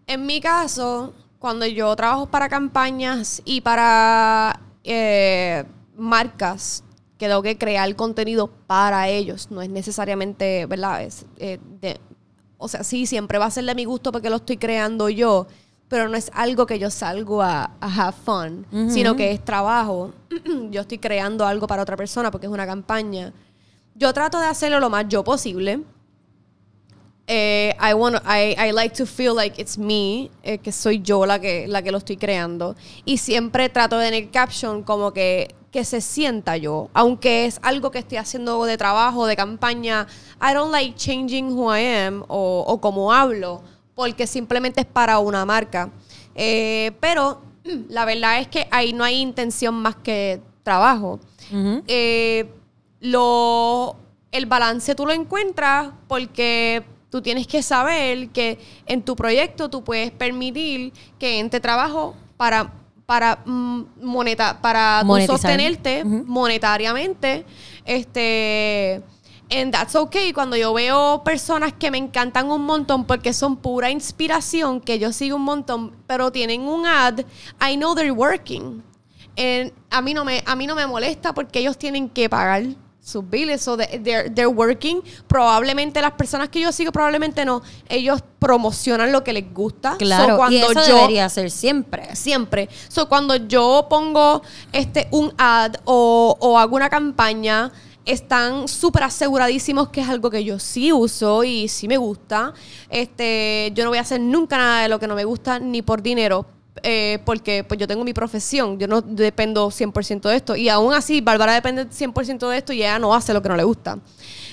En 0.09 0.27
mi 0.27 0.41
caso, 0.41 1.13
cuando 1.39 1.67
yo 1.67 1.95
trabajo 1.95 2.27
para 2.27 2.49
campañas 2.49 3.43
y 3.45 3.61
para 3.61 4.59
eh, 4.83 5.65
marcas, 5.97 6.83
que 7.19 7.27
tengo 7.27 7.43
que 7.43 7.59
crear 7.59 7.95
contenido 7.97 8.47
para 8.67 9.09
ellos, 9.09 9.51
no 9.51 9.61
es 9.61 9.69
necesariamente, 9.69 10.67
¿verdad? 10.67 11.03
Es, 11.03 11.27
eh, 11.39 11.59
de- 11.81 11.99
o 12.57 12.69
sea, 12.69 12.83
sí, 12.85 13.07
siempre 13.07 13.39
va 13.39 13.47
a 13.47 13.51
ser 13.51 13.65
de 13.65 13.75
mi 13.75 13.85
gusto 13.85 14.11
porque 14.13 14.31
lo 14.31 14.37
estoy 14.37 14.57
creando 14.57 15.09
yo, 15.09 15.47
pero 15.89 16.09
no 16.09 16.17
es 16.17 16.31
algo 16.35 16.67
que 16.67 16.79
yo 16.79 16.91
salgo 16.91 17.43
a, 17.43 17.71
a 17.81 18.07
have 18.09 18.17
fun, 18.25 18.67
sino 18.91 19.17
que 19.17 19.33
es 19.33 19.45
trabajo. 19.45 20.13
yo 20.71 20.81
estoy 20.83 20.99
creando 20.99 21.47
algo 21.47 21.67
para 21.67 21.83
otra 21.83 21.97
persona 21.97 22.31
porque 22.31 22.47
es 22.47 22.53
una 22.53 22.67
campaña. 22.67 23.33
Yo 23.95 24.13
trato 24.13 24.39
de 24.39 24.47
hacerlo 24.47 24.79
lo 24.81 24.91
más 24.91 25.07
yo 25.09 25.25
posible. 25.25 25.81
Eh, 27.27 27.75
I, 27.81 27.93
want, 27.95 28.17
I, 28.27 28.55
I 28.59 28.73
like 28.73 28.95
to 28.97 29.05
feel 29.07 29.35
like 29.35 29.61
it's 29.61 29.77
me, 29.77 30.31
eh, 30.43 30.59
que 30.59 30.73
soy 30.73 31.01
yo 31.03 31.27
la 31.27 31.39
que, 31.39 31.67
la 31.69 31.83
que 31.83 31.91
lo 31.93 31.99
estoy 31.99 32.17
creando. 32.17 32.75
Y 33.05 33.19
siempre 33.19 33.69
trato 33.69 33.99
de 33.99 34.07
tener 34.11 34.31
caption 34.31 34.83
como 34.83 35.13
que, 35.13 35.55
que 35.71 35.85
se 35.85 36.01
sienta 36.01 36.57
yo. 36.57 36.89
Aunque 36.95 37.47
es 37.47 37.61
algo 37.63 37.91
que 37.91 37.99
estoy 37.99 38.19
haciendo 38.19 38.65
de 38.65 38.77
trabajo, 38.77 39.27
de 39.27 39.37
campaña. 39.37 40.07
I 40.41 40.55
don't 40.55 40.73
like 40.73 40.95
changing 40.97 41.53
who 41.53 41.75
I 41.75 41.85
am 42.07 42.25
o, 42.29 42.65
o 42.67 42.81
cómo 42.81 43.13
hablo, 43.13 43.63
porque 43.95 44.27
simplemente 44.27 44.81
es 44.81 44.87
para 44.87 45.19
una 45.19 45.45
marca. 45.45 45.91
Eh, 46.35 46.93
pero 47.01 47.43
la 47.89 48.05
verdad 48.05 48.39
es 48.39 48.49
que 48.49 48.67
ahí 48.71 48.93
no 48.93 49.05
hay 49.05 49.17
intención 49.17 49.75
más 49.75 49.97
que 49.97 50.41
trabajo. 50.63 51.21
Eh, 51.87 52.47
lo, 53.01 53.97
el 54.33 54.45
balance 54.47 54.95
tú 54.95 55.07
lo 55.07 55.13
encuentras 55.13 55.93
porque 56.07 56.85
tú 57.11 57.23
tienes 57.23 57.47
que 57.47 57.63
saber 57.63 58.29
que 58.31 58.59
en 58.87 59.03
tu 59.03 59.17
proyecto 59.17 59.71
tú 59.71 59.83
puedes 59.83 60.11
permitir 60.11 60.93
que 61.19 61.39
entre 61.39 61.61
trabajo 61.61 62.15
para 62.37 62.75
para 63.09 63.39
mm, 63.47 63.85
moneta 64.03 64.61
para 64.61 65.03
sostenerte 65.25 66.05
monetariamente 66.05 67.47
este 67.87 69.03
and 69.51 69.73
that's 69.73 69.95
okay. 69.95 70.35
Cuando 70.35 70.57
yo 70.57 70.75
veo 70.75 71.23
personas 71.25 71.73
que 71.73 71.91
me 71.91 71.97
encantan 71.97 72.51
un 72.51 72.67
montón 72.67 73.07
porque 73.07 73.33
son 73.33 73.57
pura 73.57 73.91
inspiración 73.91 74.83
que 74.83 74.99
yo 74.99 75.11
sigo 75.15 75.37
un 75.37 75.45
montón 75.45 75.97
pero 76.07 76.31
tienen 76.31 76.69
un 76.69 76.85
ad 76.85 77.21
I 77.67 77.77
know 77.77 77.95
they're 77.95 78.11
working. 78.11 78.83
And 79.39 79.73
a 79.89 80.03
mí 80.03 80.13
no 80.13 80.27
me 80.27 80.43
a 80.45 80.55
mí 80.55 80.67
no 80.67 80.75
me 80.75 80.87
molesta 80.87 81.33
porque 81.33 81.61
ellos 81.61 81.79
tienen 81.79 82.11
que 82.11 82.29
pagar 82.29 82.63
sus 83.09 83.29
biles, 83.29 83.63
so 83.63 83.77
they- 83.77 83.99
they're, 84.03 84.29
they're 84.31 84.47
working. 84.53 85.01
Probablemente 85.27 86.01
las 86.03 86.13
personas 86.13 86.49
que 86.51 86.61
yo 86.61 86.71
sigo, 86.73 86.93
probablemente 86.93 87.45
no. 87.45 87.63
Ellos 87.89 88.23
promocionan 88.39 89.11
lo 89.13 89.25
que 89.25 89.33
les 89.33 89.53
gusta. 89.53 89.93
So, 89.93 89.99
Claro, 89.99 90.37
cuando 90.37 90.57
y 90.57 90.61
eso 90.61 90.87
yo, 90.87 90.97
debería 90.97 91.29
ser 91.29 91.51
siempre. 91.51 92.15
Siempre. 92.15 92.69
So, 92.89 93.09
cuando 93.09 93.37
yo 93.37 93.87
pongo 93.89 94.43
este 94.73 95.09
un 95.11 95.33
ad 95.39 95.77
o, 95.85 96.37
o 96.39 96.59
hago 96.59 96.77
una 96.77 96.91
campaña, 96.91 97.73
están 98.05 98.69
súper 98.69 99.03
aseguradísimos 99.03 99.89
que 99.91 100.01
es 100.01 100.09
algo 100.09 100.31
que 100.31 100.43
yo 100.43 100.59
sí 100.59 100.93
uso 100.93 101.45
y 101.45 101.69
sí 101.69 101.89
me 101.89 101.97
gusta. 101.99 102.53
Este, 102.91 103.71
yo 103.75 103.85
no 103.85 103.91
voy 103.91 103.99
a 103.99 104.03
hacer 104.03 104.21
nunca 104.21 104.57
nada 104.57 104.83
de 104.83 104.89
lo 104.89 104.99
que 104.99 105.07
no 105.07 105.15
me 105.15 105.25
gusta 105.25 105.59
ni 105.59 105.83
por 105.83 106.03
dinero. 106.03 106.47
Eh, 106.83 107.19
porque 107.25 107.65
pues 107.65 107.79
yo 107.79 107.87
tengo 107.87 108.05
mi 108.05 108.13
profesión, 108.13 108.79
yo 108.79 108.87
no 108.89 109.01
dependo 109.01 109.71
100% 109.71 110.29
de 110.29 110.37
esto. 110.37 110.57
Y 110.57 110.69
aún 110.69 110.93
así, 110.95 111.21
Bárbara 111.21 111.55
depende 111.55 111.87
100% 111.91 112.49
de 112.49 112.59
esto 112.59 112.73
y 112.73 112.79
ella 112.83 112.99
no 112.99 113.15
hace 113.15 113.33
lo 113.33 113.43
que 113.43 113.49
no 113.49 113.57
le 113.57 113.65
gusta. 113.65 113.99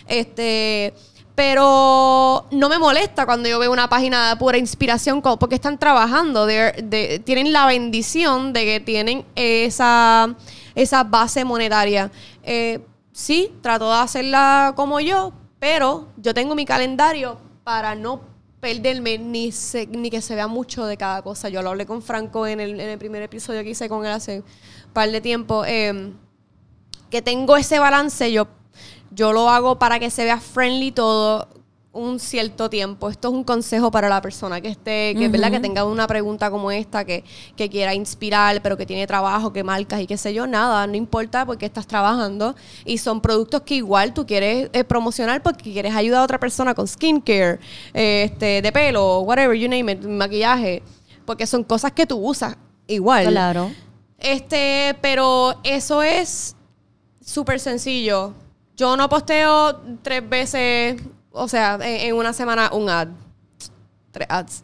Este, 0.07 0.93
pero 1.35 2.45
no 2.51 2.69
me 2.69 2.79
molesta 2.79 3.25
cuando 3.25 3.49
yo 3.49 3.59
veo 3.59 3.71
una 3.71 3.89
página 3.89 4.29
de 4.29 4.35
pura 4.37 4.57
inspiración 4.57 5.21
porque 5.21 5.55
están 5.55 5.77
trabajando, 5.77 6.45
de- 6.45 7.21
tienen 7.25 7.51
la 7.51 7.65
bendición 7.65 8.53
de 8.53 8.65
que 8.65 8.79
tienen 8.79 9.25
esa, 9.35 10.33
esa 10.75 11.03
base 11.03 11.43
monetaria. 11.43 12.11
Eh, 12.43 12.79
sí, 13.11 13.51
trato 13.61 13.89
de 13.91 13.97
hacerla 13.97 14.73
como 14.75 14.99
yo, 14.99 15.33
pero 15.59 16.07
yo 16.17 16.33
tengo 16.33 16.55
mi 16.55 16.65
calendario 16.65 17.37
para 17.63 17.95
no 17.95 18.21
perderme 18.65 19.19
ni, 19.19 19.51
se- 19.51 19.85
ni 19.85 20.09
que 20.09 20.21
se 20.21 20.33
vea 20.33 20.47
mucho 20.47 20.85
de 20.87 20.97
cada 20.97 21.21
cosa. 21.21 21.49
Yo 21.49 21.61
lo 21.61 21.69
hablé 21.69 21.85
con 21.85 22.01
Franco 22.01 22.47
en 22.47 22.59
el, 22.59 22.79
en 22.79 22.89
el 22.89 22.97
primer 22.97 23.21
episodio 23.21 23.61
que 23.63 23.69
hice 23.69 23.87
con 23.87 24.03
él 24.05 24.11
hace 24.11 24.39
un 24.39 24.91
par 24.93 25.11
de 25.11 25.21
tiempo. 25.21 25.63
eh, 25.65 26.11
que 27.11 27.21
tengo 27.21 27.55
ese 27.55 27.77
balance, 27.77 28.31
yo, 28.31 28.47
yo 29.11 29.31
lo 29.31 29.49
hago 29.49 29.77
para 29.77 29.99
que 29.99 30.09
se 30.09 30.23
vea 30.23 30.39
friendly 30.39 30.91
todo 30.91 31.47
un 31.95 32.19
cierto 32.19 32.69
tiempo. 32.69 33.09
Esto 33.09 33.29
es 33.29 33.33
un 33.33 33.43
consejo 33.43 33.89
para 33.89 34.09
la 34.09 34.21
persona 34.21 34.59
que 34.59 34.67
esté, 34.67 35.15
que, 35.17 35.29
¿verdad? 35.29 35.49
que 35.49 35.59
tenga 35.61 35.85
una 35.85 36.05
pregunta 36.07 36.51
como 36.51 36.69
esta, 36.69 37.05
que, 37.05 37.23
que 37.55 37.69
quiera 37.69 37.93
inspirar, 37.93 38.61
pero 38.61 38.75
que 38.77 38.85
tiene 38.85 39.07
trabajo, 39.07 39.53
que 39.53 39.63
marcas 39.63 40.01
y 40.01 40.05
qué 40.05 40.17
sé 40.17 40.33
yo, 40.33 40.45
nada, 40.45 40.85
no 40.85 40.95
importa 40.95 41.45
porque 41.45 41.65
estás 41.65 41.87
trabajando. 41.87 42.55
Y 42.83 42.97
son 42.97 43.21
productos 43.21 43.61
que 43.61 43.75
igual 43.75 44.13
tú 44.13 44.25
quieres 44.25 44.69
eh, 44.73 44.83
promocionar 44.83 45.41
porque 45.41 45.71
quieres 45.71 45.95
ayudar 45.95 46.19
a 46.19 46.23
otra 46.25 46.39
persona 46.39 46.75
con 46.75 46.87
skincare, 46.87 47.59
eh, 47.93 48.23
este, 48.25 48.61
de 48.61 48.71
pelo, 48.71 49.21
whatever, 49.21 49.57
you 49.57 49.69
name 49.69 49.93
it, 49.93 50.03
maquillaje. 50.03 50.83
Porque 51.25 51.47
son 51.47 51.63
cosas 51.63 51.93
que 51.93 52.05
tú 52.05 52.17
usas 52.17 52.57
igual. 52.87 53.27
Claro. 53.27 53.71
Este, 54.17 54.97
pero 55.01 55.59
eso 55.63 56.03
es 56.03 56.55
súper 57.23 57.59
sencillo. 57.59 58.33
Yo 58.77 58.97
no 58.97 59.07
posteo 59.07 59.81
tres 60.01 60.27
veces, 60.27 61.01
o 61.35 61.47
sea, 61.47 61.75
en, 61.75 62.07
en 62.07 62.15
una 62.15 62.33
semana 62.33 62.69
un 62.73 62.89
ad. 62.89 63.09
Tres 64.11 64.27
ads. 64.29 64.63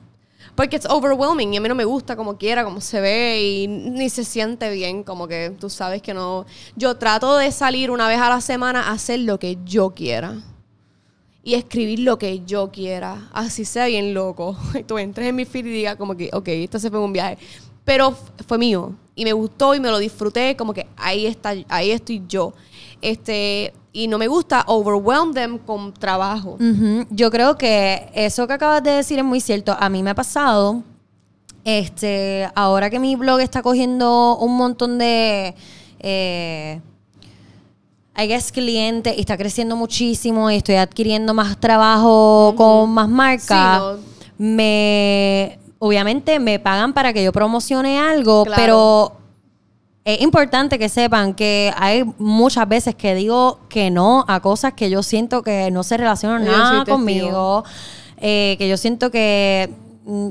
Porque 0.55 0.75
es 0.75 0.85
overwhelming 0.85 1.53
y 1.53 1.57
a 1.57 1.61
mí 1.61 1.69
no 1.69 1.75
me 1.75 1.85
gusta 1.85 2.15
como 2.15 2.37
quiera, 2.37 2.63
como 2.63 2.81
se 2.81 2.99
ve 2.99 3.41
y 3.41 3.67
ni 3.67 4.09
se 4.09 4.23
siente 4.23 4.69
bien, 4.71 5.03
como 5.03 5.27
que 5.27 5.55
tú 5.59 5.69
sabes 5.69 6.01
que 6.01 6.13
no. 6.13 6.45
Yo 6.75 6.95
trato 6.97 7.37
de 7.37 7.51
salir 7.51 7.89
una 7.89 8.07
vez 8.07 8.19
a 8.19 8.29
la 8.29 8.41
semana 8.41 8.89
a 8.89 8.91
hacer 8.91 9.21
lo 9.21 9.39
que 9.39 9.57
yo 9.63 9.91
quiera 9.91 10.41
y 11.43 11.55
escribir 11.55 11.99
lo 11.99 12.17
que 12.17 12.43
yo 12.45 12.71
quiera, 12.71 13.29
así 13.33 13.65
sea 13.65 13.85
bien 13.87 14.13
loco. 14.13 14.57
Y 14.73 14.83
tú 14.83 14.97
entres 14.97 15.27
en 15.27 15.35
mi 15.35 15.45
feed 15.45 15.65
y 15.65 15.71
digas 15.71 15.95
como 15.95 16.15
que, 16.15 16.29
ok, 16.33 16.47
esto 16.49 16.79
se 16.79 16.89
fue 16.89 16.99
un 16.99 17.13
viaje. 17.13 17.37
Pero 17.85 18.15
fue 18.47 18.57
mío 18.57 18.93
y 19.15 19.23
me 19.23 19.33
gustó 19.33 19.73
y 19.73 19.79
me 19.79 19.89
lo 19.89 19.97
disfruté, 19.97 20.55
como 20.55 20.73
que 20.73 20.87
ahí 20.97 21.25
está, 21.25 21.53
ahí 21.69 21.91
estoy 21.91 22.23
yo. 22.27 22.53
Este, 23.01 23.73
y 23.93 24.07
no 24.07 24.17
me 24.17 24.27
gusta 24.27 24.63
overwhelm 24.67 25.33
them 25.33 25.57
con 25.57 25.93
trabajo. 25.93 26.57
Yo 27.09 27.29
creo 27.29 27.57
que 27.57 28.09
eso 28.13 28.47
que 28.47 28.53
acabas 28.53 28.81
de 28.83 28.91
decir 28.91 29.19
es 29.19 29.25
muy 29.25 29.41
cierto. 29.41 29.75
A 29.79 29.89
mí 29.89 30.01
me 30.01 30.11
ha 30.11 30.15
pasado, 30.15 30.81
este, 31.65 32.49
ahora 32.55 32.89
que 32.89 32.99
mi 32.99 33.15
blog 33.15 33.39
está 33.41 33.61
cogiendo 33.61 34.37
un 34.37 34.55
montón 34.57 34.97
de, 34.97 35.53
eh, 35.99 36.79
I 38.17 38.27
guess, 38.27 38.51
clientes 38.51 39.13
y 39.17 39.21
está 39.21 39.37
creciendo 39.37 39.75
muchísimo 39.75 40.49
y 40.51 40.55
estoy 40.55 40.75
adquiriendo 40.75 41.33
más 41.33 41.57
trabajo 41.59 42.53
con 42.57 42.89
más 42.91 43.09
marcas, 43.09 43.81
Sí, 43.97 44.43
me, 44.43 45.59
obviamente 45.79 46.39
me 46.39 46.59
pagan 46.59 46.93
para 46.93 47.13
que 47.13 47.23
yo 47.23 47.31
promocione 47.31 47.99
algo, 47.99 48.43
Claro. 48.45 48.61
pero 48.61 49.11
es 50.03 50.21
importante 50.21 50.79
que 50.79 50.89
sepan 50.89 51.33
que 51.33 51.71
hay 51.77 52.03
muchas 52.17 52.67
veces 52.67 52.95
que 52.95 53.13
digo 53.13 53.59
que 53.69 53.91
no 53.91 54.25
a 54.27 54.39
cosas 54.39 54.73
que 54.73 54.89
yo 54.89 55.03
siento 55.03 55.43
que 55.43 55.69
no 55.71 55.83
se 55.83 55.97
relacionan 55.97 56.45
nada 56.45 56.85
conmigo, 56.85 57.63
eh, 58.17 58.55
que 58.57 58.67
yo 58.67 58.77
siento 58.77 59.11
que 59.11 59.69
mm, 60.05 60.29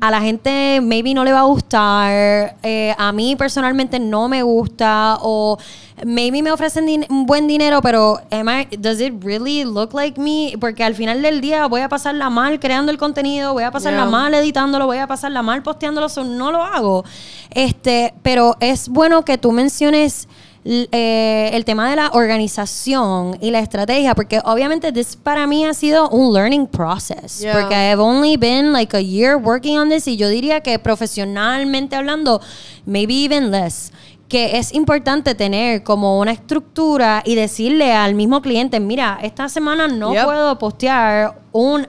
a 0.00 0.10
la 0.10 0.20
gente 0.20 0.80
maybe 0.82 1.14
no 1.14 1.24
le 1.24 1.32
va 1.32 1.40
a 1.40 1.44
gustar, 1.44 2.56
eh, 2.62 2.94
a 2.98 3.10
mí 3.12 3.36
personalmente 3.36 3.98
no 3.98 4.28
me 4.28 4.42
gusta 4.42 5.16
o 5.22 5.56
maybe 6.04 6.42
me 6.42 6.52
ofrecen 6.52 6.84
din- 6.84 7.06
un 7.08 7.24
buen 7.24 7.46
dinero, 7.46 7.80
pero 7.80 8.20
am 8.30 8.48
I- 8.50 8.76
does 8.76 9.00
it 9.00 9.14
really 9.24 9.64
look 9.64 9.94
like 9.94 10.20
me? 10.20 10.52
Porque 10.60 10.84
al 10.84 10.94
final 10.94 11.22
del 11.22 11.40
día 11.40 11.66
voy 11.68 11.80
a 11.80 11.88
pasarla 11.88 12.28
mal 12.28 12.60
creando 12.60 12.92
el 12.92 12.98
contenido, 12.98 13.54
voy 13.54 13.62
a 13.62 13.70
pasarla 13.70 14.02
Yeah. 14.02 14.10
mal 14.10 14.34
editándolo, 14.34 14.84
voy 14.84 14.98
a 14.98 15.06
pasarla 15.06 15.40
mal 15.42 15.62
posteándolo, 15.62 16.10
so 16.10 16.22
no 16.22 16.52
lo 16.52 16.62
hago. 16.62 17.04
Este, 17.50 18.12
pero 18.22 18.56
es 18.60 18.88
bueno 18.90 19.24
que 19.24 19.38
tú 19.38 19.52
menciones 19.52 20.28
eh, 20.64 21.50
el 21.54 21.64
tema 21.64 21.90
de 21.90 21.96
la 21.96 22.10
organización 22.10 23.36
y 23.40 23.50
la 23.50 23.58
estrategia, 23.58 24.14
porque 24.14 24.40
obviamente 24.44 24.92
this 24.92 25.16
para 25.16 25.46
mí 25.46 25.64
ha 25.64 25.74
sido 25.74 26.08
un 26.10 26.32
learning 26.32 26.66
process, 26.66 27.40
Yeah. 27.40 27.52
porque 27.60 27.74
I've 27.74 28.00
only 28.00 28.36
been 28.36 28.72
like 28.72 28.96
a 28.96 29.00
year 29.02 29.36
working 29.36 29.78
on 29.78 29.88
this 29.88 30.06
y 30.06 30.16
yo 30.16 30.28
diría 30.28 30.60
que 30.60 30.78
profesionalmente 30.78 31.96
hablando, 31.96 32.40
maybe 32.86 33.24
even 33.24 33.50
less 33.50 33.90
que 34.28 34.56
es 34.56 34.72
importante 34.72 35.34
tener 35.34 35.82
como 35.82 36.18
una 36.18 36.30
estructura 36.32 37.22
y 37.26 37.34
decirle 37.34 37.92
al 37.92 38.14
mismo 38.14 38.40
cliente, 38.40 38.80
mira, 38.80 39.18
esta 39.22 39.46
semana 39.50 39.88
no 39.88 40.14
Yep. 40.14 40.24
puedo 40.24 40.58
postear 40.58 41.38
un 41.52 41.86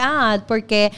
ad 0.00 0.40
porque 0.48 0.90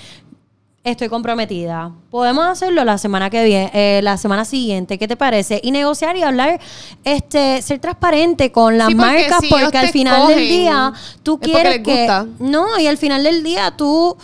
estoy 0.91 1.09
comprometida. 1.09 1.91
Podemos 2.11 2.47
hacerlo 2.47 2.85
la 2.85 2.97
semana 2.97 3.29
que 3.29 3.45
viene, 3.45 3.71
eh, 3.75 4.01
la 4.03 4.17
semana 4.17 4.45
siguiente, 4.45 4.99
¿qué 4.99 5.09
te 5.09 5.17
parece? 5.17 5.61
Y 5.63 5.73
negociar 5.73 6.17
y 6.17 6.23
hablar, 6.23 6.61
este, 7.05 7.61
ser 7.61 7.81
transparente 7.81 8.53
con 8.53 8.79
las 8.79 8.89
Sí, 8.89 8.95
porque 8.95 9.11
marcas, 9.11 9.41
si 9.41 9.49
porque 9.49 9.79
al 9.79 9.89
final 9.89 10.29
del 10.29 10.49
día 10.49 10.93
tú 11.23 11.39
quieres 11.41 11.81
que 11.81 12.09
no, 12.39 12.79
y 12.79 12.87
al 12.87 12.99
final 12.99 13.25
del 13.25 13.43
día 13.43 13.73
tú, 13.77 14.17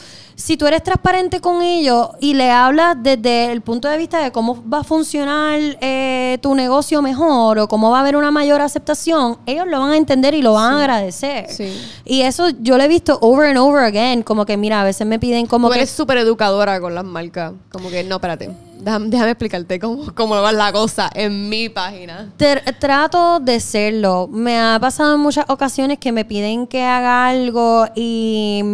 si 0.45 0.57
tú 0.57 0.67
eres 0.67 0.83
transparente 0.83 1.41
con 1.41 1.63
ellos 1.63 2.09
y 2.19 2.35
le 2.35 2.51
hablas 2.51 2.97
desde 3.01 3.53
el 3.53 3.61
punto 3.61 3.87
de 3.87 3.97
vista 3.97 4.19
de 4.21 4.33
cómo 4.33 4.61
va 4.69 4.79
a 4.81 4.83
funcionar 4.85 5.61
eh, 5.81 6.37
tu 6.43 6.57
negocio 6.57 7.01
mejor 7.01 7.61
o 7.61 7.69
cómo 7.69 7.91
va 7.93 7.99
a 7.99 8.01
haber 8.01 8.17
una 8.17 8.33
mayor 8.33 8.61
aceptación, 8.61 9.39
ellos 9.47 9.67
lo 9.69 9.79
van 9.79 9.93
a 9.93 9.97
entender 9.97 10.35
y 10.35 10.43
lo 10.43 10.55
van 10.55 10.75
a 10.75 10.79
agradecer. 10.81 11.47
Sí. 11.49 11.73
Y 12.05 12.23
eso 12.23 12.49
yo 12.61 12.77
lo 12.77 12.83
he 12.83 12.89
visto 12.89 13.19
over 13.21 13.51
and 13.51 13.59
over 13.59 13.85
again, 13.85 14.25
como 14.25 14.45
que 14.45 14.57
mira, 14.57 14.81
a 14.81 14.85
veces 14.85 15.07
me 15.07 15.21
piden 15.21 15.47
como 15.47 15.69
Tú 15.69 15.75
que... 15.75 15.79
eres 15.79 15.91
súper 15.91 16.19
educadora 16.19 16.81
con 16.81 16.93
las 16.93 17.05
marcas. 17.05 17.53
Como 17.71 17.89
que, 17.89 18.03
no, 18.03 18.17
espérate. 18.17 18.51
Déjame, 18.81 19.07
déjame 19.11 19.31
explicarte 19.31 19.79
cómo, 19.79 20.13
cómo 20.13 20.35
va 20.43 20.51
la 20.51 20.73
cosa 20.73 21.09
en 21.15 21.49
mi 21.49 21.69
página. 21.69 22.33
Tr- 22.37 22.77
trato 22.81 23.39
de 23.39 23.61
serlo. 23.61 24.27
Me 24.27 24.59
ha 24.59 24.77
pasado 24.81 25.15
en 25.15 25.21
muchas 25.21 25.45
ocasiones 25.49 25.99
que 25.99 26.11
me 26.11 26.25
piden 26.25 26.67
que 26.67 26.83
haga 26.83 27.29
algo 27.29 27.87
y 27.95 28.65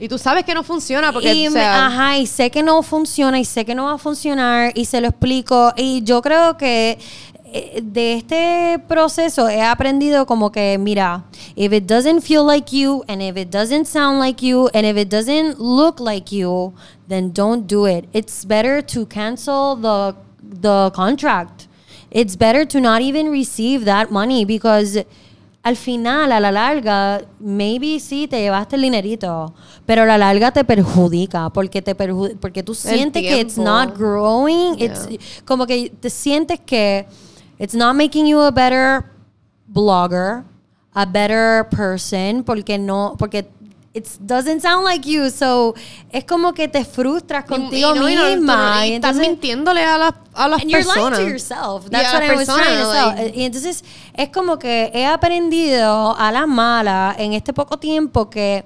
Y 0.00 0.08
tú 0.08 0.18
sabes 0.18 0.44
que 0.44 0.54
no 0.54 0.62
funciona 0.62 1.12
porque, 1.12 1.34
y 1.34 1.48
o 1.48 1.50
sea, 1.50 1.86
ajá, 1.86 2.18
y 2.18 2.26
sé 2.26 2.50
que 2.50 2.62
no 2.62 2.82
funciona 2.82 3.38
y 3.38 3.44
sé 3.44 3.64
que 3.64 3.74
no 3.74 3.84
va 3.84 3.94
a 3.94 3.98
funcionar 3.98 4.72
y 4.74 4.84
se 4.84 5.00
lo 5.00 5.08
explico. 5.08 5.72
Y 5.76 6.02
yo 6.04 6.22
creo 6.22 6.56
que 6.56 6.98
eh, 7.44 7.80
de 7.82 8.14
este 8.14 8.78
proceso 8.86 9.48
he 9.48 9.62
aprendido 9.62 10.26
como 10.26 10.52
que, 10.52 10.76
mira, 10.78 11.24
if 11.56 11.72
it 11.72 11.84
doesn't 11.84 12.20
feel 12.20 12.44
like 12.44 12.76
you 12.76 13.02
and 13.08 13.22
if 13.22 13.36
it 13.36 13.50
doesn't 13.50 13.86
sound 13.86 14.20
like 14.20 14.44
you 14.44 14.68
and 14.74 14.86
if 14.86 14.96
it 14.96 15.08
doesn't 15.08 15.58
look 15.58 15.98
like 15.98 16.30
you, 16.30 16.74
then 17.08 17.32
don't 17.32 17.66
do 17.66 17.86
it. 17.86 18.06
It's 18.12 18.44
better 18.44 18.82
to 18.82 19.06
cancel 19.06 19.76
the 19.76 20.14
the 20.42 20.90
contract. 20.94 21.66
It's 22.10 22.36
better 22.36 22.64
to 22.66 22.80
not 22.80 23.02
even 23.02 23.30
receive 23.30 23.84
that 23.84 24.10
money 24.10 24.44
because 24.44 24.98
al 25.62 25.76
final, 25.76 26.32
a 26.32 26.40
la 26.40 26.50
larga, 26.52 27.20
maybe 27.40 27.98
sí 28.00 28.26
te 28.28 28.40
llevaste 28.40 28.76
el 28.76 28.82
dinerito, 28.82 29.52
pero 29.84 30.02
a 30.02 30.06
la 30.06 30.16
larga 30.16 30.50
te 30.50 30.64
perjudica 30.64 31.50
porque 31.50 31.82
te 31.82 31.96
perju- 31.96 32.38
porque 32.40 32.62
tú 32.62 32.74
sientes 32.74 33.22
que 33.22 33.40
it's 33.40 33.58
not 33.58 33.98
growing, 33.98 34.74
it's 34.78 35.06
como 35.44 35.66
que 35.66 35.90
te 36.00 36.08
sientes 36.10 36.60
que 36.60 37.06
it's 37.58 37.74
not 37.74 37.94
making 37.94 38.26
you 38.26 38.40
a 38.40 38.50
better 38.50 39.04
blogger, 39.66 40.44
a 40.94 41.04
better 41.04 41.68
person, 41.68 42.42
porque 42.44 42.78
no, 42.78 43.14
porque 43.18 43.48
It 43.98 44.06
doesn't 44.20 44.60
sound 44.60 44.84
like 44.84 45.04
you, 45.08 45.28
so 45.30 45.74
es 46.10 46.24
como 46.24 46.52
que 46.52 46.68
te 46.68 46.84
frustras 46.84 47.44
contigo 47.44 47.94
Y 47.94 47.98
no, 47.98 48.08
y 48.08 48.14
no, 48.14 48.24
misma. 48.26 48.86
y 48.86 48.90
y 48.90 48.94
estás 48.94 49.16
entonces- 49.16 49.28
mintiéndole 49.28 49.82
a 49.82 49.98
las, 49.98 50.14
a 50.34 50.48
las 50.48 50.62
And 50.62 50.70
you're 50.70 50.84
lying 50.84 50.94
personas. 51.10 51.18
to 51.18 51.28
yourself. 51.28 51.90
That's 51.90 52.12
a 52.12 52.18
what 52.18 52.22
las 52.22 52.30
I 52.30 52.36
was 52.36 52.46
trying 52.46 52.78
to 52.78 52.84
personas, 52.84 53.16
say. 53.16 53.24
like- 53.24 53.36
Y 53.38 53.42
entonces 53.44 53.84
es 54.14 54.28
como 54.30 54.58
que 54.58 54.90
he 54.94 55.04
aprendido 55.06 56.14
a 56.16 56.30
la 56.30 56.46
mala 56.46 57.14
en 57.18 57.32
este 57.32 57.52
poco 57.52 57.76
tiempo 57.78 58.30
que 58.30 58.64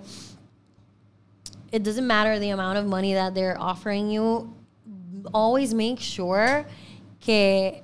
it 1.72 1.82
doesn't 1.82 2.06
matter 2.06 2.38
the 2.38 2.50
amount 2.50 2.76
of 2.78 2.84
money 2.86 3.14
that 3.14 3.32
they're 3.34 3.56
offering 3.58 4.10
you. 4.10 4.52
Always 5.32 5.72
make 5.72 5.98
sure 6.00 6.66
que 7.20 7.82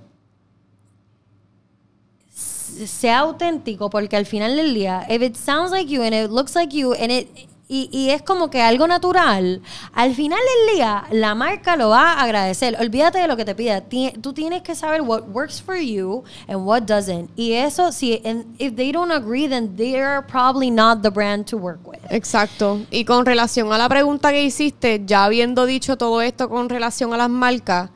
sea 2.86 3.18
auténtico 3.20 3.90
porque 3.90 4.16
al 4.16 4.26
final 4.26 4.56
del 4.56 4.74
día 4.74 5.06
if 5.08 5.22
it 5.22 5.34
sounds 5.36 5.70
like 5.72 5.90
you 5.92 6.02
and 6.02 6.14
it 6.14 6.30
looks 6.30 6.54
like 6.54 6.74
you 6.76 6.92
and 6.94 7.10
it 7.10 7.28
y, 7.70 7.90
y 7.92 8.08
es 8.12 8.22
como 8.22 8.48
que 8.48 8.62
algo 8.62 8.86
natural, 8.88 9.60
al 9.92 10.14
final 10.14 10.38
del 10.38 10.76
día 10.76 11.04
la 11.10 11.34
marca 11.34 11.76
lo 11.76 11.90
va 11.90 12.14
a 12.14 12.22
agradecer. 12.22 12.74
Olvídate 12.80 13.18
de 13.18 13.28
lo 13.28 13.36
que 13.36 13.44
te 13.44 13.54
pida. 13.54 13.82
Ti- 13.82 14.14
Tú 14.22 14.32
tienes 14.32 14.62
que 14.62 14.74
saber 14.74 15.02
what 15.02 15.24
works 15.34 15.60
for 15.60 15.76
you 15.76 16.24
and 16.46 16.66
what 16.66 16.84
doesn't. 16.84 17.28
Y 17.36 17.52
eso, 17.52 17.92
si 17.92 18.22
and 18.24 18.46
if 18.58 18.74
they 18.74 18.90
don't 18.90 19.12
agree, 19.12 19.46
then 19.46 19.76
they're 19.76 20.22
probably 20.26 20.70
not 20.70 21.02
the 21.02 21.10
brand 21.10 21.44
to 21.44 21.58
work 21.58 21.86
with. 21.86 21.98
Exacto. 22.08 22.80
Y 22.90 23.04
con 23.04 23.26
relación 23.26 23.70
a 23.70 23.76
la 23.76 23.86
pregunta 23.90 24.30
que 24.30 24.42
hiciste, 24.44 25.02
ya 25.04 25.26
habiendo 25.26 25.66
dicho 25.66 25.98
todo 25.98 26.22
esto 26.22 26.48
con 26.48 26.70
relación 26.70 27.12
a 27.12 27.18
las 27.18 27.28
marcas, 27.28 27.90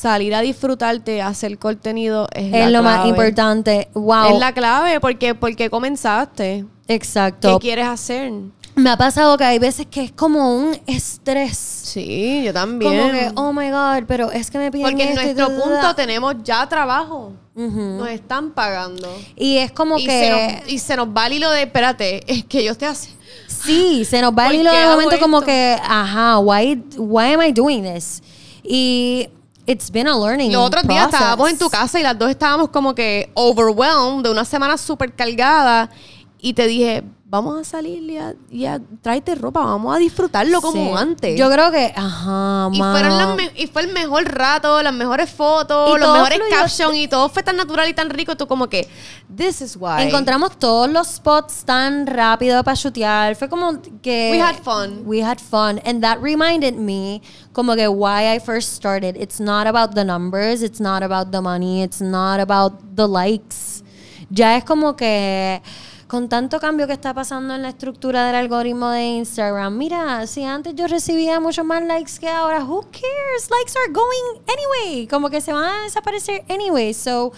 salir 0.00 0.34
a 0.34 0.40
disfrutarte, 0.42 1.22
hacer 1.22 1.58
contenido 1.58 2.28
es, 2.32 2.52
Es 2.52 2.52
la 2.52 2.70
lo 2.70 2.82
más 2.82 2.96
clave. 2.96 3.08
importante. 3.08 3.88
Wow. 3.94 4.34
Es 4.34 4.38
la 4.38 4.52
clave 4.52 5.00
porque, 5.00 5.34
porque 5.34 5.70
comenzaste. 5.70 6.66
Exacto. 6.86 7.58
¿Qué 7.58 7.68
quieres 7.68 7.86
hacer? 7.86 8.30
Me 8.74 8.90
ha 8.90 8.96
pasado 8.98 9.38
que 9.38 9.44
hay 9.44 9.58
veces 9.58 9.86
que 9.86 10.02
es 10.04 10.12
como 10.12 10.54
un 10.54 10.78
estrés. 10.86 11.56
Sí, 11.56 12.42
yo 12.44 12.52
también. 12.52 12.92
Como 12.92 13.10
que, 13.10 13.32
oh 13.36 13.52
my 13.54 13.70
God, 13.70 14.04
pero 14.06 14.30
es 14.30 14.50
que 14.50 14.58
me 14.58 14.70
piden 14.70 14.86
porque 14.90 15.02
en 15.02 15.18
esto 15.18 15.22
nuestro 15.22 15.64
punto 15.64 15.94
tenemos 15.94 16.34
ya 16.44 16.68
trabajo. 16.68 17.32
Ujú. 17.54 17.80
Nos 17.96 18.08
están 18.10 18.50
pagando. 18.50 19.08
Y 19.34 19.56
es 19.56 19.72
como 19.72 19.98
Y 19.98 20.04
que... 20.04 20.10
se, 20.10 20.30
nos, 20.30 20.72
y 20.72 20.78
se 20.78 20.96
nos 20.96 21.08
va 21.08 21.26
el 21.26 21.32
hilo 21.32 21.50
de, 21.50 21.62
espérate, 21.62 22.22
es 22.30 22.44
que 22.44 22.62
yo 22.62 22.72
estoy 22.72 22.88
haciendo... 22.88 23.16
Sí, 23.48 24.04
se 24.04 24.20
nos 24.20 24.32
va 24.32 24.44
¿Por 24.44 24.54
el 24.54 24.60
hilo 24.60 24.72
de 24.72 24.84
momento 24.86 25.18
como 25.18 25.38
esto? 25.38 25.46
que, 25.46 25.76
ajá, 25.82 26.38
why, 26.38 26.84
why 26.98 27.32
am 27.32 27.42
I 27.42 27.52
doing 27.52 27.82
this? 27.82 28.22
Y 28.62 29.28
it's 29.66 29.90
been 29.90 30.06
a 30.06 30.16
learning 30.16 30.52
Los 30.52 30.66
otros 30.66 30.86
días 30.86 31.06
estábamos 31.12 31.50
en 31.50 31.58
tu 31.58 31.68
casa 31.68 31.98
y 31.98 32.02
las 32.02 32.18
dos 32.18 32.30
estábamos 32.30 32.70
como 32.70 32.94
que 32.94 33.30
overwhelmed 33.34 34.24
de 34.24 34.30
una 34.30 34.44
semana 34.44 34.78
súper 34.78 35.14
cargada 35.14 35.90
y 36.38 36.54
te 36.54 36.66
dije, 36.66 37.02
vamos 37.28 37.58
a 37.60 37.64
salir 37.64 38.08
y 38.08 38.16
a, 38.18 38.34
y 38.50 38.66
a- 38.66 38.80
tráete 39.02 39.34
ropa, 39.34 39.58
vamos 39.60 39.94
a 39.94 39.98
disfrutarlo 39.98 40.60
como 40.62 40.96
Sí. 40.96 41.02
antes. 41.02 41.36
Yo 41.38 41.50
creo 41.50 41.72
que, 41.72 41.92
ajá, 41.96 42.68
y, 42.72 42.78
fueron 42.78 43.18
las 43.18 43.36
me- 43.36 43.50
y 43.56 43.66
fue 43.66 43.82
el 43.82 43.92
mejor 43.92 44.24
rato, 44.32 44.80
las 44.80 44.94
mejores 44.94 45.28
fotos, 45.30 45.96
Y 45.96 46.00
los 46.00 46.12
mejores 46.12 46.40
captions 46.50 46.94
y 46.94 47.08
todo 47.08 47.28
fue 47.28 47.42
tan 47.42 47.56
natural 47.56 47.88
y 47.88 47.94
tan 47.94 48.10
rico. 48.10 48.36
Tú 48.36 48.46
como 48.46 48.68
que, 48.68 48.88
this 49.36 49.60
is 49.60 49.76
why. 49.76 50.02
Encontramos 50.02 50.56
todos 50.56 50.88
los 50.88 51.08
spots 51.08 51.64
tan 51.64 52.06
rápido 52.06 52.62
para 52.62 52.76
chutear. 52.76 53.34
Fue 53.34 53.48
como 53.48 53.82
que... 54.00 54.30
We 54.32 54.40
had 54.40 54.54
fun. 54.62 55.02
We 55.04 55.20
had 55.20 55.38
fun. 55.40 55.80
And 55.84 56.00
that 56.02 56.18
reminded 56.22 56.74
me 56.76 57.22
como 57.52 57.74
que 57.74 57.88
why 57.88 58.36
I 58.36 58.38
first 58.38 58.72
started. 58.72 59.16
It's 59.16 59.40
not 59.40 59.66
about 59.66 59.94
the 59.96 60.04
numbers. 60.04 60.62
It's 60.62 60.80
not 60.80 61.02
about 61.02 61.32
the 61.32 61.40
money. 61.40 61.82
It's 61.82 62.00
not 62.00 62.38
about 62.38 62.74
the 62.94 63.08
likes. 63.08 63.82
Ya 64.30 64.56
es 64.56 64.64
como 64.64 64.94
que 64.96 65.60
con 66.06 66.28
tanto 66.28 66.60
cambio 66.60 66.86
que 66.86 66.92
está 66.92 67.12
pasando 67.12 67.54
en 67.54 67.62
la 67.62 67.70
estructura 67.70 68.26
del 68.26 68.36
algoritmo 68.36 68.90
de 68.90 69.04
Instagram, 69.04 69.76
mira, 69.76 70.26
si 70.26 70.44
antes 70.44 70.74
yo 70.74 70.86
recibía 70.86 71.40
muchos 71.40 71.64
más 71.64 71.82
likes 71.84 72.18
que 72.20 72.28
ahora, 72.28 72.64
who 72.64 72.82
cares? 72.92 73.50
Likes 73.50 73.76
are 73.76 73.92
going 73.92 74.42
anyway. 74.46 75.06
Como 75.08 75.28
que 75.30 75.40
se 75.40 75.52
van 75.52 75.64
a 75.64 75.82
desaparecer 75.82 76.44
anyway. 76.48 76.92
So, 76.94 77.32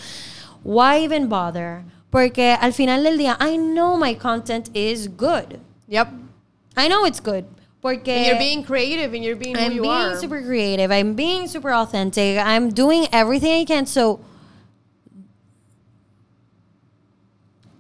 why 0.64 1.02
even 1.04 1.28
bother? 1.28 1.82
Porque 2.10 2.56
al 2.60 2.72
final 2.72 3.02
del 3.02 3.16
día, 3.16 3.36
I 3.40 3.56
know 3.56 3.96
my 3.96 4.14
content 4.14 4.70
is 4.74 5.08
good. 5.08 5.58
Yep. 5.88 6.08
I 6.76 6.88
know 6.88 7.06
it's 7.06 7.20
good. 7.20 7.44
Porque 7.80 8.08
And 8.10 8.26
you're 8.26 8.38
being 8.38 8.64
creative 8.64 9.14
and 9.14 9.22
you're 9.24 9.36
being 9.36 9.56
who 9.56 9.62
I'm 9.62 9.72
you 9.72 9.82
being 9.82 9.94
are. 9.94 10.16
super 10.16 10.42
creative. 10.42 10.90
I'm 10.90 11.14
being 11.14 11.46
super 11.46 11.72
authentic. 11.72 12.36
I'm 12.38 12.70
doing 12.70 13.06
everything 13.12 13.52
I 13.60 13.64
can. 13.64 13.86
So 13.86 14.20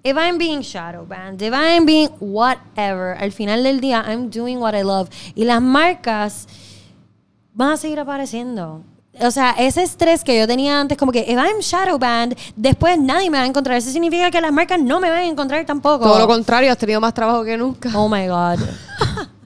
if 0.08 0.16
I'm 0.16 0.38
being 0.38 0.62
shadow 0.62 1.04
banned, 1.06 1.42
if 1.42 1.52
I'm 1.52 1.84
being 1.84 2.08
whatever, 2.20 3.16
al 3.18 3.30
final 3.32 3.62
del 3.62 3.80
día, 3.80 4.02
I'm 4.06 4.30
doing 4.30 4.58
what 4.58 4.74
I 4.74 4.82
love. 4.82 5.08
Y 5.34 5.44
las 5.44 5.60
marcas 5.60 6.46
van 7.54 7.72
a 7.72 7.76
seguir 7.76 8.00
apareciendo. 8.00 8.82
O 9.20 9.30
sea, 9.30 9.50
ese 9.58 9.82
estrés 9.82 10.22
que 10.22 10.38
yo 10.38 10.46
tenía 10.46 10.80
antes, 10.80 10.96
como 10.96 11.10
que 11.10 11.20
if 11.20 11.36
I'm 11.36 11.58
shadow 11.60 11.98
banned, 11.98 12.36
después 12.54 12.98
nadie 12.98 13.30
me 13.30 13.38
va 13.38 13.44
a 13.44 13.46
encontrar. 13.46 13.76
Eso 13.76 13.90
significa 13.90 14.30
que 14.30 14.40
las 14.40 14.52
marcas 14.52 14.80
no 14.80 15.00
me 15.00 15.10
van 15.10 15.20
a 15.20 15.26
encontrar 15.26 15.64
tampoco. 15.66 16.04
Todo 16.04 16.18
lo 16.18 16.26
contrario, 16.26 16.70
has 16.70 16.78
tenido 16.78 17.00
más 17.00 17.14
trabajo 17.14 17.42
que 17.44 17.56
nunca. 17.56 17.90
Oh 17.94 18.08
my 18.08 18.26
God. 18.28 18.58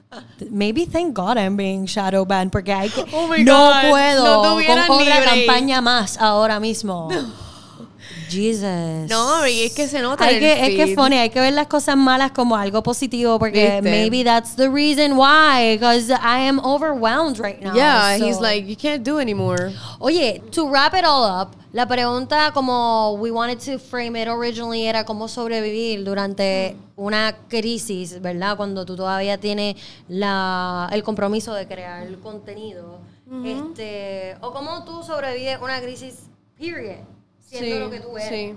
Maybe 0.51 0.85
thank 0.85 1.15
God 1.15 1.37
I'm 1.37 1.55
being 1.55 1.85
shadow 1.85 2.25
banned 2.25 2.51
porque 2.51 2.71
hay 2.71 2.89
que 2.89 3.01
Oh 3.13 3.27
my 3.27 3.43
no 3.43 3.69
God, 3.69 3.89
puedo 3.89 4.23
no 4.25 4.85
con 4.87 5.01
otra 5.01 5.23
campaña 5.23 5.81
más 5.81 6.17
ahora 6.17 6.59
mismo. 6.59 7.09
Jesus. 8.33 9.09
No, 9.09 9.47
y 9.47 9.63
es 9.63 9.73
que 9.73 9.87
se 9.87 10.01
nota 10.01 10.25
Hay 10.25 10.39
que, 10.39 10.53
es 10.53 10.75
que 10.75 10.83
es 10.83 10.95
funny, 10.95 11.17
hay 11.17 11.29
que 11.29 11.39
ver 11.39 11.53
las 11.53 11.67
cosas 11.67 11.95
malas 11.95 12.31
como 12.31 12.55
algo 12.55 12.81
positivo 12.81 13.37
porque 13.39 13.81
¿Viste? 13.81 13.81
maybe 13.83 14.23
that's 14.23 14.55
the 14.55 14.69
reason 14.69 15.17
why 15.17 15.73
because 15.73 16.09
I 16.11 16.47
am 16.47 16.59
overwhelmed 16.59 17.39
right 17.39 17.61
now. 17.61 17.75
Yeah, 17.75 18.17
so- 18.17 18.25
he's 18.25 18.39
like, 18.39 18.67
you 18.67 18.75
can't 18.75 19.03
do 19.03 19.19
anymore. 19.19 19.71
Oye, 19.99 20.41
to 20.51 20.69
wrap 20.69 20.93
it 20.93 21.05
all 21.05 21.23
up, 21.23 21.55
la 21.71 21.87
pregunta 21.87 22.51
como 22.53 23.13
we 23.19 23.31
wanted 23.31 23.59
to 23.59 23.77
frame 23.79 24.15
it 24.15 24.27
originally 24.27 24.85
era 24.85 25.05
cómo 25.05 25.27
sobrevivir 25.27 26.03
durante 26.03 26.75
una 26.95 27.35
crisis, 27.47 28.21
¿verdad? 28.21 28.55
Cuando 28.57 28.85
tú 28.85 28.95
todavía 28.95 29.37
tienes 29.39 29.75
la, 30.07 30.89
el 30.91 31.03
compromiso 31.03 31.53
de 31.53 31.67
crear 31.67 32.05
el 32.05 32.19
contenido. 32.19 32.99
este, 33.45 34.35
o 34.41 34.51
cómo 34.51 34.83
tú 34.85 35.01
sobrevives 35.03 35.57
una 35.61 35.81
crisis, 35.81 36.29
period, 36.59 36.99
siendo 37.57 37.79
lo 37.79 37.89
que 37.89 37.99
tú 37.99 38.17
eres. 38.17 38.29
sí. 38.29 38.55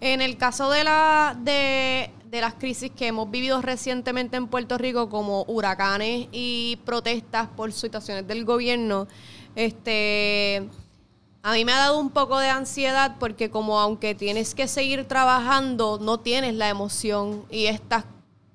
En 0.00 0.22
el 0.22 0.36
caso 0.36 0.70
de, 0.70 0.84
la, 0.84 1.36
de, 1.42 2.10
de 2.30 2.40
las 2.40 2.54
crisis 2.54 2.90
que 2.90 3.08
hemos 3.08 3.30
vivido 3.30 3.60
recientemente 3.60 4.36
en 4.36 4.46
Puerto 4.46 4.78
Rico, 4.78 5.08
como 5.08 5.44
huracanes 5.48 6.28
y 6.30 6.78
protestas 6.84 7.48
por 7.48 7.72
situaciones 7.72 8.26
del 8.26 8.44
gobierno, 8.44 9.08
este, 9.56 10.68
a 11.42 11.52
mí 11.52 11.64
me 11.64 11.72
ha 11.72 11.78
dado 11.78 11.98
un 11.98 12.10
poco 12.10 12.38
de 12.38 12.48
ansiedad 12.48 13.16
porque 13.18 13.50
como 13.50 13.80
aunque 13.80 14.14
tienes 14.14 14.54
que 14.54 14.68
seguir 14.68 15.06
trabajando, 15.06 15.98
no 16.00 16.20
tienes 16.20 16.54
la 16.54 16.68
emoción 16.68 17.44
y 17.50 17.66
estás 17.66 18.04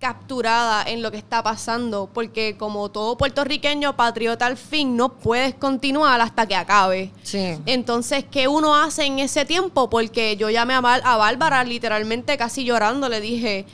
capturada 0.04 0.84
en 0.84 1.02
lo 1.02 1.12
que 1.12 1.18
está 1.18 1.42
pasando, 1.42 2.10
porque 2.14 2.58
como 2.58 2.92
todo 2.92 3.18
puertorriqueño 3.18 3.96
patriota 3.96 4.46
al 4.46 4.58
fin, 4.58 4.98
no 4.98 5.14
puedes 5.14 5.56
continuar 5.56 6.20
hasta 6.20 6.46
que 6.46 6.58
acabe. 6.58 7.14
Sí. 7.24 7.58
Entonces, 7.66 8.26
¿qué 8.30 8.50
uno 8.50 8.76
hace 8.76 9.06
en 9.06 9.20
ese 9.20 9.46
tiempo? 9.46 9.90
Porque 9.90 10.36
yo 10.36 10.50
llamé 10.50 10.74
a, 10.74 10.80
a 10.80 11.16
Bárbara 11.16 11.64
literalmente 11.64 12.36
casi 12.36 12.66
llorando, 12.66 13.08
le 13.08 13.22
dije, 13.22 13.66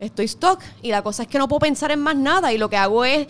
estoy 0.00 0.26
stuck 0.26 0.60
y 0.82 0.90
la 0.90 1.02
cosa 1.02 1.22
es 1.22 1.28
que 1.28 1.38
no 1.38 1.46
puedo 1.46 1.60
pensar 1.60 1.92
en 1.92 2.00
más 2.00 2.16
nada 2.16 2.52
y 2.52 2.58
lo 2.58 2.68
que 2.68 2.76
hago 2.76 3.04
es 3.04 3.28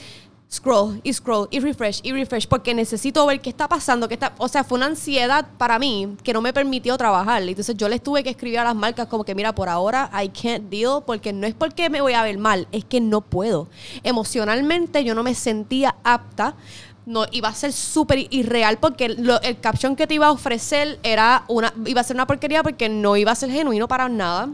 scroll 0.52 1.00
y 1.02 1.12
scroll 1.12 1.48
y 1.50 1.58
refresh 1.58 2.00
y 2.04 2.12
refresh 2.12 2.46
porque 2.46 2.74
necesito 2.74 3.26
ver 3.26 3.40
qué 3.40 3.50
está 3.50 3.66
pasando, 3.68 4.06
qué 4.06 4.14
está, 4.14 4.34
o 4.38 4.46
sea, 4.46 4.62
fue 4.62 4.76
una 4.76 4.86
ansiedad 4.86 5.46
para 5.58 5.78
mí 5.80 6.16
que 6.22 6.32
no 6.32 6.40
me 6.40 6.52
permitió 6.52 6.96
trabajar. 6.96 7.42
Entonces 7.42 7.76
yo 7.76 7.88
les 7.88 8.00
tuve 8.02 8.22
que 8.22 8.30
escribir 8.30 8.60
a 8.60 8.64
las 8.64 8.76
marcas 8.76 9.08
como 9.08 9.24
que 9.24 9.34
mira, 9.34 9.52
por 9.54 9.68
ahora 9.68 10.10
I 10.22 10.28
can't 10.28 10.70
deal 10.70 11.02
porque 11.04 11.32
no 11.32 11.46
es 11.46 11.54
porque 11.54 11.90
me 11.90 12.00
voy 12.00 12.12
a 12.12 12.22
ver 12.22 12.38
mal, 12.38 12.68
es 12.70 12.84
que 12.84 13.00
no 13.00 13.20
puedo. 13.20 13.68
Emocionalmente 14.04 15.02
yo 15.04 15.14
no 15.14 15.22
me 15.24 15.34
sentía 15.34 15.96
apta 16.04 16.54
no 17.06 17.26
iba 17.32 17.48
a 17.48 17.54
ser 17.54 17.70
súper 17.72 18.28
irreal 18.30 18.78
porque 18.78 19.10
lo- 19.10 19.38
el 19.42 19.60
caption 19.60 19.94
que 19.94 20.06
te 20.06 20.14
iba 20.14 20.28
a 20.28 20.30
ofrecer 20.30 20.98
era 21.02 21.44
una 21.48 21.74
iba 21.84 22.00
a 22.00 22.04
ser 22.04 22.16
una 22.16 22.26
porquería 22.26 22.62
porque 22.62 22.88
no 22.88 23.16
iba 23.16 23.30
a 23.30 23.34
ser 23.34 23.50
genuino 23.50 23.86
para 23.88 24.08
nada 24.08 24.48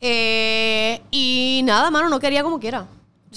Eh, 0.00 1.00
y 1.10 1.60
nada 1.64 1.90
mano 1.90 2.08
no 2.08 2.18
quería 2.20 2.42
como 2.42 2.58
quiera 2.60 2.86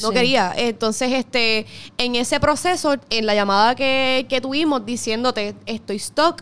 no 0.02 0.10
Sí. 0.10 0.14
quería 0.14 0.54
entonces 0.56 1.12
este 1.12 1.66
en 1.98 2.16
ese 2.16 2.40
proceso 2.40 2.96
en 3.10 3.26
la 3.26 3.36
llamada 3.36 3.76
que, 3.76 4.26
que 4.30 4.40
tuvimos 4.40 4.86
diciéndote 4.86 5.56
estoy 5.66 6.00
stuck 6.00 6.42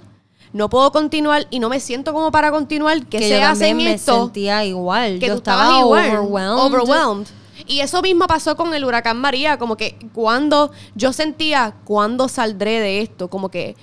no 0.54 0.70
puedo 0.70 0.91
continuar 0.91 1.47
y 1.50 1.60
no 1.60 1.70
me 1.70 1.80
siento 1.80 2.14
como 2.14 2.32
para 2.32 2.52
continuar 2.52 3.00
¿qué 3.08 3.18
que 3.20 3.28
se 3.30 3.39
yo 3.39 3.47
hace 3.47 3.70
en 3.70 3.78
me 3.78 3.93
esto? 3.93 4.24
sentía 4.26 4.66
igual. 4.66 5.20
que 5.20 5.28
yo 5.28 5.34
tú 5.34 5.38
estaba 5.39 5.80
igual, 5.80 6.10
overwhelmed. 6.18 6.60
overwhelmed. 6.60 7.28
Y 7.68 7.82
eso 7.82 8.02
mismo 8.02 8.26
pasó 8.26 8.56
con 8.56 8.74
el 8.74 8.84
huracán 8.86 9.18
María, 9.20 9.58
como 9.60 9.76
que 9.78 9.95
cuando 10.14 10.72
yo 10.95 11.12
sentía, 11.14 11.76
¿cuándo 11.84 12.28
saldré 12.30 12.80
de 12.80 13.02
esto? 13.02 13.30
Como 13.30 13.50
que 13.50 13.76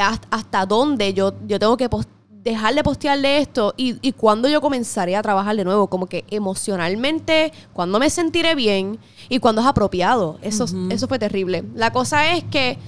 hasta, 0.00 0.26
hasta 0.30 0.64
dónde 0.66 1.12
yo, 1.12 1.34
yo 1.46 1.58
tengo 1.58 1.76
que 1.76 1.88
pos- 1.90 2.06
dejar 2.44 2.74
de 2.74 2.84
postear 2.84 3.18
de 3.20 3.38
esto 3.38 3.72
y, 3.76 3.96
y 4.06 4.12
cuando 4.12 4.48
yo 4.48 4.60
comenzaré 4.60 5.16
a 5.16 5.22
trabajar 5.22 5.56
de 5.56 5.64
nuevo, 5.64 5.88
como 5.88 6.06
que 6.06 6.24
emocionalmente, 6.30 7.52
cuando 7.72 7.98
me 7.98 8.10
sentiré 8.10 8.54
bien 8.54 8.98
y 9.30 9.38
cuando 9.38 9.62
es 9.62 9.66
apropiado. 9.66 10.38
Eso, 10.42 10.66
eso 10.90 11.08
fue 11.08 11.18
terrible. 11.18 11.64
La 11.74 11.90
cosa 11.90 12.32
es 12.34 12.44
que 12.44 12.78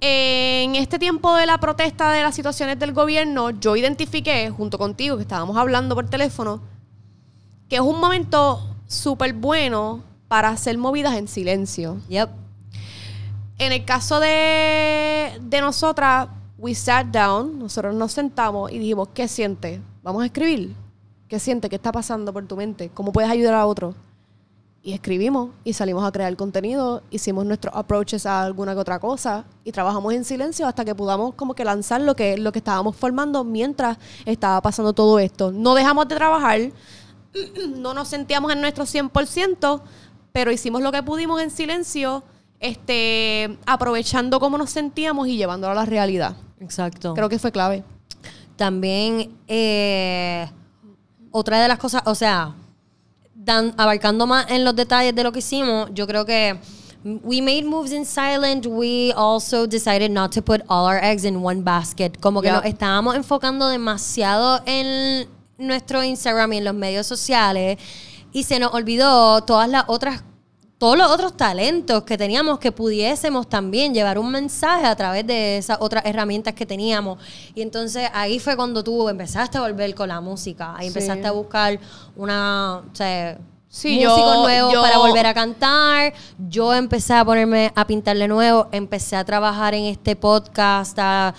en 0.00 0.74
este 0.74 0.98
tiempo 0.98 1.36
de 1.36 1.46
la 1.46 1.58
protesta 1.58 2.10
de 2.10 2.22
las 2.22 2.34
situaciones 2.34 2.78
del 2.78 2.92
gobierno, 2.92 3.50
yo 3.50 3.76
identifiqué, 3.76 4.50
junto 4.50 4.78
contigo, 4.78 5.16
que 5.16 5.22
estábamos 5.22 5.56
hablando 5.58 5.94
por 5.94 6.08
teléfono, 6.08 6.62
que 7.68 7.76
es 7.76 7.82
un 7.82 8.00
momento 8.00 8.66
súper 8.86 9.34
bueno 9.34 10.02
para 10.26 10.48
hacer 10.48 10.78
movidas 10.78 11.14
en 11.16 11.28
silencio. 11.28 12.00
Yep. 12.08 12.30
En 13.58 13.72
el 13.72 13.84
caso 13.84 14.18
de, 14.18 15.38
de 15.40 15.60
nosotras, 15.60 16.28
we 16.62 16.76
sat 16.76 17.06
down, 17.06 17.58
nosotros 17.58 17.92
nos 17.92 18.12
sentamos 18.12 18.70
y 18.70 18.78
dijimos, 18.78 19.08
¿qué 19.12 19.26
sientes? 19.26 19.80
Vamos 20.00 20.22
a 20.22 20.26
escribir. 20.26 20.72
¿Qué 21.26 21.40
sientes? 21.40 21.68
¿Qué 21.68 21.74
está 21.74 21.90
pasando 21.90 22.32
por 22.32 22.46
tu 22.46 22.56
mente? 22.56 22.88
¿Cómo 22.94 23.10
puedes 23.10 23.28
ayudar 23.28 23.54
a 23.54 23.66
otro? 23.66 23.96
Y 24.80 24.92
escribimos 24.92 25.50
y 25.64 25.72
salimos 25.72 26.04
a 26.04 26.12
crear 26.12 26.36
contenido, 26.36 27.02
hicimos 27.10 27.46
nuestros 27.46 27.74
approaches 27.74 28.26
a 28.26 28.42
alguna 28.42 28.74
que 28.74 28.80
otra 28.80 29.00
cosa 29.00 29.44
y 29.64 29.72
trabajamos 29.72 30.12
en 30.14 30.24
silencio 30.24 30.68
hasta 30.68 30.84
que 30.84 30.94
podamos 30.94 31.34
como 31.34 31.54
que 31.54 31.64
lanzar 31.64 32.00
lo 32.00 32.14
que, 32.14 32.38
lo 32.38 32.52
que 32.52 32.60
estábamos 32.60 32.94
formando 32.94 33.42
mientras 33.42 33.98
estaba 34.24 34.60
pasando 34.62 34.92
todo 34.92 35.18
esto. 35.18 35.50
No 35.50 35.74
dejamos 35.74 36.06
de 36.06 36.14
trabajar, 36.14 36.60
no 37.76 37.92
nos 37.92 38.06
sentíamos 38.06 38.52
en 38.52 38.60
nuestro 38.60 38.84
100%, 38.84 39.82
pero 40.32 40.52
hicimos 40.52 40.80
lo 40.80 40.92
que 40.92 41.02
pudimos 41.02 41.40
en 41.42 41.50
silencio, 41.50 42.22
este, 42.62 43.58
aprovechando 43.66 44.40
cómo 44.40 44.56
nos 44.56 44.70
sentíamos 44.70 45.28
y 45.28 45.36
llevándolo 45.36 45.72
a 45.72 45.74
la 45.76 45.84
realidad. 45.84 46.36
Exacto. 46.60 47.12
Creo 47.14 47.28
que 47.28 47.38
fue 47.38 47.52
clave. 47.52 47.84
También, 48.56 49.36
eh, 49.48 50.48
otra 51.30 51.60
de 51.60 51.68
las 51.68 51.78
cosas, 51.78 52.02
o 52.06 52.14
sea, 52.14 52.54
dan, 53.34 53.74
abarcando 53.76 54.26
más 54.26 54.50
en 54.50 54.64
los 54.64 54.74
detalles 54.76 55.14
de 55.14 55.24
lo 55.24 55.32
que 55.32 55.40
hicimos, 55.40 55.90
yo 55.92 56.06
creo 56.06 56.24
que 56.24 56.58
we 57.04 57.42
made 57.42 57.64
moves 57.64 57.92
in 57.92 58.06
silent. 58.06 58.64
We 58.66 59.12
also 59.16 59.66
decided 59.66 60.10
not 60.12 60.32
to 60.34 60.42
put 60.42 60.62
all 60.68 60.86
our 60.86 61.02
eggs 61.02 61.24
in 61.24 61.44
one 61.44 61.62
basket. 61.62 62.12
Como 62.20 62.40
que 62.40 62.46
Yeah. 62.48 62.58
nos 62.58 62.64
estábamos 62.64 63.16
enfocando 63.16 63.68
demasiado 63.68 64.62
en 64.66 65.26
nuestro 65.58 66.04
Instagram 66.04 66.52
y 66.52 66.58
en 66.58 66.64
los 66.64 66.74
medios 66.74 67.06
sociales 67.06 67.78
y 68.32 68.44
se 68.44 68.58
nos 68.60 68.72
olvidó 68.72 69.42
todas 69.42 69.68
las 69.68 69.84
otras 69.88 70.22
todos 70.82 70.98
los 70.98 71.08
otros 71.12 71.36
talentos 71.36 72.02
que 72.02 72.18
teníamos 72.18 72.58
que 72.58 72.72
pudiésemos 72.72 73.48
también 73.48 73.94
llevar 73.94 74.18
un 74.18 74.28
mensaje 74.32 74.84
a 74.84 74.96
través 74.96 75.24
de 75.24 75.58
esas 75.58 75.78
otras 75.80 76.04
herramientas 76.04 76.54
que 76.54 76.66
teníamos. 76.66 77.18
Y 77.54 77.62
entonces 77.62 78.08
ahí 78.12 78.40
fue 78.40 78.56
cuando 78.56 78.82
tú 78.82 79.08
empezaste 79.08 79.58
a 79.58 79.60
volver 79.60 79.94
con 79.94 80.08
la 80.08 80.20
música. 80.20 80.74
Ahí 80.76 80.88
Sí. 80.90 80.98
empezaste 80.98 81.24
a 81.24 81.30
buscar 81.30 81.78
una, 82.16 82.78
o 82.92 82.96
sea, 82.96 83.38
Sí, 83.68 83.94
músicos 83.94 84.18
yo- 84.34 84.42
nuevos 84.42 84.72
yo- 84.72 84.82
para 84.82 84.98
volver 84.98 85.24
a 85.24 85.32
cantar. 85.34 86.14
Yo 86.48 86.74
empecé 86.74 87.14
a 87.14 87.24
ponerme 87.24 87.70
a 87.76 87.86
pintar 87.86 88.16
de 88.18 88.26
nuevo. 88.26 88.66
Empecé 88.72 89.14
a 89.14 89.24
trabajar 89.24 89.74
en 89.74 89.84
este 89.84 90.16
podcast, 90.16 90.98
a 91.00 91.32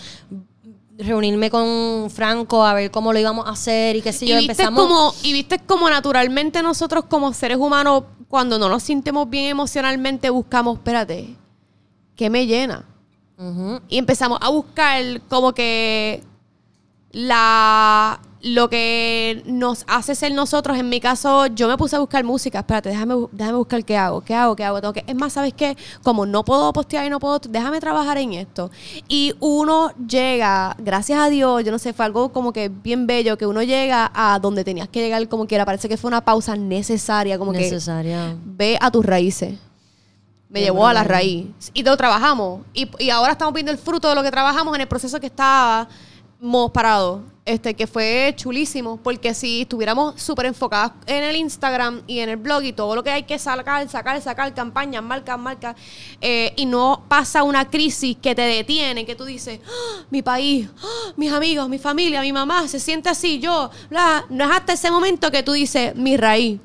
reunirme 0.98 1.50
con 1.50 2.10
Franco 2.10 2.64
a 2.66 2.74
ver 2.76 2.92
cómo 2.92 3.12
lo 3.12 3.20
íbamos 3.20 3.46
a 3.48 3.50
hacer 3.50 3.96
y 3.98 4.02
qué 4.02 4.14
sé 4.14 4.26
yo. 4.26 4.36
y 4.36 4.48
viste 4.48 4.64
Empezamos. 4.64 4.82
como 4.88 5.14
y 5.24 5.34
viste 5.34 5.60
como 5.60 5.90
naturalmente 5.90 6.62
nosotros 6.64 7.06
como 7.10 7.34
seres 7.34 7.58
humanos 7.58 8.04
cuando 8.34 8.58
no 8.58 8.68
nos 8.68 8.82
sentimos 8.82 9.30
bien 9.30 9.46
emocionalmente 9.46 10.28
buscamos 10.32 10.78
espérate 10.78 11.36
qué 12.16 12.32
me 12.32 12.48
llena 12.48 12.84
y 13.88 14.00
empezamos 14.00 14.40
a 14.42 14.50
buscar 14.50 15.22
como 15.30 15.54
que 15.54 16.24
la 17.12 18.20
lo 18.44 18.70
que 18.70 19.42
nos 19.46 19.86
hace 19.88 20.16
ser 20.16 20.34
nosotros 20.34 20.78
en 20.78 20.90
mi 20.90 21.00
caso 21.00 21.48
yo 21.48 21.70
me 21.70 21.78
puse 21.78 21.96
a 21.96 22.00
buscar 22.00 22.26
música 22.26 22.60
espérate 22.60 22.90
déjame 22.90 23.16
déjame 23.32 23.58
buscar 23.58 23.86
qué 23.86 23.98
hago 23.98 24.20
qué 24.20 24.36
hago 24.36 24.54
qué 24.58 24.66
hago 24.66 24.82
tengo 24.82 24.94
que 24.94 25.06
es 25.08 25.16
más 25.16 25.32
sabes 25.32 25.54
qué 25.54 25.78
como 26.04 26.26
no 26.26 26.44
puedo 26.44 26.74
postear 26.74 27.06
y 27.06 27.10
no 27.10 27.22
puedo 27.22 27.40
déjame 27.40 27.80
trabajar 27.80 28.18
en 28.18 28.34
esto 28.34 28.70
y 29.08 29.34
uno 29.40 29.94
llega 30.08 30.76
gracias 30.78 31.20
a 31.20 31.30
Dios 31.30 31.64
yo 31.64 31.72
no 31.72 31.80
sé 31.80 31.94
fue 31.94 32.04
algo 32.04 32.34
como 32.34 32.52
que 32.52 32.68
bien 32.68 33.08
bello 33.08 33.38
que 33.38 33.46
uno 33.46 33.64
llega 33.64 34.12
a 34.14 34.38
donde 34.40 34.66
tenías 34.66 34.90
que 34.90 35.00
llegar 35.00 35.26
como 35.30 35.48
quiera 35.48 35.66
parece 35.66 35.88
que 35.88 35.96
fue 35.96 36.10
una 36.10 36.26
pausa 36.26 36.58
necesaria 36.58 37.40
como 37.40 37.54
que 37.54 37.60
Necesaria. 37.60 38.36
ve 38.44 38.78
a 38.82 38.92
tus 38.92 39.06
raíces. 39.06 39.58
Me 40.50 40.62
llevó 40.62 40.86
a 40.86 40.94
la 40.94 41.04
raíz. 41.04 41.48
Y 41.74 41.82
lo 41.82 41.98
trabajamos. 41.98 42.62
Y, 42.76 42.88
y 43.00 43.10
ahora 43.10 43.32
estamos 43.32 43.56
viendo 43.56 43.72
el 43.72 43.80
fruto 43.80 44.08
de 44.10 44.14
lo 44.14 44.22
que 44.22 44.30
trabajamos 44.30 44.76
en 44.76 44.82
el 44.82 44.88
proceso 44.88 45.20
que 45.20 45.26
estábamos 45.26 45.88
parados. 46.72 47.22
Este, 47.46 47.74
que 47.74 47.88
fue 47.88 48.34
chulísimo. 48.38 48.98
Porque 48.98 49.34
si 49.34 49.62
estuviéramos 49.62 50.22
súper 50.22 50.46
enfocadas 50.46 50.94
en 51.06 51.24
el 51.24 51.36
Instagram 51.36 52.02
y 52.08 52.20
en 52.20 52.30
el 52.30 52.38
blog 52.38 52.64
y 52.64 52.72
todo 52.72 52.96
lo 52.96 53.04
que 53.04 53.10
hay 53.10 53.24
que 53.24 53.38
sacar, 53.38 53.88
sacar, 53.90 54.22
sacar, 54.22 54.54
campañas, 54.54 55.04
marcas, 55.04 55.38
marcas, 55.38 55.76
eh, 56.22 56.54
y 56.56 56.66
no 56.66 57.04
pasa 57.10 57.44
una 57.44 57.70
crisis 57.70 58.16
que 58.22 58.34
te 58.34 58.44
detiene, 58.44 59.06
que 59.06 59.16
tú 59.16 59.26
dices, 59.26 59.60
"Ah, 59.66 60.06
mi 60.10 60.22
país, 60.22 60.70
ah, 60.82 61.14
mis 61.18 61.32
amigos, 61.34 61.68
mi 61.68 61.80
familia, 61.80 62.22
mi 62.22 62.32
mamá, 62.32 62.66
se 62.68 62.80
siente 62.80 63.10
así, 63.10 63.40
yo, 63.40 63.70
bla. 63.90 64.26
No 64.30 64.46
es 64.46 64.52
hasta 64.52 64.74
ese 64.74 64.90
momento 64.90 65.30
que 65.32 65.44
tú 65.44 65.52
dices, 65.52 65.94
mi 65.96 66.16
raíz. 66.16 66.62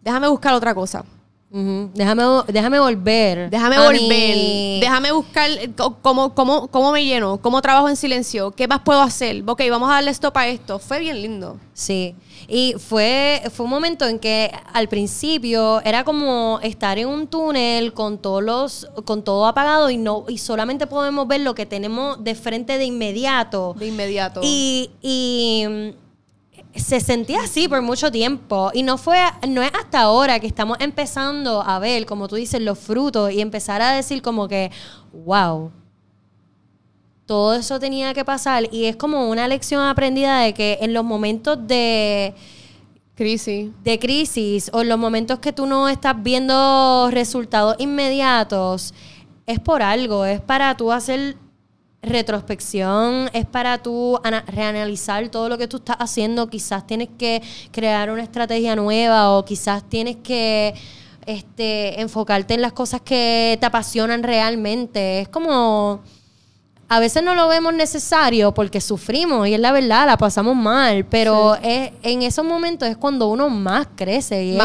Déjame 0.00 0.28
buscar 0.28 0.54
otra 0.54 0.74
cosa. 0.74 1.04
Déjame, 1.50 2.22
déjame 2.48 2.78
volver. 2.78 3.48
Déjame 3.48 3.76
a 3.76 3.84
volver. 3.84 4.80
Déjame 4.80 5.12
buscar 5.12 5.50
eh, 5.50 5.70
cómo, 6.02 6.34
cómo, 6.34 6.68
cómo 6.68 6.92
me 6.92 7.04
lleno, 7.04 7.38
cómo 7.40 7.62
trabajo 7.62 7.88
en 7.88 7.96
silencio, 7.96 8.50
qué 8.50 8.68
más 8.68 8.80
puedo 8.80 9.00
hacer. 9.00 9.42
Ok, 9.46 9.62
vamos 9.70 9.88
a 9.90 9.94
darle 9.94 10.10
stop 10.10 10.36
a 10.36 10.46
esto. 10.46 10.78
Fue 10.78 11.00
bien 11.00 11.22
lindo. 11.22 11.58
Sí. 11.72 12.14
Y 12.48 12.74
fue, 12.78 13.42
fue 13.52 13.64
un 13.64 13.70
momento 13.70 14.06
en 14.06 14.18
que 14.18 14.52
al 14.72 14.88
principio 14.88 15.80
era 15.82 16.04
como 16.04 16.60
estar 16.62 16.98
en 16.98 17.08
un 17.08 17.26
túnel 17.26 17.94
con 17.94 18.18
todos 18.18 18.42
los, 18.42 18.88
con 19.04 19.22
todo 19.22 19.46
apagado 19.46 19.90
y 19.90 19.96
no, 19.96 20.24
y 20.28 20.38
solamente 20.38 20.86
podemos 20.86 21.26
ver 21.28 21.40
lo 21.40 21.54
que 21.54 21.66
tenemos 21.66 22.22
de 22.22 22.34
frente 22.34 22.78
de 22.78 22.84
inmediato. 22.84 23.74
De 23.78 23.86
inmediato. 23.86 24.40
Y, 24.42 24.90
y, 25.02 25.64
mm, 25.68 26.07
se 26.78 27.00
sentía 27.00 27.42
así 27.42 27.68
por 27.68 27.82
mucho 27.82 28.10
tiempo. 28.10 28.70
Y 28.74 28.82
no 28.82 28.98
fue, 28.98 29.18
no 29.48 29.62
es 29.62 29.70
hasta 29.74 30.00
ahora 30.00 30.40
que 30.40 30.46
estamos 30.46 30.78
empezando 30.80 31.62
a 31.62 31.78
ver, 31.78 32.06
como 32.06 32.28
tú 32.28 32.36
dices, 32.36 32.60
los 32.60 32.78
frutos 32.78 33.32
y 33.32 33.40
empezar 33.40 33.82
a 33.82 33.92
decir 33.92 34.22
como 34.22 34.48
que, 34.48 34.70
wow. 35.12 35.70
Todo 37.26 37.54
eso 37.54 37.78
tenía 37.78 38.14
que 38.14 38.24
pasar. 38.24 38.68
Y 38.72 38.86
es 38.86 38.96
como 38.96 39.28
una 39.28 39.46
lección 39.48 39.86
aprendida 39.86 40.40
de 40.40 40.54
que 40.54 40.78
en 40.80 40.94
los 40.94 41.04
momentos 41.04 41.58
de, 41.66 42.34
Crisis. 43.14 43.70
de 43.82 43.98
crisis 43.98 44.70
o 44.72 44.82
en 44.82 44.88
los 44.88 44.98
momentos 44.98 45.40
que 45.40 45.52
tú 45.52 45.66
no 45.66 45.88
estás 45.88 46.22
viendo 46.22 47.08
resultados 47.10 47.74
inmediatos, 47.78 48.94
es 49.44 49.58
por 49.58 49.82
algo, 49.82 50.24
es 50.24 50.40
para 50.40 50.76
tú 50.76 50.92
hacer 50.92 51.36
retrospección, 52.02 53.28
es 53.32 53.46
para 53.46 53.78
tú 53.82 54.18
ana- 54.24 54.44
reanalizar 54.46 55.28
todo 55.28 55.48
lo 55.48 55.58
que 55.58 55.66
tú 55.68 55.78
estás 55.78 55.96
haciendo, 55.98 56.48
quizás 56.48 56.86
tienes 56.86 57.08
que 57.18 57.42
crear 57.72 58.10
una 58.10 58.22
estrategia 58.22 58.76
nueva 58.76 59.30
o 59.36 59.44
quizás 59.44 59.82
tienes 59.88 60.16
que 60.16 60.74
este, 61.26 62.00
enfocarte 62.00 62.54
en 62.54 62.62
las 62.62 62.72
cosas 62.72 63.00
que 63.02 63.56
te 63.60 63.66
apasionan 63.66 64.22
realmente. 64.22 65.20
Es 65.20 65.28
como... 65.28 66.00
A 66.90 67.00
veces 67.00 67.22
no 67.22 67.34
lo 67.34 67.48
vemos 67.48 67.74
necesario 67.74 68.54
porque 68.54 68.80
sufrimos 68.80 69.46
y 69.46 69.52
es 69.52 69.60
la 69.60 69.72
verdad, 69.72 70.06
la 70.06 70.16
pasamos 70.16 70.56
mal, 70.56 71.04
pero 71.04 71.54
es, 71.56 71.90
en 72.02 72.22
esos 72.22 72.46
momentos 72.46 72.88
es 72.88 72.96
cuando 72.96 73.28
uno 73.28 73.50
más 73.50 73.88
crece 73.94 74.42
y 74.42 74.56
es-. 74.56 74.62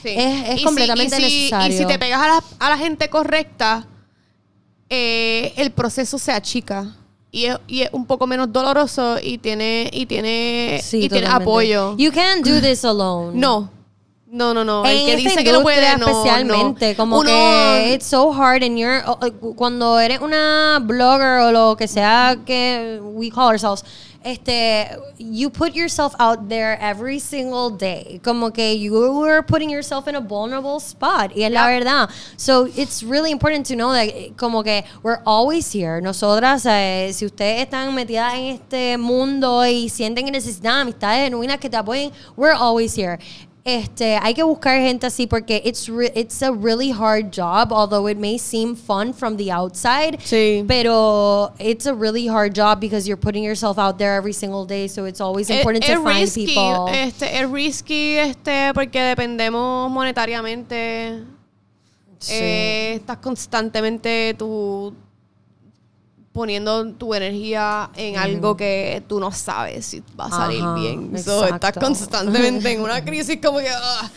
Sí. 0.00 0.10
es, 0.16 0.48
es 0.50 0.54
Y 0.54 0.58
si- 0.58 0.64
completamente 0.64 1.16
y 1.16 1.24
si- 1.24 1.24
necesario. 1.50 1.74
Y 1.74 1.78
si 1.78 1.84
te 1.86 1.98
pegas 1.98 2.20
a 2.22 2.28
la, 2.28 2.44
a 2.60 2.70
la 2.70 2.78
gente 2.78 3.08
correcta, 3.08 3.84
eh, 4.90 5.52
el 5.56 5.70
proceso 5.72 6.18
se 6.18 6.32
achica. 6.32 6.94
Y 7.32 7.46
es, 7.46 7.58
y 7.66 7.82
es 7.82 7.90
un 7.92 8.06
poco 8.06 8.26
menos 8.26 8.50
doloroso 8.52 9.16
y 9.22 9.38
tiene, 9.38 9.90
y 9.92 10.06
tiene, 10.06 10.80
Sí, 10.82 10.98
y 10.98 11.08
tiene 11.08 11.26
totalmente. 11.26 11.42
apoyo. 11.42 11.96
You 11.98 12.10
can't 12.12 12.46
do 12.46 12.60
this 12.60 12.84
alone. 12.84 13.32
No. 13.38 13.70
No, 14.28 14.52
no, 14.54 14.64
no. 14.64 14.84
El 14.84 15.06
que 15.06 15.16
dice 15.16 15.44
que 15.44 15.52
no 15.52 15.58
industria 15.58 15.96
puede, 15.96 15.98
no. 15.98 16.08
especialmente, 16.08 16.90
no. 16.90 16.96
como 16.96 17.18
Uno- 17.20 17.28
que 17.30 17.92
it's 17.94 18.06
so 18.06 18.32
hard 18.32 18.62
and 18.64 18.76
you're 18.76 19.02
cuando 19.54 19.98
eres 20.00 20.20
una 20.20 20.78
blogger 20.82 21.40
o 21.42 21.52
lo 21.52 21.76
que 21.76 21.86
sea 21.86 22.36
que 22.44 23.00
we 23.02 23.30
call 23.30 23.46
ourselves, 23.48 23.84
este, 24.26 24.98
you 25.18 25.48
put 25.48 25.74
yourself 25.74 26.14
out 26.18 26.48
there 26.48 26.76
every 26.80 27.20
single 27.20 27.70
day, 27.70 28.20
como 28.24 28.50
que 28.50 28.74
you 28.74 29.22
are 29.22 29.40
putting 29.40 29.70
yourself 29.70 30.08
in 30.08 30.16
a 30.16 30.20
vulnerable 30.20 30.80
spot 30.80 31.30
y 31.36 31.44
es 31.44 31.52
la 31.52 31.66
verdad. 31.68 32.10
So 32.36 32.66
it's 32.76 33.04
really 33.04 33.30
important 33.30 33.66
to 33.66 33.76
know 33.76 33.92
that 33.92 34.36
como 34.36 34.64
que 34.64 34.82
we're 35.04 35.22
always 35.24 35.72
here. 35.72 36.00
Nosotras, 36.00 36.66
eh, 36.66 37.12
si 37.12 37.24
ustedes 37.24 37.62
están 37.62 37.94
metidas 37.94 38.34
en 38.34 38.58
este 38.58 38.98
mundo 38.98 39.64
y 39.64 39.88
sienten 39.88 40.24
que 40.24 40.32
necesitan 40.32 40.80
amistades 40.80 41.30
genuinas 41.30 41.58
que 41.60 41.70
te 41.70 41.76
apoyen, 41.76 42.10
we're 42.36 42.52
always 42.52 42.96
here. 42.96 43.18
Este, 43.66 44.16
hay 44.22 44.32
que 44.32 44.44
buscar 44.44 44.80
gente 44.80 45.06
así 45.08 45.26
porque 45.26 45.60
it's 45.64 45.88
re- 45.88 46.12
it's 46.14 46.40
a 46.40 46.52
really 46.52 46.92
hard 46.92 47.32
job, 47.32 47.72
although 47.72 48.06
it 48.08 48.16
may 48.16 48.38
seem 48.38 48.76
fun 48.76 49.12
from 49.12 49.36
the 49.36 49.50
outside. 49.50 50.20
Sí. 50.20 50.64
Pero 50.68 51.52
it's 51.58 51.84
a 51.86 51.92
really 51.92 52.28
hard 52.28 52.54
job 52.54 52.80
because 52.80 53.08
you're 53.08 53.20
putting 53.20 53.42
yourself 53.42 53.76
out 53.76 53.98
there 53.98 54.14
every 54.14 54.32
single 54.32 54.64
day, 54.64 54.86
so 54.86 55.04
it's 55.04 55.20
always 55.20 55.50
important 55.50 55.84
es, 55.84 55.90
to 55.90 56.02
find 56.02 56.20
risky, 56.20 56.46
people. 56.46 56.88
Este, 56.88 57.24
es 57.24 57.50
risky 57.50 58.16
este, 58.18 58.72
porque 58.72 59.02
dependemos 59.02 59.90
monetariamente. 59.90 61.24
Sí. 62.20 62.34
Eh, 62.34 62.94
estás 62.94 63.18
constantemente 63.18 64.34
tú 64.38 64.94
poniendo 66.36 66.92
tu 66.92 67.14
energía 67.14 67.88
en 67.96 68.18
algo 68.18 68.56
que 68.58 69.02
tú 69.08 69.18
no 69.18 69.32
sabes 69.32 69.86
si 69.86 70.02
va 70.20 70.26
a 70.26 70.30
salir 70.30 70.60
Ajá, 70.62 70.74
bien. 70.74 71.18
So, 71.18 71.46
estás 71.46 71.72
constantemente 71.72 72.70
en 72.72 72.82
una 72.82 73.02
crisis 73.04 73.38
como 73.42 73.58
que... 73.58 73.70
ah. 73.70 74.10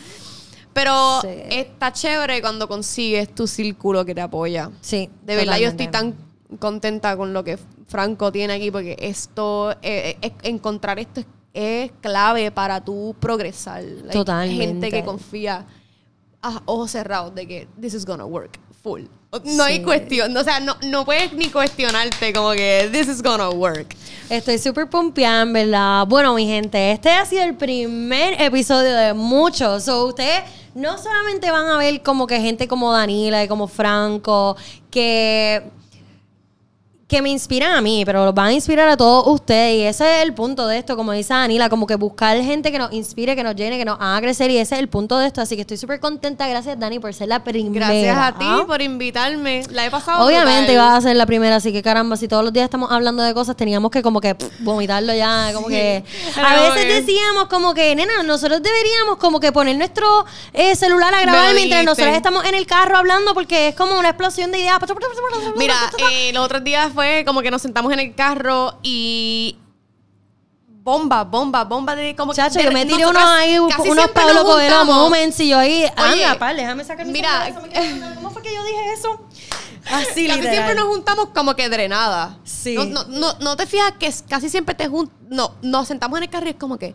Pero 0.74 1.20
Sí. 1.22 1.28
está 1.48 1.90
chévere 1.92 2.42
cuando 2.42 2.68
consigues 2.68 3.34
tu 3.34 3.46
círculo 3.46 4.04
que 4.04 4.14
te 4.14 4.20
apoya. 4.20 4.70
sí, 4.82 5.08
De 5.24 5.34
verdad, 5.34 5.56
yo 5.58 5.68
estoy 5.68 5.88
tan 5.88 6.14
contenta 6.58 7.16
con 7.16 7.32
lo 7.32 7.42
que 7.42 7.58
Franco 7.88 8.30
tiene 8.30 8.52
aquí 8.52 8.70
porque 8.70 8.96
esto, 9.00 9.72
eh, 9.82 10.18
eh, 10.20 10.32
encontrar 10.42 10.98
esto 10.98 11.20
es, 11.20 11.26
es 11.54 11.90
clave 12.02 12.50
para 12.52 12.84
tu 12.84 13.16
progresar. 13.18 13.82
Totalmente. 14.12 14.64
Gente 14.64 14.90
que 14.90 15.04
confía 15.04 15.66
a 16.42 16.62
ojos 16.66 16.90
cerrados 16.90 17.34
de 17.34 17.46
que 17.48 17.68
this 17.80 17.94
is 17.94 18.04
gonna 18.04 18.26
work 18.26 18.58
full. 18.82 19.02
No 19.44 19.62
hay 19.62 19.80
cuestión, 19.82 20.36
o 20.36 20.42
sea, 20.42 20.58
no, 20.58 20.76
no 20.82 21.04
puedes 21.04 21.32
ni 21.32 21.50
cuestionarte 21.50 22.32
como 22.32 22.50
que 22.50 22.88
this 22.92 23.06
is 23.06 23.22
gonna 23.22 23.48
work. 23.50 23.94
Estoy 24.28 24.58
súper 24.58 24.90
pompeada, 24.90 25.42
en 25.42 25.52
verdad. 25.52 26.04
Bueno, 26.06 26.34
mi 26.34 26.46
gente, 26.46 26.90
este 26.90 27.10
ha 27.10 27.24
sido 27.24 27.44
el 27.44 27.54
primer 27.54 28.40
episodio 28.40 28.92
de 28.92 29.14
muchos. 29.14 29.84
So, 29.84 30.06
ustedes 30.06 30.42
no 30.74 30.98
solamente 30.98 31.50
van 31.50 31.66
a 31.68 31.78
ver 31.78 32.02
como 32.02 32.26
que 32.26 32.40
gente 32.40 32.66
como 32.66 32.92
Danila 32.92 33.44
y 33.44 33.48
como 33.48 33.68
Franco, 33.68 34.56
que 34.90 35.62
que 37.10 37.20
me 37.22 37.28
inspiran 37.28 37.72
a 37.72 37.80
mí, 37.80 38.04
pero 38.06 38.24
los 38.24 38.34
van 38.34 38.46
a 38.46 38.52
inspirar 38.52 38.88
a 38.88 38.96
todos 38.96 39.26
ustedes. 39.26 39.78
Y 39.78 39.82
ese 39.82 40.18
es 40.18 40.22
el 40.22 40.32
punto 40.32 40.68
de 40.68 40.78
esto, 40.78 40.96
como 40.96 41.10
dice 41.10 41.34
Danila, 41.34 41.68
como 41.68 41.84
que 41.84 41.96
buscar 41.96 42.40
gente 42.40 42.70
que 42.70 42.78
nos 42.78 42.92
inspire, 42.92 43.34
que 43.34 43.42
nos 43.42 43.56
llene, 43.56 43.78
que 43.78 43.84
nos 43.84 43.98
haga 44.00 44.20
crecer. 44.20 44.48
Y 44.52 44.58
ese 44.58 44.76
es 44.76 44.80
el 44.80 44.88
punto 44.88 45.18
de 45.18 45.26
esto. 45.26 45.40
Así 45.40 45.56
que 45.56 45.62
estoy 45.62 45.76
súper 45.76 45.98
contenta. 45.98 46.46
Gracias, 46.46 46.78
Dani, 46.78 47.00
por 47.00 47.12
ser 47.12 47.26
la 47.26 47.42
primera. 47.42 47.88
Gracias 47.88 48.16
a 48.16 48.38
ti 48.38 48.46
por 48.64 48.80
invitarme. 48.80 49.64
La 49.70 49.86
he 49.86 49.90
pasado 49.90 50.24
Obviamente 50.24 50.72
iba 50.72 50.96
a 50.96 51.00
ser 51.00 51.16
la 51.16 51.26
primera, 51.26 51.56
así 51.56 51.72
que 51.72 51.82
caramba, 51.82 52.16
si 52.16 52.28
todos 52.28 52.44
los 52.44 52.52
días 52.52 52.64
estamos 52.64 52.92
hablando 52.92 53.24
de 53.24 53.34
cosas, 53.34 53.56
teníamos 53.56 53.90
que 53.90 54.02
como 54.02 54.20
que 54.20 54.36
pff, 54.36 54.60
vomitarlo 54.60 55.12
ya, 55.12 55.50
como 55.52 55.66
que... 55.66 56.04
A 56.36 56.60
veces 56.60 57.06
decíamos 57.06 57.48
como 57.48 57.74
que, 57.74 57.96
nena, 57.96 58.22
nosotros 58.22 58.62
deberíamos 58.62 59.16
como 59.16 59.40
que 59.40 59.50
poner 59.50 59.76
nuestro 59.76 60.24
eh, 60.52 60.76
celular 60.76 61.12
a 61.12 61.22
grabar 61.22 61.54
mientras 61.54 61.84
nosotros 61.84 62.14
estamos 62.14 62.44
en 62.44 62.54
el 62.54 62.66
carro 62.66 62.96
hablando 62.96 63.34
porque 63.34 63.68
es 63.68 63.74
como 63.74 63.98
una 63.98 64.10
explosión 64.10 64.52
de 64.52 64.60
ideas. 64.60 64.78
Mira, 65.56 65.74
eh, 66.12 66.32
los 66.32 66.44
otros 66.44 66.62
días 66.62 66.92
fue 67.00 67.24
como 67.24 67.40
que 67.40 67.50
nos 67.50 67.62
sentamos 67.62 67.90
en 67.94 67.98
el 68.00 68.14
carro 68.14 68.74
y 68.82 69.56
bomba, 70.66 71.24
bomba, 71.24 71.64
bomba 71.64 71.96
de 71.96 72.14
como 72.14 72.34
Chacho, 72.34 72.58
de- 72.58 72.64
yo 72.66 72.72
me 72.72 72.84
tiré 72.84 73.06
unos 73.06 73.22
ahí, 73.24 73.58
unos 73.58 74.08
Pablo 74.12 74.44
Coelho 74.44 74.84
moments 74.84 75.40
y 75.40 75.48
yo 75.48 75.58
ahí, 75.58 75.84
Oye, 75.84 76.24
anda, 76.26 76.38
par, 76.38 76.54
déjame 76.54 76.84
sacar 76.84 77.06
mi 77.06 77.12
mira, 77.12 77.46
celular, 77.46 78.14
¿cómo 78.16 78.30
fue 78.30 78.42
que 78.42 78.54
yo 78.54 78.62
dije 78.64 78.92
eso? 78.92 79.26
Así, 79.90 80.26
Casi 80.26 80.28
literal. 80.28 80.52
siempre 80.52 80.74
nos 80.74 80.84
juntamos 80.88 81.28
como 81.34 81.56
que 81.56 81.68
drenadas. 81.70 82.34
Sí. 82.44 82.74
No, 82.74 82.84
no, 82.84 83.04
no, 83.08 83.32
no 83.40 83.56
te 83.56 83.66
fijas 83.66 83.92
que 83.98 84.12
casi 84.28 84.48
siempre 84.50 84.74
te 84.74 84.88
jun 84.88 85.10
no, 85.30 85.54
nos 85.62 85.88
sentamos 85.88 86.18
en 86.18 86.24
el 86.24 86.30
carro 86.30 86.46
y 86.46 86.50
es 86.50 86.56
como 86.56 86.76
que 86.78 86.94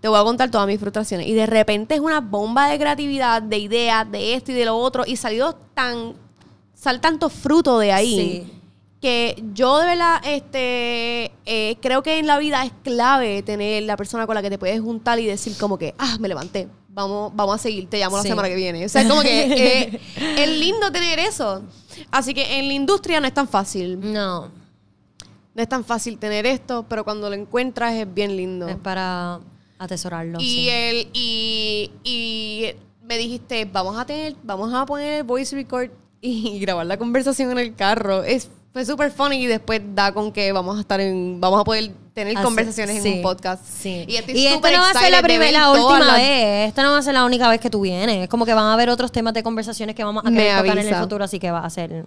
te 0.00 0.08
voy 0.08 0.18
a 0.18 0.22
contar 0.22 0.48
todas 0.50 0.66
mis 0.68 0.78
frustraciones. 0.78 1.26
Y 1.26 1.34
de 1.34 1.46
repente 1.46 1.94
es 1.96 2.00
una 2.00 2.20
bomba 2.20 2.68
de 2.68 2.78
creatividad, 2.78 3.42
de 3.42 3.58
ideas, 3.58 4.08
de 4.10 4.34
esto 4.34 4.52
y 4.52 4.54
de 4.54 4.64
lo 4.64 4.76
otro. 4.76 5.02
Y 5.06 5.16
salió 5.16 5.54
tan, 5.74 6.14
sal 6.74 7.00
tanto 7.00 7.28
fruto 7.28 7.78
de 7.78 7.92
ahí. 7.92 8.46
Sí. 8.46 8.52
Que 9.04 9.36
yo 9.52 9.78
de 9.80 9.86
verdad 9.86 10.18
este, 10.24 11.30
eh, 11.44 11.76
creo 11.82 12.02
que 12.02 12.18
en 12.18 12.26
la 12.26 12.38
vida 12.38 12.64
es 12.64 12.72
clave 12.82 13.42
tener 13.42 13.82
la 13.82 13.98
persona 13.98 14.24
con 14.26 14.34
la 14.34 14.40
que 14.40 14.48
te 14.48 14.56
puedes 14.56 14.80
juntar 14.80 15.18
y 15.18 15.26
decir 15.26 15.54
como 15.60 15.76
que, 15.76 15.94
ah, 15.98 16.16
me 16.20 16.26
levanté, 16.26 16.68
vamos, 16.88 17.30
vamos 17.36 17.56
a 17.56 17.58
seguir, 17.58 17.86
te 17.86 17.98
llamo 17.98 18.16
Sí. 18.16 18.22
la 18.28 18.28
semana 18.30 18.48
que 18.48 18.54
viene. 18.56 18.82
O 18.82 18.88
sea, 18.88 19.02
es 19.02 19.08
como 19.08 19.20
que 19.20 19.42
eh, 19.92 20.00
es 20.38 20.48
lindo 20.58 20.90
tener 20.90 21.18
eso. 21.18 21.62
Así 22.10 22.32
que 22.32 22.58
en 22.58 22.66
la 22.68 22.72
industria 22.72 23.20
no 23.20 23.26
es 23.26 23.34
tan 23.34 23.46
fácil. 23.46 24.00
No, 24.00 24.46
No 25.54 25.62
es 25.62 25.68
tan 25.68 25.84
fácil 25.84 26.16
tener 26.18 26.46
esto, 26.46 26.86
pero 26.88 27.04
cuando 27.04 27.28
lo 27.28 27.36
encuentras 27.36 27.92
es 27.92 28.12
bien 28.14 28.34
lindo. 28.38 28.66
es 28.68 28.76
para 28.76 29.38
atesorarlo. 29.78 30.38
y 30.40 30.44
sí. 30.44 30.68
el 30.70 31.08
y, 31.12 31.90
y 32.04 32.66
me 33.02 33.18
dijiste, 33.18 33.66
vamos 33.66 33.98
a 33.98 34.06
tener, 34.06 34.34
vamos 34.42 34.72
a 34.72 34.86
poner 34.86 35.12
el 35.18 35.22
voice 35.24 35.54
record 35.54 35.90
y 36.22 36.58
grabar 36.60 36.86
la 36.86 36.96
conversación 36.96 37.50
en 37.50 37.58
el 37.58 37.74
carro. 37.74 38.24
Es 38.24 38.48
fue 38.74 38.84
súper 38.84 39.12
funny 39.12 39.36
y 39.36 39.46
después 39.46 39.80
da 39.94 40.12
con 40.12 40.32
que 40.32 40.50
vamos 40.50 40.76
a 40.76 40.80
estar 40.80 41.00
en 41.00 41.40
vamos 41.40 41.60
a 41.60 41.64
poder 41.64 41.92
tener 42.12 42.36
Así- 42.36 42.44
conversaciones 42.44 43.02
sí, 43.02 43.08
en 43.08 43.16
un 43.18 43.22
podcast. 43.22 43.64
Sí. 43.64 44.04
Y 44.08 44.16
estoy 44.16 44.36
Y 44.36 44.46
esto 44.48 44.68
no 44.70 44.78
va 44.80 44.90
a 44.90 44.94
ser 44.94 45.10
la, 45.12 45.22
primera, 45.22 45.52
la 45.60 45.70
última 45.70 45.98
las- 46.00 46.16
vez. 46.16 46.68
Esta 46.68 46.82
no 46.82 46.90
va 46.90 46.98
a 46.98 47.02
ser 47.02 47.14
la 47.14 47.24
única 47.24 47.48
vez 47.48 47.60
que 47.60 47.70
tú 47.70 47.80
vienes. 47.82 48.22
Es 48.24 48.28
como 48.28 48.44
que 48.44 48.52
van 48.52 48.64
a 48.66 48.72
haber 48.74 48.90
otros 48.90 49.10
temas 49.12 49.32
de 49.32 49.42
conversaciones 49.44 49.94
que 49.94 50.02
vamos 50.04 50.24
a 50.26 50.30
querer 50.30 50.58
tocar 50.60 50.78
en 50.78 50.88
el 50.88 50.94
futuro, 50.96 51.24
así 51.24 51.38
que 51.38 51.50
va 51.52 51.64
a 51.64 51.70
ser. 51.70 52.04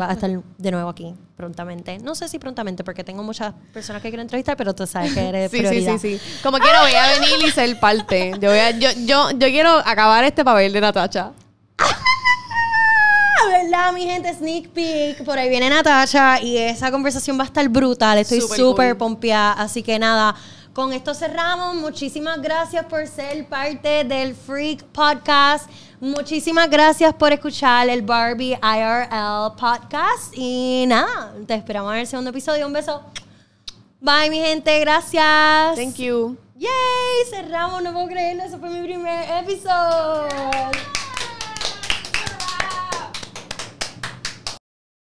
Va 0.00 0.10
a 0.10 0.12
estar 0.14 0.28
de 0.58 0.70
nuevo 0.72 0.88
aquí 0.90 1.14
prontamente. 1.36 1.98
No 1.98 2.16
sé 2.16 2.28
si 2.28 2.40
prontamente, 2.40 2.82
porque 2.82 3.04
tengo 3.04 3.22
muchas 3.22 3.54
personas 3.72 4.02
que 4.02 4.08
quiero 4.08 4.22
entrevistar, 4.22 4.56
pero 4.56 4.74
tú 4.74 4.86
sabes 4.88 5.14
que 5.14 5.20
eres 5.28 5.50
Sí, 5.52 5.58
sí, 5.58 5.62
prioridad. 5.62 5.98
sí, 5.98 6.18
sí. 6.18 6.40
Como 6.42 6.58
quiero, 6.58 6.80
voy 6.80 6.92
a 6.94 7.12
venir 7.20 7.46
y 7.46 7.50
ser 7.52 7.78
parte. 7.78 8.32
Yo, 8.40 8.50
voy 8.50 8.58
a- 8.58 8.70
yo, 8.72 8.90
yo, 9.04 9.30
yo 9.30 9.46
quiero 9.48 9.70
acabar 9.84 10.24
este 10.24 10.44
papel 10.44 10.72
de 10.72 10.80
Natacha. 10.80 11.30
¿Verdad, 13.48 13.92
mi 13.92 14.04
gente? 14.04 14.32
Sneak 14.34 14.68
peek. 14.70 15.24
Por 15.24 15.38
ahí 15.38 15.48
viene 15.48 15.70
Natasha 15.70 16.40
y 16.40 16.56
esa 16.58 16.90
conversación 16.90 17.38
va 17.38 17.42
a 17.42 17.46
estar 17.46 17.68
brutal. 17.68 18.18
Estoy 18.18 18.40
Súper 18.40 18.58
súper 18.58 18.88
cool. 18.90 18.98
pompeada. 18.98 19.52
Así 19.52 19.82
que 19.82 19.98
nada, 19.98 20.34
con 20.72 20.92
esto 20.92 21.14
cerramos. 21.14 21.74
Muchísimas 21.76 22.40
gracias 22.42 22.84
por 22.86 23.06
ser 23.06 23.46
parte 23.46 24.04
del 24.04 24.34
Freak 24.34 24.84
Podcast. 24.84 25.70
Muchísimas 26.00 26.68
gracias 26.68 27.14
por 27.14 27.32
escuchar 27.32 27.88
el 27.88 28.02
Barbie 28.02 28.58
IRL 28.62 29.56
Podcast. 29.58 30.34
Y 30.34 30.84
nada, 30.86 31.32
te 31.46 31.54
esperamos 31.54 31.92
en 31.94 32.00
el 32.00 32.06
segundo 32.06 32.30
episodio. 32.30 32.66
Un 32.66 32.72
beso. 32.72 33.02
Bye, 34.00 34.28
mi 34.30 34.38
gente. 34.38 34.78
Gracias. 34.80 35.74
Thank 35.74 35.96
you. 35.96 36.36
Yay, 36.58 36.68
cerramos. 37.30 37.82
No 37.82 37.92
puedo 37.92 38.06
creerlo. 38.08 38.42
Eso 38.44 38.58
fue 38.58 38.68
mi 38.70 38.82
primer 38.86 39.24
episodio. 39.44 40.28